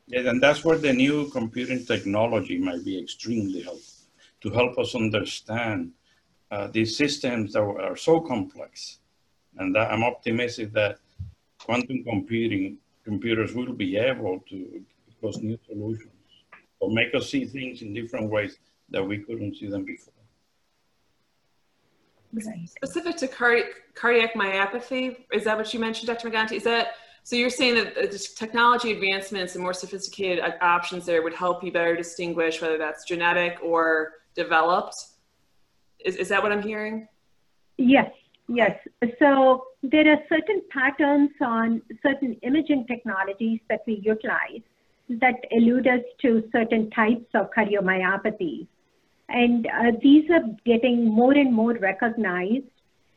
Yeah, 0.07 0.29
and 0.29 0.41
that's 0.41 0.63
where 0.63 0.77
the 0.77 0.93
new 0.93 1.29
computing 1.29 1.85
technology 1.85 2.57
might 2.57 2.83
be 2.83 2.99
extremely 2.99 3.61
helpful 3.61 4.05
to 4.41 4.49
help 4.49 4.77
us 4.77 4.95
understand 4.95 5.91
uh, 6.51 6.67
these 6.67 6.97
systems 6.97 7.53
that 7.53 7.61
are 7.61 7.95
so 7.95 8.19
complex. 8.19 8.99
And 9.57 9.77
I'm 9.77 10.03
optimistic 10.03 10.73
that 10.73 10.97
quantum 11.59 12.03
computing 12.03 12.77
computers 13.03 13.53
will 13.53 13.73
be 13.73 13.97
able 13.97 14.39
to 14.49 14.55
give 14.55 15.29
us 15.29 15.37
new 15.37 15.57
solutions 15.65 16.11
or 16.79 16.91
make 16.91 17.15
us 17.15 17.29
see 17.29 17.45
things 17.45 17.81
in 17.81 17.93
different 17.93 18.29
ways 18.29 18.57
that 18.89 19.05
we 19.05 19.19
couldn't 19.19 19.55
see 19.55 19.67
them 19.67 19.85
before. 19.85 20.12
Specific 22.41 23.17
to 23.17 23.28
cardi 23.28 23.63
cardiac 23.96 24.34
myopathy, 24.34 25.17
is 25.32 25.43
that 25.43 25.58
what 25.58 25.74
you 25.74 25.80
mentioned, 25.80 26.08
Dr. 26.08 26.30
Maganti? 26.30 26.54
Is 26.54 26.63
that 26.63 26.96
so? 27.24 27.36
You're 27.36 27.50
saying 27.50 27.76
that 27.76 27.96
the 27.96 28.17
technology 28.36 28.91
advancements 28.91 29.56
and 29.56 29.63
more 29.63 29.74
sophisticated 29.74 30.43
uh, 30.43 30.52
options 30.62 31.06
there 31.06 31.22
would 31.22 31.34
help 31.34 31.63
you 31.63 31.72
better 31.72 31.96
distinguish 31.96 32.62
whether 32.62 32.78
that's 32.78 33.06
genetic 33.06 33.58
or 33.62 34.13
developed. 34.36 34.96
Is 36.04 36.15
is 36.15 36.30
that 36.30 36.41
what 36.41 36.52
I'm 36.52 36.63
hearing? 36.63 37.08
Yes, 37.78 38.12
yes. 38.48 38.78
So 39.19 39.65
there 39.84 40.12
are 40.12 40.19
certain 40.30 40.62
patterns 40.72 41.32
on 41.41 41.82
certain 42.02 42.34
imaging 42.41 42.88
technologies 42.88 43.60
that 43.69 43.82
we 43.86 44.02
utilize 44.04 44.62
that 45.10 45.36
allude 45.52 45.88
us 45.88 46.02
to 46.22 46.43
certain 46.52 46.89
types 46.91 47.26
of 47.34 47.50
cardiomyopathies. 47.52 48.67
And 49.29 49.65
uh, 49.67 49.91
these 50.01 50.29
are 50.29 50.43
getting 50.65 51.07
more 51.07 51.33
and 51.33 51.53
more 51.53 51.73
recognized. 51.73 52.65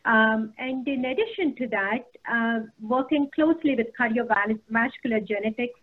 Um, 0.05 0.53
and 0.59 0.87
in 0.87 1.05
addition 1.05 1.57
to 1.57 1.69
that, 1.69 2.05
uh, 2.31 2.67
working 2.81 3.29
closely 3.35 3.75
with 3.75 3.89
cardiovascular 3.99 5.27
genetics 5.27 5.81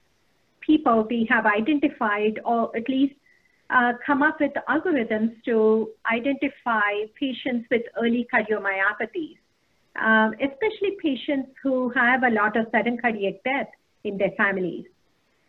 people, 0.61 1.05
we 1.09 1.27
have 1.29 1.45
identified 1.45 2.39
or 2.45 2.75
at 2.75 2.87
least 2.87 3.15
uh, 3.69 3.93
come 4.05 4.21
up 4.23 4.39
with 4.39 4.53
algorithms 4.69 5.31
to 5.43 5.89
identify 6.11 6.91
patients 7.19 7.67
with 7.69 7.81
early 8.01 8.27
cardiomyopathies, 8.33 9.37
um, 10.01 10.33
especially 10.33 10.97
patients 11.01 11.49
who 11.61 11.89
have 11.89 12.23
a 12.23 12.29
lot 12.29 12.55
of 12.55 12.67
sudden 12.71 12.97
cardiac 12.97 13.43
death 13.43 13.67
in 14.03 14.17
their 14.17 14.31
families. 14.37 14.85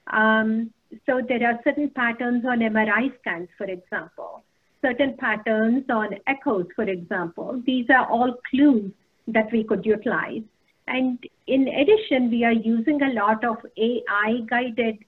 Um, 0.08 0.72
so 1.06 1.20
there 1.26 1.46
are 1.46 1.60
certain 1.64 1.90
patterns 1.90 2.44
on 2.44 2.60
MRI 2.60 3.12
scans, 3.20 3.48
for 3.56 3.66
example, 3.66 4.42
certain 4.84 5.16
patterns 5.16 5.84
on 5.88 6.08
echoes, 6.26 6.66
for 6.76 6.84
example. 6.84 7.62
These 7.64 7.86
are 7.88 8.06
all 8.10 8.34
clues 8.50 8.92
that 9.28 9.50
we 9.52 9.64
could 9.64 9.86
utilize. 9.86 10.42
And 10.86 11.18
in 11.46 11.68
addition, 11.68 12.30
we 12.30 12.44
are 12.44 12.52
using 12.52 13.00
a 13.02 13.12
lot 13.14 13.44
of 13.44 13.56
AI 13.78 14.40
guided 14.50 14.98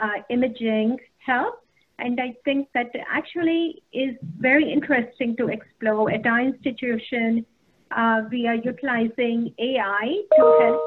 uh, 0.00 0.22
imaging 0.30 0.98
help. 1.18 1.62
And 1.98 2.20
I 2.20 2.34
think 2.44 2.68
that 2.74 2.90
actually 3.10 3.82
is 3.92 4.14
very 4.38 4.70
interesting 4.72 5.36
to 5.36 5.48
explore 5.48 6.10
at 6.10 6.26
our 6.26 6.40
institution. 6.40 7.44
Uh, 7.90 8.22
we 8.30 8.46
are 8.46 8.54
utilizing 8.54 9.54
AI 9.58 10.22
to 10.36 10.58
help 10.60 10.80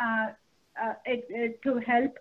uh, 0.00 0.26
uh, 0.82 0.94
it, 1.06 1.62
to 1.62 1.78
help 1.78 2.12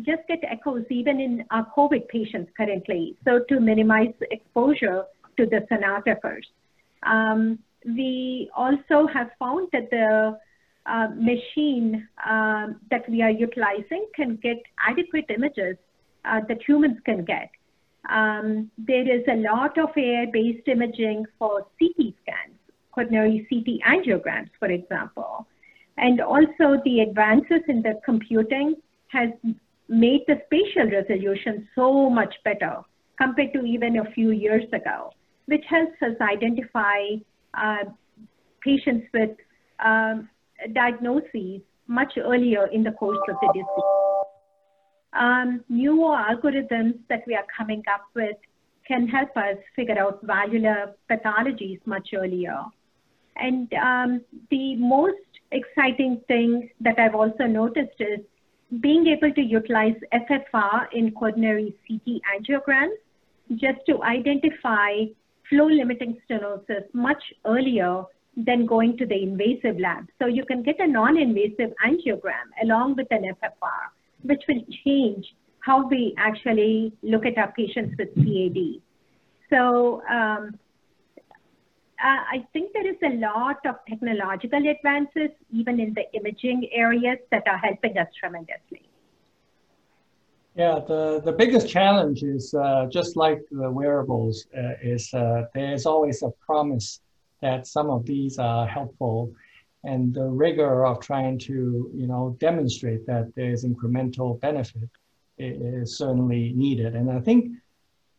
just 0.00 0.22
get 0.26 0.38
echoes 0.50 0.84
even 0.90 1.20
in 1.20 1.44
our 1.50 1.66
COVID 1.76 2.08
patients 2.08 2.50
currently. 2.56 3.16
So 3.24 3.40
to 3.48 3.60
minimize 3.60 4.14
exposure 4.30 5.04
to 5.36 5.46
the 5.46 5.66
sonographers. 5.70 6.44
Um, 7.02 7.58
we 7.84 8.50
also 8.56 9.06
have 9.12 9.30
found 9.38 9.68
that 9.72 9.90
the 9.90 10.38
uh, 10.86 11.08
machine 11.16 12.08
uh, 12.24 12.68
that 12.90 13.08
we 13.08 13.22
are 13.22 13.30
utilizing 13.30 14.06
can 14.14 14.36
get 14.36 14.62
adequate 14.86 15.26
images 15.34 15.76
uh, 16.24 16.40
that 16.48 16.58
humans 16.66 16.98
can 17.04 17.24
get. 17.24 17.50
Um, 18.10 18.70
there 18.78 19.08
is 19.08 19.22
a 19.30 19.36
lot 19.36 19.78
of 19.78 19.90
AI-based 19.96 20.66
imaging 20.66 21.24
for 21.38 21.66
CT 21.78 22.14
scans, 22.22 22.58
coronary 22.92 23.46
CT 23.48 23.80
angiograms, 23.88 24.50
for 24.58 24.68
example. 24.68 25.46
And 25.98 26.20
also 26.20 26.80
the 26.84 27.00
advances 27.00 27.60
in 27.68 27.82
the 27.82 28.00
computing 28.04 28.74
has 29.08 29.30
made 29.88 30.22
the 30.26 30.40
spatial 30.46 30.90
resolution 30.90 31.68
so 31.74 32.10
much 32.10 32.34
better 32.44 32.78
compared 33.20 33.52
to 33.52 33.64
even 33.64 33.98
a 33.98 34.10
few 34.12 34.30
years 34.30 34.64
ago, 34.72 35.12
which 35.46 35.64
helps 35.68 36.00
us 36.02 36.14
identify 36.20 37.00
uh, 37.54 37.84
patients 38.62 39.06
with 39.12 39.30
um, 39.84 40.28
diagnoses 40.72 41.60
much 41.88 42.12
earlier 42.16 42.66
in 42.68 42.82
the 42.82 42.92
course 42.92 43.18
of 43.28 43.36
the 43.40 43.48
disease. 43.52 44.22
Um, 45.12 45.64
newer 45.68 46.16
algorithms 46.16 46.98
that 47.08 47.22
we 47.26 47.34
are 47.34 47.44
coming 47.56 47.82
up 47.92 48.04
with 48.14 48.36
can 48.86 49.06
help 49.06 49.36
us 49.36 49.56
figure 49.76 49.98
out 49.98 50.20
valvular 50.22 50.94
pathologies 51.10 51.80
much 51.86 52.08
earlier. 52.14 52.62
And 53.36 53.72
um, 53.74 54.20
the 54.50 54.76
most 54.76 55.16
exciting 55.50 56.20
thing 56.28 56.70
that 56.80 56.98
I've 56.98 57.14
also 57.14 57.44
noticed 57.44 58.00
is 58.00 58.20
being 58.80 59.06
able 59.06 59.32
to 59.34 59.40
utilize 59.40 59.94
FFR 60.12 60.86
in 60.92 61.12
coronary 61.12 61.74
CT 61.86 62.22
angiograms 62.34 62.96
just 63.56 63.80
to 63.86 64.02
identify 64.02 65.04
flow 65.52 65.68
limiting 65.68 66.16
stenosis 66.24 66.84
much 66.94 67.22
earlier 67.44 68.04
than 68.36 68.64
going 68.64 68.96
to 68.96 69.06
the 69.06 69.22
invasive 69.22 69.78
lab. 69.78 70.06
So 70.18 70.26
you 70.26 70.44
can 70.46 70.62
get 70.62 70.80
a 70.80 70.86
non-invasive 70.86 71.72
angiogram 71.84 72.48
along 72.62 72.96
with 72.96 73.08
an 73.10 73.24
FFR, 73.24 73.84
which 74.22 74.42
will 74.48 74.62
change 74.84 75.26
how 75.60 75.86
we 75.86 76.14
actually 76.16 76.92
look 77.02 77.26
at 77.26 77.36
our 77.36 77.52
patients 77.52 77.94
with 77.98 78.14
CAD. 78.14 78.80
So 79.50 80.02
um, 80.10 80.58
I 82.00 82.44
think 82.52 82.72
there 82.72 82.88
is 82.88 82.96
a 83.04 83.14
lot 83.20 83.58
of 83.66 83.76
technological 83.88 84.62
advances, 84.66 85.30
even 85.52 85.78
in 85.78 85.94
the 85.94 86.04
imaging 86.18 86.68
areas, 86.72 87.18
that 87.30 87.46
are 87.46 87.58
helping 87.58 87.96
us 87.98 88.08
tremendously. 88.18 88.88
Yeah, 90.54 90.80
the, 90.86 91.22
the 91.24 91.32
biggest 91.32 91.68
challenge 91.68 92.22
is 92.22 92.52
uh, 92.52 92.86
just 92.90 93.16
like 93.16 93.40
the 93.50 93.70
wearables, 93.70 94.46
uh, 94.56 94.74
is 94.82 95.12
uh, 95.14 95.46
there's 95.54 95.86
always 95.86 96.22
a 96.22 96.30
promise 96.44 97.00
that 97.40 97.66
some 97.66 97.88
of 97.88 98.04
these 98.04 98.38
are 98.38 98.66
helpful, 98.66 99.32
and 99.84 100.12
the 100.12 100.26
rigor 100.26 100.84
of 100.84 101.00
trying 101.00 101.38
to 101.40 101.90
you 101.94 102.06
know 102.06 102.36
demonstrate 102.38 103.06
that 103.06 103.32
there's 103.34 103.64
incremental 103.64 104.38
benefit 104.40 104.90
is 105.38 105.96
certainly 105.96 106.52
needed. 106.54 106.94
And 106.96 107.10
I 107.10 107.20
think 107.20 107.52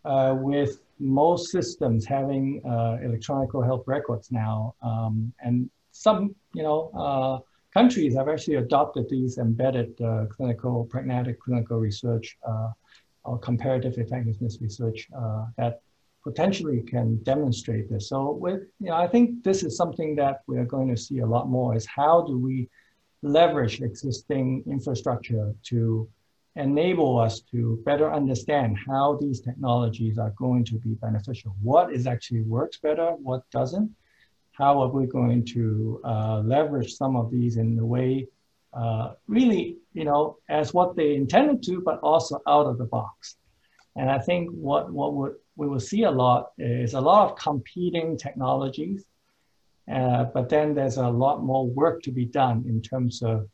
uh, 0.03 0.35
with 0.35 0.81
most 0.99 1.51
systems 1.51 2.03
having 2.03 2.61
uh, 2.65 2.97
electronic 3.03 3.51
health 3.53 3.83
records 3.85 4.31
now, 4.31 4.73
um, 4.81 5.31
and 5.39 5.69
some 5.91 6.33
you 6.53 6.63
know 6.63 6.89
uh, 6.97 7.39
countries 7.73 8.15
have 8.15 8.29
actually 8.29 8.55
adopted 8.55 9.09
these 9.09 9.37
embedded 9.37 9.99
uh, 10.01 10.25
clinical, 10.35 10.85
pragmatic 10.85 11.39
clinical 11.39 11.79
research 11.79 12.37
uh, 12.47 12.69
or 13.23 13.37
comparative 13.39 13.97
effectiveness 13.97 14.59
research 14.61 15.07
uh, 15.17 15.45
that 15.57 15.81
potentially 16.23 16.81
can 16.81 17.21
demonstrate 17.23 17.89
this. 17.89 18.09
So 18.09 18.31
with, 18.31 18.61
you 18.79 18.89
know, 18.89 18.95
I 18.95 19.07
think 19.07 19.43
this 19.43 19.63
is 19.63 19.75
something 19.75 20.15
that 20.15 20.41
we 20.47 20.57
are 20.57 20.65
going 20.65 20.89
to 20.89 20.97
see 20.97 21.19
a 21.19 21.25
lot 21.25 21.49
more 21.49 21.75
is 21.75 21.85
how 21.85 22.21
do 22.21 22.37
we 22.39 22.69
leverage 23.21 23.81
existing 23.81 24.63
infrastructure 24.67 25.53
to 25.63 26.07
enable 26.55 27.19
us 27.19 27.41
to 27.51 27.81
better 27.85 28.13
understand 28.13 28.77
how 28.87 29.17
these 29.19 29.41
technologies 29.41 30.17
are 30.17 30.33
going 30.37 30.63
to 30.65 30.75
be 30.75 30.93
beneficial. 30.95 31.55
What 31.61 31.91
is 31.91 32.05
actually 32.05 32.43
works 32.43 32.77
better, 32.77 33.11
what 33.11 33.49
doesn't, 33.49 33.89
how 34.53 34.81
are 34.81 34.87
we 34.87 35.05
going 35.07 35.43
to 35.45 35.99
uh, 36.03 36.41
leverage 36.45 36.93
some 36.93 37.15
of 37.15 37.31
these 37.31 37.57
in 37.57 37.75
the 37.75 37.85
way 37.85 38.27
uh, 38.73 39.13
really, 39.27 39.77
you 39.93 40.03
know, 40.03 40.37
as 40.49 40.73
what 40.73 40.95
they 40.95 41.15
intended 41.15 41.61
to, 41.63 41.81
but 41.81 41.99
also 41.99 42.39
out 42.47 42.65
of 42.65 42.77
the 42.77 42.85
box. 42.85 43.35
And 43.95 44.09
I 44.09 44.19
think 44.19 44.49
what, 44.51 44.91
what 44.91 45.33
we 45.55 45.67
will 45.67 45.79
see 45.79 46.03
a 46.03 46.11
lot 46.11 46.51
is 46.57 46.93
a 46.93 47.01
lot 47.01 47.29
of 47.29 47.37
competing 47.37 48.17
technologies, 48.17 49.05
uh, 49.91 50.25
but 50.25 50.49
then 50.49 50.73
there's 50.73 50.97
a 50.97 51.07
lot 51.07 51.43
more 51.43 51.67
work 51.67 52.01
to 52.03 52.11
be 52.11 52.25
done 52.25 52.63
in 52.67 52.81
terms 52.81 53.21
of 53.21 53.47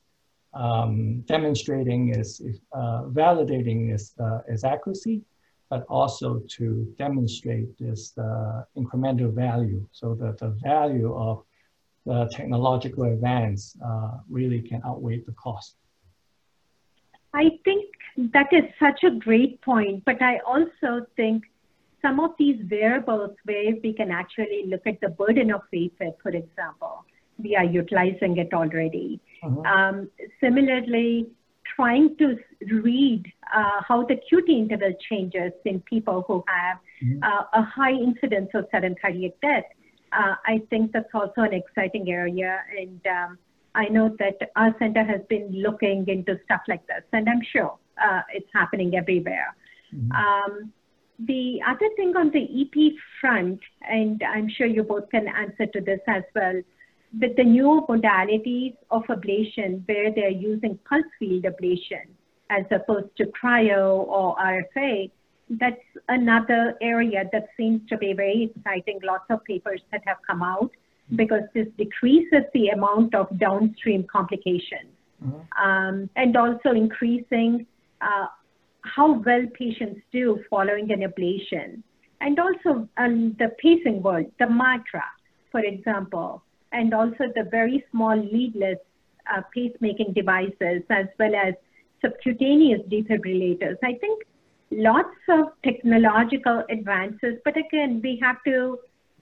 um, 0.54 1.22
demonstrating 1.22 2.16
is, 2.16 2.42
uh, 2.72 3.04
validating 3.08 3.94
is, 3.94 4.14
uh, 4.20 4.40
its 4.48 4.64
accuracy, 4.64 5.22
but 5.70 5.86
also 5.88 6.42
to 6.58 6.94
demonstrate 6.98 7.78
this 7.78 8.18
uh, 8.18 8.64
incremental 8.76 9.34
value 9.34 9.86
so 9.92 10.16
that 10.16 10.38
the 10.40 10.50
value 10.64 11.14
of 11.16 11.44
the 12.06 12.28
technological 12.34 13.04
advance 13.04 13.76
uh, 13.86 14.18
really 14.30 14.62
can 14.62 14.82
outweigh 14.86 15.20
the 15.20 15.34
cost. 15.34 15.76
I 17.34 17.52
think 17.64 17.86
that 18.34 18.52
is 18.52 18.64
such 18.80 19.04
a 19.04 19.12
great 19.12 19.62
point, 19.62 20.04
but 20.06 20.22
I 20.22 20.40
also 20.40 21.06
think 21.16 21.44
some 22.02 22.20
of 22.20 22.32
these 22.40 22.60
variables 22.64 23.32
where 23.44 23.74
we 23.84 23.94
can 23.94 24.10
actually 24.10 24.64
look 24.68 24.82
at 24.88 25.00
the 25.02 25.10
burden 25.10 25.52
of 25.52 25.62
AFib, 25.74 26.16
for 26.24 26.30
example, 26.30 27.06
we 27.38 27.56
are 27.56 27.66
utilizing 27.66 28.38
it 28.38 28.54
already. 28.54 29.20
Uh-huh. 29.44 29.62
Um, 29.62 30.10
similarly, 30.42 31.28
trying 31.76 32.16
to 32.18 32.38
read 32.72 33.26
uh, 33.54 33.82
how 33.88 34.04
the 34.04 34.16
QT 34.16 34.50
interval 34.50 34.94
changes 35.10 35.52
in 35.66 35.82
people 35.82 36.24
who 36.28 36.44
have 36.48 36.78
mm-hmm. 37.04 37.24
uh, 37.24 37.44
a 37.54 37.64
high 37.64 37.94
incidence 37.94 38.50
of 38.54 38.66
sudden 38.72 38.96
cardiac 39.02 39.34
death. 39.42 39.66
Uh, 40.12 40.36
I 40.46 40.62
think 40.70 40.92
that's 40.92 41.14
also 41.14 41.42
an 41.42 41.54
exciting 41.54 42.10
area. 42.10 42.60
And 42.78 43.02
um, 43.08 43.38
I 43.76 43.88
know 43.90 44.16
that 44.20 44.52
our 44.56 44.76
center 44.80 45.04
has 45.04 45.22
been 45.30 45.52
looking 45.52 46.08
into 46.08 46.40
stuff 46.46 46.62
like 46.68 46.86
this, 46.88 47.04
and 47.14 47.30
I'm 47.30 47.42
sure 47.42 47.78
uh, 48.04 48.22
it's 48.34 48.50
happening 48.54 48.96
everywhere. 48.96 49.56
Mm-hmm. 49.94 50.12
Um, 50.12 50.74
the 51.20 51.62
other 51.68 51.90
thing 51.96 52.16
on 52.16 52.32
the 52.32 52.44
EP 52.62 52.94
front, 53.20 53.60
and 53.82 54.24
I'm 54.24 54.50
sure 54.50 54.68
you 54.68 54.84
both 54.84 55.10
can 55.10 55.28
answer 55.28 55.66
to 55.66 55.82
this 55.82 56.00
as 56.08 56.24
well, 56.34 56.62
with 57.18 57.36
the 57.36 57.44
new 57.44 57.86
modalities 57.90 58.76
of 58.92 59.04
ablation 59.04 59.88
where 59.88 60.12
they're 60.14 60.30
using 60.30 60.78
pulse 60.88 61.04
field 61.18 61.44
ablation 61.44 62.06
as 62.50 62.66
opposed 62.72 63.16
to 63.18 63.26
cryo 63.26 64.08
or 64.08 64.36
RFA, 64.38 65.10
that's 65.50 65.82
another 66.08 66.76
area 66.82 67.24
that 67.32 67.48
seems 67.58 67.82
to 67.90 67.98
be 67.98 68.14
very 68.14 68.52
exciting. 68.56 69.00
Lots 69.04 69.26
of 69.30 69.44
papers 69.46 69.82
that 69.92 70.02
have 70.06 70.18
come 70.28 70.44
out 70.44 70.72
because 71.16 71.42
this 71.56 71.68
decreases 71.78 72.44
the 72.54 72.70
amount 72.70 73.16
of 73.16 73.28
downstream 73.40 74.04
complications 74.04 74.94
mm-hmm. 75.24 75.64
um, 75.64 76.10
and 76.16 76.38
also 76.38 76.70
increasing 76.72 77.66
uh, 78.02 78.28
how 78.82 79.14
well 79.14 79.46
patients 79.54 80.02
do 80.12 80.40
following 80.50 80.92
an 80.92 81.02
ablation. 81.02 81.82
And 82.22 82.40
also 82.40 82.88
um, 82.98 83.36
the 83.40 83.50
pacing 83.62 84.04
world, 84.04 84.28
the 84.40 84.46
Micra, 84.46 85.04
for 85.52 85.62
example, 85.62 86.44
and 86.72 86.94
also 86.94 87.32
the 87.36 87.48
very 87.50 87.84
small 87.92 88.16
leadless 88.16 88.78
uh, 89.34 89.42
pacemaking 89.56 90.14
devices 90.14 90.84
as 90.90 91.08
well 91.18 91.36
as 91.36 91.54
subcutaneous 92.02 92.82
defibrillators. 92.90 93.78
I 93.84 93.94
think 93.96 94.24
lots 94.72 95.16
of 95.30 95.48
technological 95.64 96.64
advances, 96.70 97.36
but 97.44 97.58
again, 97.58 98.02
we 98.04 98.20
have 98.22 98.38
to 98.46 98.80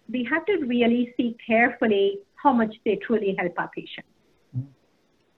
we 0.09 0.23
have 0.23 0.45
to 0.45 0.57
really 0.65 1.13
see 1.17 1.35
carefully 1.45 2.19
how 2.35 2.53
much 2.53 2.73
they 2.85 2.95
truly 2.95 3.35
help 3.37 3.53
our 3.57 3.69
patients. 3.75 4.07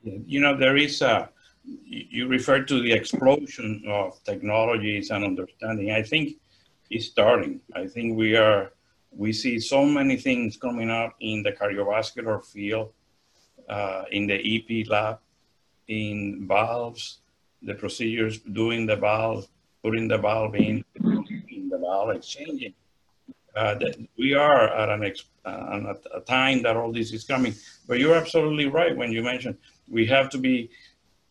You 0.04 0.42
know, 0.42 0.56
there 0.56 0.78
is 0.78 1.02
a 1.02 1.30
you 1.64 2.28
referred 2.28 2.68
to 2.70 2.82
the 2.82 2.92
explosion 2.92 3.84
of 3.88 4.24
technologies 4.24 5.10
and 5.12 5.24
understanding. 5.24 5.92
I 5.92 6.04
think 6.04 6.38
it's 6.90 7.06
starting. 7.06 7.62
I 7.76 7.88
think 7.88 8.18
we 8.18 8.36
are 8.36 8.72
we 9.12 9.34
see 9.34 9.60
so 9.60 9.86
many 9.86 10.18
things 10.18 10.58
coming 10.58 10.90
up 10.90 11.16
in 11.20 11.44
the 11.44 11.52
cardiovascular 11.52 12.44
field, 12.46 12.94
uh, 13.68 14.04
in 14.12 14.28
the 14.28 14.36
EP 14.36 14.88
lab, 14.88 15.20
in 15.88 16.46
valves, 16.48 17.20
the 17.62 17.74
procedures, 17.74 18.40
doing 18.40 18.86
the 18.86 18.96
valve, 18.96 19.48
putting 19.84 20.08
the 20.08 20.18
valve 20.18 20.56
in, 20.56 20.84
in 20.96 21.70
the 21.70 21.78
valve, 21.78 22.16
exchanging. 22.16 22.74
Uh, 23.56 23.76
we 24.18 24.34
are 24.34 24.70
at 24.70 24.90
an 24.90 25.04
ex, 25.04 25.26
uh, 25.46 25.94
a 26.14 26.22
time 26.22 26.62
that 26.62 26.78
all 26.78 26.92
this 26.92 27.12
is 27.12 27.24
coming. 27.24 27.54
But 27.88 28.00
you're 28.00 28.16
absolutely 28.16 28.68
right 28.68 28.96
when 28.96 29.12
you 29.12 29.24
mentioned 29.24 29.58
we 29.90 30.06
have 30.06 30.30
to 30.30 30.38
be 30.38 30.70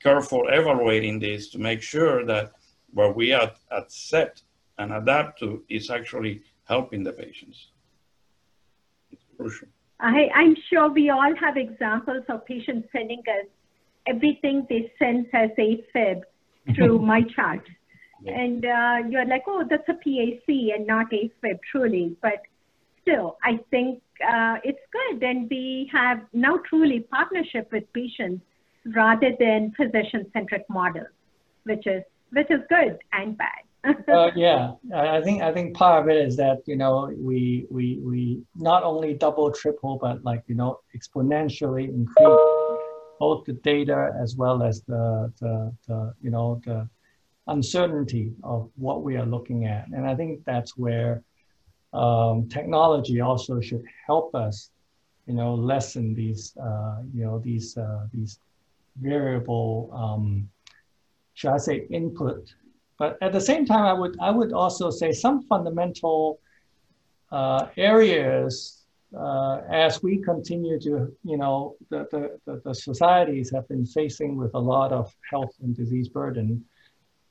careful 0.02 0.46
evaluating 0.48 1.18
this 1.18 1.48
to 1.50 1.58
make 1.58 1.80
sure 1.80 2.24
that 2.26 2.52
what 2.92 3.16
we 3.16 3.32
accept 3.32 4.42
and 4.78 4.92
adapt 4.92 5.38
to 5.40 5.64
is 5.68 5.90
actually 5.90 6.42
helping 6.68 7.02
the 7.02 7.12
patients. 7.12 7.56
It's 9.10 9.22
crucial. 9.36 9.68
I, 10.00 10.28
I'm 10.34 10.54
sure 10.70 10.90
we 10.90 11.10
all 11.10 11.34
have 11.40 11.56
examples 11.56 12.24
of 12.28 12.44
patients 12.46 12.88
sending 12.92 13.20
us 13.20 13.46
everything 14.06 14.66
they 14.68 14.92
send 14.98 15.26
as 15.32 15.50
AFib 15.58 16.22
through 16.76 16.98
MyChart. 17.10 17.62
Yeah. 18.22 18.40
And 18.40 18.64
uh, 18.64 19.08
you're 19.08 19.26
like, 19.26 19.44
oh, 19.46 19.64
that's 19.68 19.88
a 19.88 19.94
PAC 19.94 20.48
and 20.48 20.86
not 20.86 21.06
AFib, 21.10 21.58
truly. 21.70 22.16
But 22.22 22.42
still, 23.02 23.38
I 23.42 23.58
think 23.70 24.00
uh, 24.24 24.56
it's 24.62 24.80
good. 24.92 25.22
And 25.22 25.48
we 25.50 25.90
have 25.92 26.20
now 26.32 26.58
truly 26.68 27.00
partnership 27.00 27.70
with 27.72 27.84
patients 27.92 28.44
rather 28.94 29.32
than 29.38 29.72
physician-centric 29.76 30.64
models, 30.68 31.08
which 31.64 31.86
is 31.86 32.02
which 32.30 32.50
is 32.50 32.60
good 32.68 32.98
and 33.12 33.38
bad 33.38 33.62
uh, 33.84 34.30
yeah, 34.36 34.72
I 34.94 35.20
think 35.20 35.42
I 35.42 35.52
think 35.52 35.76
part 35.76 36.02
of 36.02 36.08
it 36.08 36.16
is 36.16 36.36
that 36.36 36.58
you 36.66 36.76
know 36.76 37.12
we 37.16 37.66
we 37.70 37.98
we 38.02 38.42
not 38.54 38.82
only 38.82 39.14
double, 39.14 39.50
triple, 39.50 39.98
but 40.00 40.24
like 40.24 40.42
you 40.46 40.54
know 40.54 40.80
exponentially 40.96 41.88
increase 41.88 42.38
both 43.18 43.44
the 43.44 43.54
data 43.64 44.12
as 44.20 44.36
well 44.36 44.62
as 44.62 44.82
the 44.82 45.32
the, 45.40 45.72
the 45.86 46.14
you 46.22 46.30
know 46.30 46.60
the 46.64 46.88
uncertainty 47.46 48.32
of 48.42 48.70
what 48.76 49.02
we 49.02 49.16
are 49.16 49.26
looking 49.26 49.66
at, 49.66 49.88
and 49.88 50.06
I 50.06 50.14
think 50.14 50.44
that's 50.44 50.76
where 50.76 51.22
um, 51.92 52.48
technology 52.48 53.20
also 53.20 53.60
should 53.60 53.84
help 54.06 54.34
us, 54.34 54.70
you 55.26 55.34
know, 55.34 55.54
lessen 55.54 56.14
these 56.14 56.56
uh, 56.56 57.02
you 57.14 57.24
know 57.24 57.38
these 57.38 57.76
uh, 57.76 58.06
these 58.12 58.40
variable 59.00 59.90
um, 59.94 60.48
should 61.34 61.50
I 61.50 61.58
say 61.58 61.86
input 61.90 62.52
but 62.98 63.16
at 63.22 63.32
the 63.32 63.40
same 63.40 63.64
time, 63.64 63.84
I 63.84 63.92
would 63.92 64.16
I 64.20 64.30
would 64.30 64.52
also 64.52 64.90
say 64.90 65.12
some 65.12 65.42
fundamental 65.42 66.40
uh, 67.30 67.66
areas 67.76 68.78
uh, 69.16 69.60
as 69.70 70.02
we 70.02 70.18
continue 70.18 70.78
to, 70.78 71.10
you 71.24 71.36
know, 71.36 71.76
the, 71.88 72.06
the, 72.46 72.60
the, 72.62 72.74
societies 72.74 73.50
have 73.50 73.66
been 73.68 73.86
facing 73.86 74.36
with 74.36 74.52
a 74.54 74.58
lot 74.58 74.92
of 74.92 75.14
health 75.30 75.54
and 75.62 75.74
disease 75.74 76.08
burden. 76.08 76.62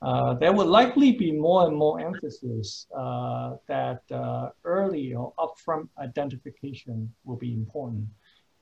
Uh, 0.02 0.34
there 0.36 0.54
will 0.54 0.66
likely 0.66 1.12
be 1.12 1.32
more 1.32 1.68
and 1.68 1.76
more 1.76 2.00
emphasis 2.00 2.88
uh, 2.98 3.56
that 3.68 4.02
uh, 4.12 4.50
early 4.64 5.14
or 5.14 5.34
upfront 5.38 5.88
identification 6.00 7.12
will 7.26 7.36
be 7.36 7.54
important. 7.54 8.08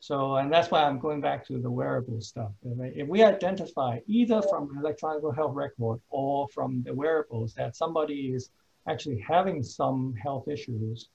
So, 0.06 0.36
and 0.36 0.54
that's 0.54 0.70
why 0.70 0.84
I'm 0.84 1.00
going 1.00 1.20
back 1.20 1.44
to 1.48 1.58
the 1.58 1.72
wearable 1.72 2.22
stuff. 2.22 2.52
If 2.64 3.08
we 3.08 3.24
identify 3.24 3.98
either 4.06 4.40
from 4.44 4.70
an 4.70 4.78
electronic 4.78 5.24
health 5.36 5.56
record 5.56 6.00
or 6.12 6.48
from 6.50 6.84
the 6.84 6.94
wearables 6.94 7.56
that 7.56 7.76
somebody 7.76 8.32
is 8.36 8.52
actually 8.88 9.20
having 9.28 9.64
some 9.64 10.14
health 10.22 10.48
issues, 10.48 11.10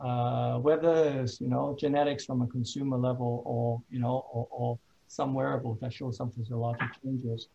uh, 0.00 0.56
whether 0.60 1.20
it's, 1.20 1.42
you 1.42 1.48
know, 1.48 1.76
genetics 1.78 2.24
from 2.24 2.40
a 2.40 2.46
consumer 2.46 2.96
level 2.96 3.42
or, 3.44 3.82
you 3.90 4.00
know, 4.00 4.24
or, 4.32 4.48
or 4.50 4.78
some 5.08 5.34
wearables 5.34 5.78
that 5.80 5.92
show 5.92 6.10
some 6.10 6.30
physiologic 6.30 6.88
changes, 7.04 7.48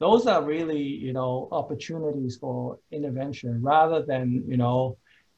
those 0.00 0.26
are 0.26 0.42
really, 0.42 0.82
you 0.82 1.12
know, 1.12 1.46
opportunities 1.52 2.36
for 2.36 2.80
intervention 2.90 3.62
rather 3.62 4.02
than, 4.02 4.42
you 4.48 4.56
know, 4.56 4.96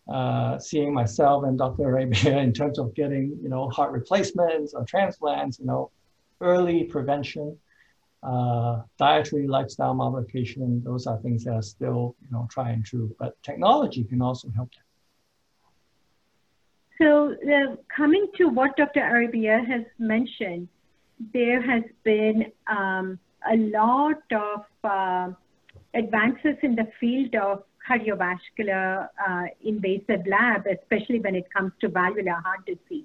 uh, 0.09 0.59
seeing 0.59 0.95
myself 0.95 1.45
and 1.45 1.59
Dr. 1.59 1.89
Arabia 1.89 2.39
in 2.47 2.53
terms 2.53 2.79
of 2.79 2.95
getting, 2.95 3.39
you 3.43 3.49
know, 3.49 3.69
heart 3.71 3.93
replacements 3.93 4.75
or 4.75 4.85
transplants, 4.85 5.59
you 5.59 5.67
know, 5.67 5.91
early 6.41 6.85
prevention, 6.85 7.59
uh, 8.23 8.83
dietary 8.99 9.47
lifestyle 9.47 9.95
modification. 9.95 10.83
Those 10.85 11.07
are 11.07 11.19
things 11.19 11.45
that 11.45 11.55
are 11.55 11.63
still, 11.63 12.15
you 12.23 12.29
know, 12.31 12.47
tried 12.51 12.73
and 12.73 12.85
true, 12.85 13.15
but 13.19 13.41
technology 13.43 14.05
can 14.05 14.23
also 14.23 14.49
help. 14.55 14.71
So 17.01 17.33
uh, 17.33 17.77
coming 17.95 18.27
to 18.39 18.49
what 18.49 18.77
Dr. 18.77 19.01
Arabia 19.01 19.63
has 19.69 19.83
mentioned, 19.99 20.69
there 21.33 21.61
has 21.61 21.83
been 22.05 22.53
um, 22.69 23.19
a 23.51 23.57
lot 23.57 24.23
of 24.33 24.65
uh, 24.83 25.33
advances 25.95 26.57
in 26.63 26.75
the 26.75 26.89
field 26.99 27.35
of 27.35 27.65
cardiovascular 27.89 29.09
uh, 29.29 29.45
invasive 29.65 30.27
lab, 30.27 30.65
especially 30.67 31.21
when 31.21 31.35
it 31.35 31.47
comes 31.57 31.73
to 31.81 31.89
valvular 31.89 32.41
heart 32.45 32.65
disease. 32.67 33.05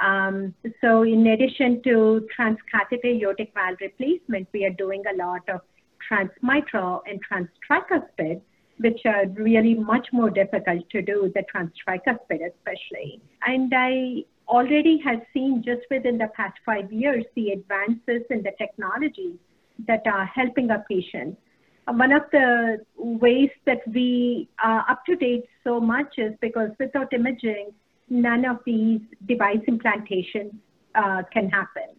Um, 0.00 0.54
so 0.80 1.02
in 1.02 1.26
addition 1.26 1.82
to 1.82 2.26
transcatheter 2.36 3.20
aortic 3.20 3.52
valve 3.54 3.76
replacement, 3.80 4.48
we 4.52 4.64
are 4.64 4.70
doing 4.70 5.02
a 5.12 5.16
lot 5.16 5.42
of 5.48 5.60
transmitral 6.06 7.02
and 7.06 7.20
transtricuspid, 7.30 8.40
which 8.78 9.00
are 9.04 9.26
really 9.28 9.74
much 9.74 10.08
more 10.12 10.30
difficult 10.30 10.88
to 10.90 11.02
do, 11.02 11.30
the 11.34 11.44
transtricuspid 11.54 12.40
especially. 12.50 13.20
And 13.46 13.72
I 13.76 14.24
already 14.48 14.98
have 15.04 15.20
seen 15.34 15.62
just 15.64 15.82
within 15.90 16.18
the 16.18 16.28
past 16.34 16.58
five 16.64 16.90
years 16.92 17.24
the 17.36 17.50
advances 17.50 18.22
in 18.30 18.42
the 18.42 18.52
technology 18.58 19.34
that 19.86 20.02
are 20.06 20.24
helping 20.24 20.70
our 20.70 20.84
patients 20.88 21.36
one 21.86 22.12
of 22.12 22.22
the 22.32 22.78
ways 22.96 23.50
that 23.66 23.80
we 23.92 24.48
are 24.62 24.84
up 24.88 25.04
to 25.06 25.16
date 25.16 25.44
so 25.64 25.80
much 25.80 26.14
is 26.18 26.32
because 26.40 26.70
without 26.78 27.12
imaging, 27.12 27.72
none 28.08 28.44
of 28.44 28.58
these 28.64 29.00
device 29.26 29.60
implantations 29.68 30.54
uh, 30.94 31.22
can 31.32 31.48
happen. 31.48 31.94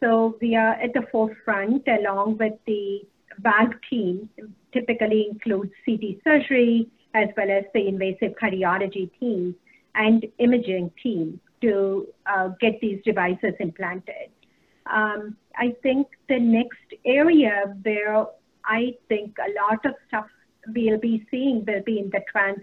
So 0.00 0.36
we 0.40 0.56
are 0.56 0.74
at 0.74 0.92
the 0.92 1.02
forefront 1.10 1.86
along 1.88 2.38
with 2.38 2.54
the 2.66 3.00
valve 3.38 3.74
team, 3.88 4.28
typically 4.72 5.28
includes 5.30 5.72
CT 5.84 6.22
surgery 6.22 6.88
as 7.14 7.28
well 7.36 7.50
as 7.50 7.64
the 7.72 7.86
invasive 7.86 8.34
cardiology 8.40 9.10
team 9.18 9.54
and 9.94 10.26
imaging 10.38 10.90
team 11.02 11.40
to 11.62 12.06
uh, 12.26 12.48
get 12.60 12.80
these 12.80 13.00
devices 13.04 13.54
implanted. 13.60 14.30
Um, 14.86 15.36
I 15.56 15.74
think 15.82 16.08
the 16.28 16.38
next 16.38 17.00
area 17.06 17.74
where 17.82 18.26
I 18.66 18.94
think 19.08 19.36
a 19.38 19.50
lot 19.68 19.84
of 19.84 19.94
stuff 20.08 20.26
we'll 20.74 20.98
be 20.98 21.26
seeing 21.30 21.64
will 21.66 21.82
be 21.82 21.98
in 21.98 22.10
the 22.10 22.22
trans 22.30 22.60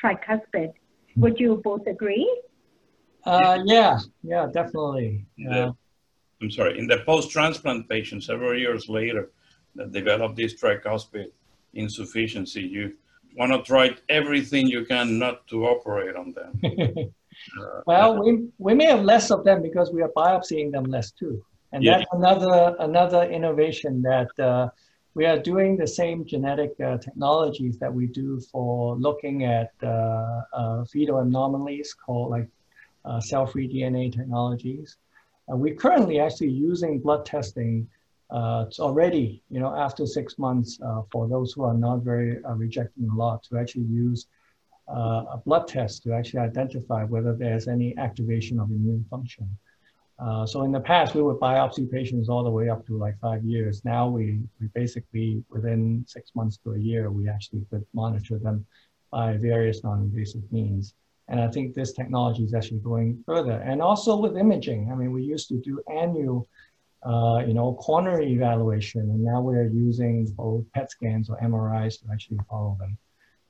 tricuspid. 0.00 0.72
Would 1.16 1.38
you 1.38 1.60
both 1.62 1.86
agree? 1.86 2.28
Uh, 3.24 3.58
yeah, 3.64 3.98
yeah, 4.22 4.48
definitely. 4.52 5.24
Yeah. 5.36 5.70
I'm 6.42 6.50
sorry, 6.50 6.78
in 6.78 6.86
the 6.86 6.98
post-transplant 7.06 7.88
patients, 7.88 8.26
several 8.26 8.58
years 8.58 8.88
later, 8.88 9.30
that 9.76 9.92
develop 9.92 10.36
this 10.36 10.60
tricuspid 10.60 11.30
insufficiency, 11.72 12.62
you 12.62 12.94
want 13.36 13.52
to 13.52 13.62
try 13.62 13.96
everything 14.08 14.66
you 14.66 14.84
can 14.84 15.18
not 15.18 15.46
to 15.48 15.66
operate 15.66 16.16
on 16.16 16.32
them. 16.32 16.60
uh, 17.60 17.80
well, 17.86 18.22
we, 18.22 18.48
we 18.58 18.74
may 18.74 18.86
have 18.86 19.02
less 19.02 19.30
of 19.30 19.44
them 19.44 19.62
because 19.62 19.92
we 19.92 20.02
are 20.02 20.10
biopsying 20.10 20.70
them 20.70 20.84
less 20.84 21.10
too. 21.12 21.42
And 21.72 21.82
yeah. 21.82 21.98
that's 21.98 22.10
another, 22.12 22.76
another 22.78 23.24
innovation 23.24 24.02
that 24.02 24.28
uh, 24.38 24.68
we 25.14 25.24
are 25.26 25.38
doing 25.38 25.76
the 25.76 25.86
same 25.86 26.24
genetic 26.24 26.74
uh, 26.80 26.98
technologies 26.98 27.78
that 27.78 27.92
we 27.92 28.06
do 28.06 28.40
for 28.40 28.96
looking 28.96 29.44
at 29.44 29.72
uh, 29.82 30.40
uh, 30.52 30.84
fetal 30.84 31.20
anomalies 31.20 31.94
called 31.94 32.30
like 32.30 32.48
uh, 33.04 33.20
cell-free 33.20 33.68
DNA 33.68 34.12
technologies. 34.12 34.96
we're 35.48 35.74
currently 35.74 36.18
actually 36.18 36.50
using 36.50 36.98
blood 36.98 37.24
testing 37.24 37.88
uh, 38.30 38.64
already, 38.80 39.42
you 39.50 39.60
know, 39.60 39.72
after 39.76 40.04
six 40.06 40.38
months 40.38 40.78
uh, 40.84 41.02
for 41.12 41.28
those 41.28 41.52
who 41.52 41.62
are 41.62 41.74
not 41.74 41.98
very 42.02 42.38
rejecting 42.56 43.08
a 43.08 43.14
lot 43.14 43.42
to 43.44 43.56
actually 43.56 43.84
use 43.84 44.26
a 44.88 45.38
blood 45.46 45.68
test 45.68 46.02
to 46.02 46.12
actually 46.12 46.40
identify 46.40 47.04
whether 47.04 47.34
there's 47.34 47.68
any 47.68 47.96
activation 47.98 48.58
of 48.58 48.70
immune 48.70 49.04
function. 49.08 49.48
Uh, 50.18 50.46
so 50.46 50.62
in 50.62 50.70
the 50.70 50.80
past, 50.80 51.14
we 51.14 51.22
would 51.22 51.38
biopsy 51.38 51.90
patients 51.90 52.28
all 52.28 52.44
the 52.44 52.50
way 52.50 52.68
up 52.68 52.86
to 52.86 52.96
like 52.96 53.18
five 53.20 53.42
years. 53.44 53.84
Now 53.84 54.08
we, 54.08 54.40
we 54.60 54.68
basically, 54.74 55.42
within 55.50 56.04
six 56.06 56.30
months 56.34 56.56
to 56.58 56.72
a 56.72 56.78
year, 56.78 57.10
we 57.10 57.28
actually 57.28 57.66
could 57.70 57.84
monitor 57.92 58.38
them 58.38 58.64
by 59.10 59.36
various 59.36 59.82
non-invasive 59.82 60.42
means. 60.52 60.94
And 61.28 61.40
I 61.40 61.48
think 61.48 61.74
this 61.74 61.92
technology 61.92 62.44
is 62.44 62.54
actually 62.54 62.80
going 62.80 63.22
further. 63.26 63.62
And 63.64 63.82
also 63.82 64.16
with 64.16 64.36
imaging, 64.36 64.90
I 64.92 64.94
mean, 64.94 65.10
we 65.12 65.22
used 65.22 65.48
to 65.48 65.56
do 65.56 65.82
annual, 65.90 66.46
uh, 67.02 67.42
you 67.46 67.54
know, 67.54 67.74
coronary 67.74 68.32
evaluation, 68.32 69.02
and 69.02 69.24
now 69.24 69.40
we're 69.40 69.68
using 69.68 70.26
both 70.36 70.64
PET 70.74 70.90
scans 70.90 71.28
or 71.30 71.38
MRIs 71.40 72.00
to 72.00 72.06
actually 72.12 72.38
follow 72.48 72.76
them. 72.78 72.96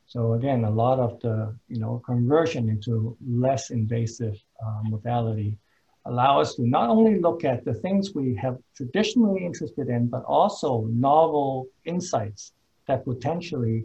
So 0.07 0.35
again, 0.35 0.65
a 0.65 0.71
lot 0.71 0.99
of 0.99 1.21
the, 1.21 1.55
you 1.69 1.81
know, 1.81 2.01
conversion 2.07 2.69
into 2.69 3.17
less 3.27 3.71
invasive 3.71 4.37
uh, 4.65 4.81
modality 4.85 5.59
allow 6.07 6.41
us 6.41 6.55
to 6.57 6.67
not 6.67 6.91
only 6.91 7.19
look 7.21 7.45
at 7.45 7.65
the 7.65 7.75
things 7.75 8.15
we 8.15 8.35
have 8.37 8.59
traditionally 8.77 9.45
interested 9.45 9.89
in, 9.89 10.07
but 10.07 10.23
also 10.25 10.87
novel 10.93 11.67
insights 11.85 12.53
that 12.87 13.05
potentially 13.05 13.85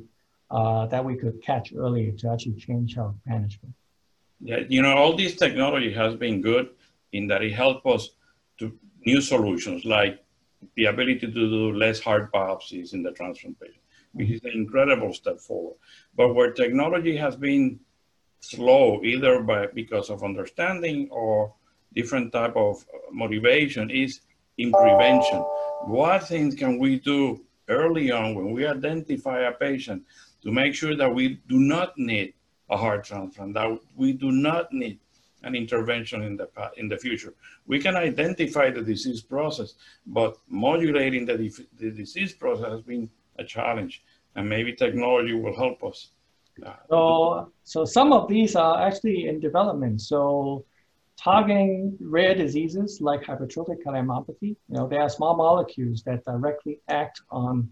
uh, 0.52 0.86
that 0.88 1.04
we 1.04 1.16
could 1.16 1.42
catch 1.42 1.74
early 1.76 2.12
to 2.18 2.30
actually 2.30 2.56
change 2.56 2.98
our 2.98 3.14
management. 3.26 3.74
Yeah, 4.42 4.62
you 4.68 4.82
know, 4.82 4.96
all 4.96 5.16
this 5.16 5.36
technology 5.36 5.94
has 5.94 6.16
been 6.16 6.42
good 6.42 6.70
in 7.12 7.28
that 7.28 7.44
it 7.44 7.54
helps 7.54 7.86
us 7.86 8.10
to 8.60 8.78
new 9.06 9.22
solutions 9.22 9.86
like 9.86 10.24
the 10.76 10.86
ability 10.86 11.20
to 11.20 11.28
do 11.28 11.74
less 11.74 12.00
hard 12.00 12.32
biopsies 12.32 12.94
in 12.94 13.04
the 13.04 13.12
transplant 13.12 13.60
patient, 13.60 13.84
which 14.14 14.30
is 14.30 14.44
an 14.44 14.52
incredible 14.52 15.14
step 15.14 15.40
forward. 15.40 15.76
But 16.16 16.34
where 16.34 16.52
technology 16.52 17.16
has 17.16 17.36
been 17.36 17.80
slow, 18.42 19.02
either 19.04 19.42
by 19.42 19.68
because 19.68 20.10
of 20.10 20.24
understanding 20.24 21.10
or 21.12 21.54
different 21.94 22.32
type 22.32 22.56
of 22.56 22.86
motivation, 23.12 23.90
is 23.90 24.22
in 24.58 24.72
prevention. 24.72 25.40
What 25.86 26.28
things 26.28 26.56
can 26.56 26.78
we 26.78 27.00
do 27.00 27.42
early 27.68 28.12
on 28.12 28.36
when 28.36 28.52
we 28.52 28.66
identify 28.66 29.42
a 29.42 29.52
patient 29.52 30.04
to 30.44 30.52
make 30.52 30.74
sure 30.74 30.96
that 30.96 31.14
we 31.14 31.40
do 31.48 31.60
not 31.60 31.98
need 31.98 32.34
a 32.70 32.78
heart 32.78 33.04
transplant, 33.04 33.54
that 33.56 33.80
we 33.96 34.14
do 34.14 34.32
not 34.32 34.72
need 34.72 35.00
an 35.44 35.56
intervention 35.56 36.22
in 36.24 36.36
the 36.36 36.50
in 36.78 36.90
the 36.90 36.98
future. 36.98 37.34
We 37.66 37.80
can 37.80 37.96
identify 37.96 38.70
the 38.72 38.82
disease 38.82 39.22
process, 39.22 39.76
but 40.06 40.38
modulating 40.48 41.26
the, 41.26 41.38
the 41.78 41.92
disease 41.92 42.34
process 42.34 42.66
has 42.66 42.82
been 42.82 43.10
a 43.38 43.44
challenge, 43.44 44.04
and 44.36 44.50
maybe 44.50 44.74
technology 44.74 45.34
will 45.34 45.56
help 45.56 45.84
us. 45.84 46.10
Uh, 46.66 46.74
so, 46.90 47.52
so 47.64 47.86
some 47.86 48.12
of 48.12 48.28
these 48.28 48.56
are 48.56 48.86
actually 48.86 49.28
in 49.28 49.40
development. 49.40 50.02
So, 50.02 50.66
targeting 51.22 51.98
rare 52.00 52.34
diseases 52.34 53.02
like 53.02 53.22
hypertrophic 53.24 53.84
cardiomyopathy, 53.86 54.42
you 54.42 54.58
know, 54.70 54.88
there 54.88 55.02
are 55.02 55.10
small 55.10 55.36
molecules 55.36 56.02
that 56.04 56.24
directly 56.24 56.80
act 56.88 57.22
on 57.30 57.70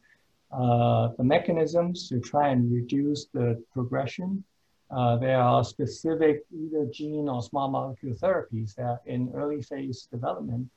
uh, 0.52 1.10
the 1.18 1.24
mechanisms 1.24 2.10
to 2.10 2.20
try 2.20 2.50
and 2.50 2.72
reduce 2.72 3.28
the 3.34 3.62
progression 3.74 4.44
uh, 4.90 5.18
there 5.18 5.42
are 5.42 5.64
specific 5.64 6.46
either 6.52 6.86
gene 6.86 7.28
or 7.28 7.42
small 7.42 7.70
molecule 7.70 8.16
therapies 8.16 8.76
that 8.76 8.84
are 8.84 9.02
in 9.06 9.32
early 9.36 9.62
phase 9.62 10.08
development, 10.12 10.68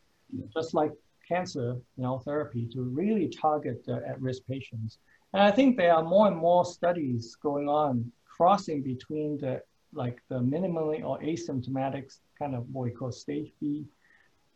just 0.52 0.74
like 0.74 0.92
cancer 1.26 1.76
you 1.96 2.02
know, 2.02 2.18
therapy 2.18 2.66
to 2.72 2.82
really 2.82 3.28
target 3.28 3.84
the 3.84 4.02
at-risk 4.08 4.42
patients. 4.48 4.98
And 5.32 5.42
I 5.42 5.52
think 5.52 5.76
there 5.76 5.94
are 5.94 6.02
more 6.02 6.26
and 6.26 6.36
more 6.36 6.64
studies 6.64 7.36
going 7.40 7.68
on 7.68 8.10
crossing 8.24 8.82
between 8.82 9.38
the 9.38 9.62
like 9.92 10.18
the 10.28 10.40
minimally 10.40 11.04
or 11.04 11.18
asymptomatic 11.20 12.16
kind 12.38 12.54
of 12.54 12.68
what 12.70 12.84
we 12.84 12.90
call 12.90 13.12
stage 13.12 13.52
B 13.60 13.84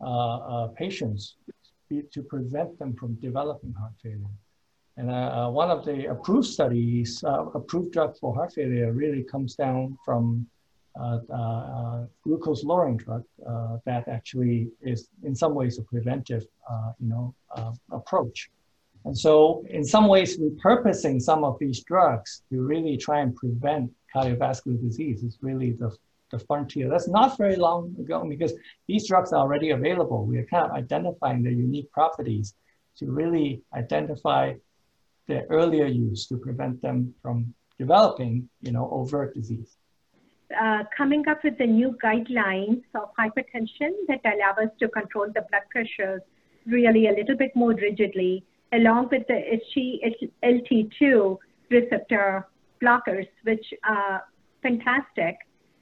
uh, 0.01 0.37
uh, 0.37 0.67
patients 0.69 1.37
to 2.13 2.23
prevent 2.23 2.77
them 2.79 2.95
from 2.95 3.15
developing 3.15 3.73
heart 3.73 3.93
failure. 4.03 4.35
And 4.97 5.11
uh, 5.11 5.15
uh, 5.47 5.51
one 5.51 5.71
of 5.71 5.85
the 5.85 6.07
approved 6.07 6.47
studies, 6.47 7.23
uh, 7.25 7.47
approved 7.55 7.93
drug 7.93 8.17
for 8.19 8.35
heart 8.35 8.53
failure 8.53 8.93
really 8.93 9.23
comes 9.23 9.55
down 9.55 9.99
from 10.05 10.47
uh, 11.01 11.19
uh 11.33 12.07
glucose 12.23 12.63
lowering 12.63 12.97
drug 12.97 13.25
that 13.85 14.07
actually 14.07 14.69
is 14.81 15.09
in 15.25 15.35
some 15.35 15.53
ways 15.53 15.79
a 15.79 15.83
preventive, 15.83 16.45
you 17.01 17.09
know, 17.09 17.35
approach. 17.91 18.51
And 19.05 19.17
so 19.17 19.65
in 19.69 19.85
some 19.85 20.09
ways, 20.09 20.39
repurposing 20.39 21.21
some 21.21 21.45
of 21.45 21.59
these 21.59 21.83
drugs 21.85 22.43
to 22.51 22.63
really 22.63 22.97
try 22.97 23.21
and 23.21 23.35
prevent 23.35 23.91
cardiovascular 24.15 24.81
disease 24.81 25.23
is 25.23 25.39
really 25.43 25.73
the, 25.73 25.95
the 26.31 26.39
frontier. 26.39 26.89
That's 26.89 27.09
not 27.09 27.37
very 27.37 27.57
long 27.57 27.95
ago 27.99 28.25
because 28.27 28.55
these 28.87 29.07
drugs 29.07 29.33
are 29.33 29.41
already 29.41 29.71
available. 29.71 30.25
We 30.25 30.39
are 30.39 30.47
kind 30.47 30.65
of 30.65 30.73
identifying 30.73 31.43
their 31.43 31.53
unique 31.53 31.91
properties 31.93 32.55
to 32.99 33.11
really 33.11 33.63
identify 33.75 34.55
their 35.27 35.47
earlier 35.51 35.87
use 35.87 36.27
to 36.29 36.37
prevent 36.37 36.81
them 36.81 37.15
from 37.21 37.53
developing, 37.79 38.49
you 38.61 38.73
know, 38.73 38.89
overt 38.91 39.35
disease. 39.35 39.77
Uh, 40.61 40.85
coming 40.97 41.27
up 41.29 41.43
with 41.43 41.59
the 41.59 41.67
new 41.67 41.97
guidelines 42.03 42.83
of 42.95 43.09
hypertension 43.19 43.91
that 44.07 44.21
allow 44.25 44.53
us 44.63 44.71
to 44.79 44.89
control 44.89 45.27
the 45.35 45.43
blood 45.51 45.63
pressure 45.71 46.23
really 46.67 47.09
a 47.09 47.13
little 47.13 47.37
bit 47.37 47.55
more 47.57 47.75
rigidly, 47.75 48.45
along 48.75 49.09
with 49.11 49.27
the 49.29 49.41
SGLT2 50.43 51.39
receptor 51.71 52.47
blockers, 52.83 53.29
which 53.45 53.67
are 53.85 54.25
fantastic 54.63 55.37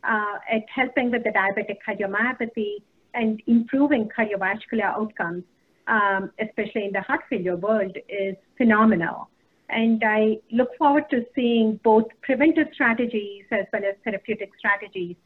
uh, 0.04 0.36
at 0.50 0.62
helping 0.74 1.10
with 1.10 1.24
the 1.24 1.30
diabetic 1.30 1.78
cardiomyopathy 1.86 2.76
and 3.14 3.42
improving 3.46 4.08
cardiovascular 4.16 4.84
outcomes, 4.84 5.44
um, 5.86 6.30
especially 6.40 6.84
in 6.86 6.92
the 6.92 7.00
heart 7.00 7.20
failure 7.28 7.56
world, 7.56 7.96
is 8.08 8.36
phenomenal. 8.56 9.28
And 9.68 10.02
I 10.04 10.38
look 10.50 10.68
forward 10.76 11.04
to 11.10 11.24
seeing 11.34 11.80
both 11.82 12.04
preventive 12.22 12.68
strategies 12.74 13.44
as 13.50 13.66
well 13.72 13.82
as 13.84 13.94
therapeutic 14.04 14.50
strategies, 14.58 15.16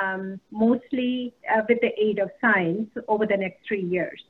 um, 0.00 0.40
mostly 0.50 1.34
uh, 1.52 1.62
with 1.68 1.78
the 1.80 1.90
aid 2.00 2.18
of 2.18 2.30
science 2.40 2.90
over 3.08 3.26
the 3.26 3.36
next 3.36 3.66
three 3.66 3.82
years. 3.82 4.20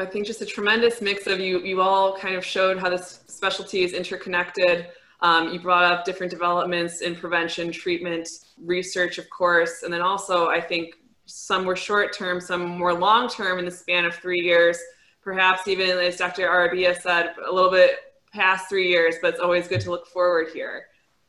I 0.00 0.06
think 0.06 0.26
just 0.26 0.40
a 0.40 0.46
tremendous 0.46 1.00
mix 1.00 1.26
of 1.26 1.40
you. 1.40 1.60
You 1.60 1.80
all 1.80 2.16
kind 2.18 2.34
of 2.34 2.44
showed 2.44 2.78
how 2.78 2.88
this 2.88 3.20
specialty 3.26 3.82
is 3.82 3.92
interconnected. 3.92 4.88
Um, 5.20 5.52
you 5.52 5.60
brought 5.60 5.84
up 5.84 6.04
different 6.04 6.30
developments 6.30 7.02
in 7.02 7.14
prevention, 7.14 7.70
treatment, 7.70 8.28
research, 8.64 9.18
of 9.18 9.28
course, 9.28 9.82
and 9.82 9.92
then 9.92 10.00
also 10.00 10.48
I 10.48 10.60
think 10.60 10.94
some 11.26 11.64
were 11.64 11.76
short 11.76 12.12
term, 12.12 12.40
some 12.40 12.66
more 12.66 12.94
long 12.94 13.28
term 13.28 13.58
in 13.58 13.64
the 13.64 13.70
span 13.70 14.04
of 14.04 14.14
three 14.14 14.40
years 14.40 14.78
perhaps 15.22 15.68
even 15.68 15.90
as 15.98 16.16
Dr. 16.16 16.46
Arabia 16.46 16.98
said, 16.98 17.34
a 17.46 17.52
little 17.52 17.70
bit 17.70 17.96
past 18.32 18.68
three 18.68 18.88
years, 18.88 19.16
but 19.20 19.34
it's 19.34 19.40
always 19.40 19.68
good 19.68 19.80
to 19.82 19.90
look 19.90 20.06
forward 20.06 20.48
here. 20.52 20.86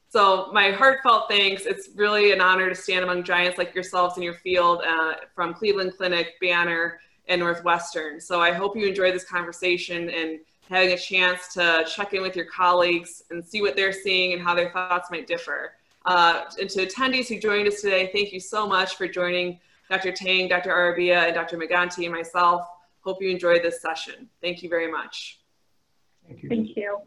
So 0.10 0.50
my 0.52 0.72
heartfelt 0.72 1.30
thanks. 1.30 1.66
It's 1.66 1.90
really 1.96 2.32
an 2.34 2.42
honor 2.42 2.70
to 2.70 2.76
stand 2.76 3.04
among 3.04 3.24
giants 3.24 3.58
like 3.58 3.74
yourselves 3.74 4.18
in 4.18 4.24
your 4.24 4.34
field 4.34 4.82
uh, 4.86 5.14
from 5.34 5.54
Cleveland 5.54 5.94
Clinic, 5.98 6.34
Banner, 6.42 7.00
and 7.32 7.40
Northwestern. 7.40 8.20
So 8.20 8.42
I 8.42 8.52
hope 8.52 8.76
you 8.76 8.86
enjoyed 8.86 9.16
this 9.16 9.24
conversation 9.24 10.10
and 10.10 10.40
having 10.70 10.92
a 10.92 10.98
chance 10.98 11.54
to 11.54 11.86
check 11.90 12.14
in 12.14 12.22
with 12.22 12.36
your 12.36 12.46
colleagues 12.46 13.24
and 13.32 13.44
see 13.44 13.62
what 13.62 13.76
they're 13.78 13.94
seeing 13.94 14.34
and 14.34 14.42
how 14.42 14.54
their 14.54 14.70
thoughts 14.70 15.10
might 15.10 15.28
differ. 15.28 15.74
Uh, 16.06 16.44
and 16.60 16.70
to 16.70 16.86
attendees 16.86 17.28
who 17.28 17.40
joined 17.40 17.68
us 17.70 17.82
today, 17.82 18.10
thank 18.14 18.34
you 18.34 18.40
so 18.40 18.68
much 18.68 18.96
for 18.96 19.08
joining 19.08 19.60
Dr. 19.90 20.12
Tang, 20.12 20.50
Dr. 20.50 20.72
Arabia, 20.72 21.22
and 21.22 21.34
Dr. 21.34 21.58
Maganti 21.58 22.04
and 22.04 22.14
myself. 22.14 22.68
Hope 23.00 23.22
you 23.22 23.30
enjoyed 23.30 23.64
this 23.64 23.82
session. 23.82 24.30
Thank 24.42 24.62
you 24.62 24.68
very 24.68 24.92
much. 24.92 25.40
Thank 26.28 26.44
you. 26.44 26.50
Thank 26.50 26.76
you. 26.76 27.02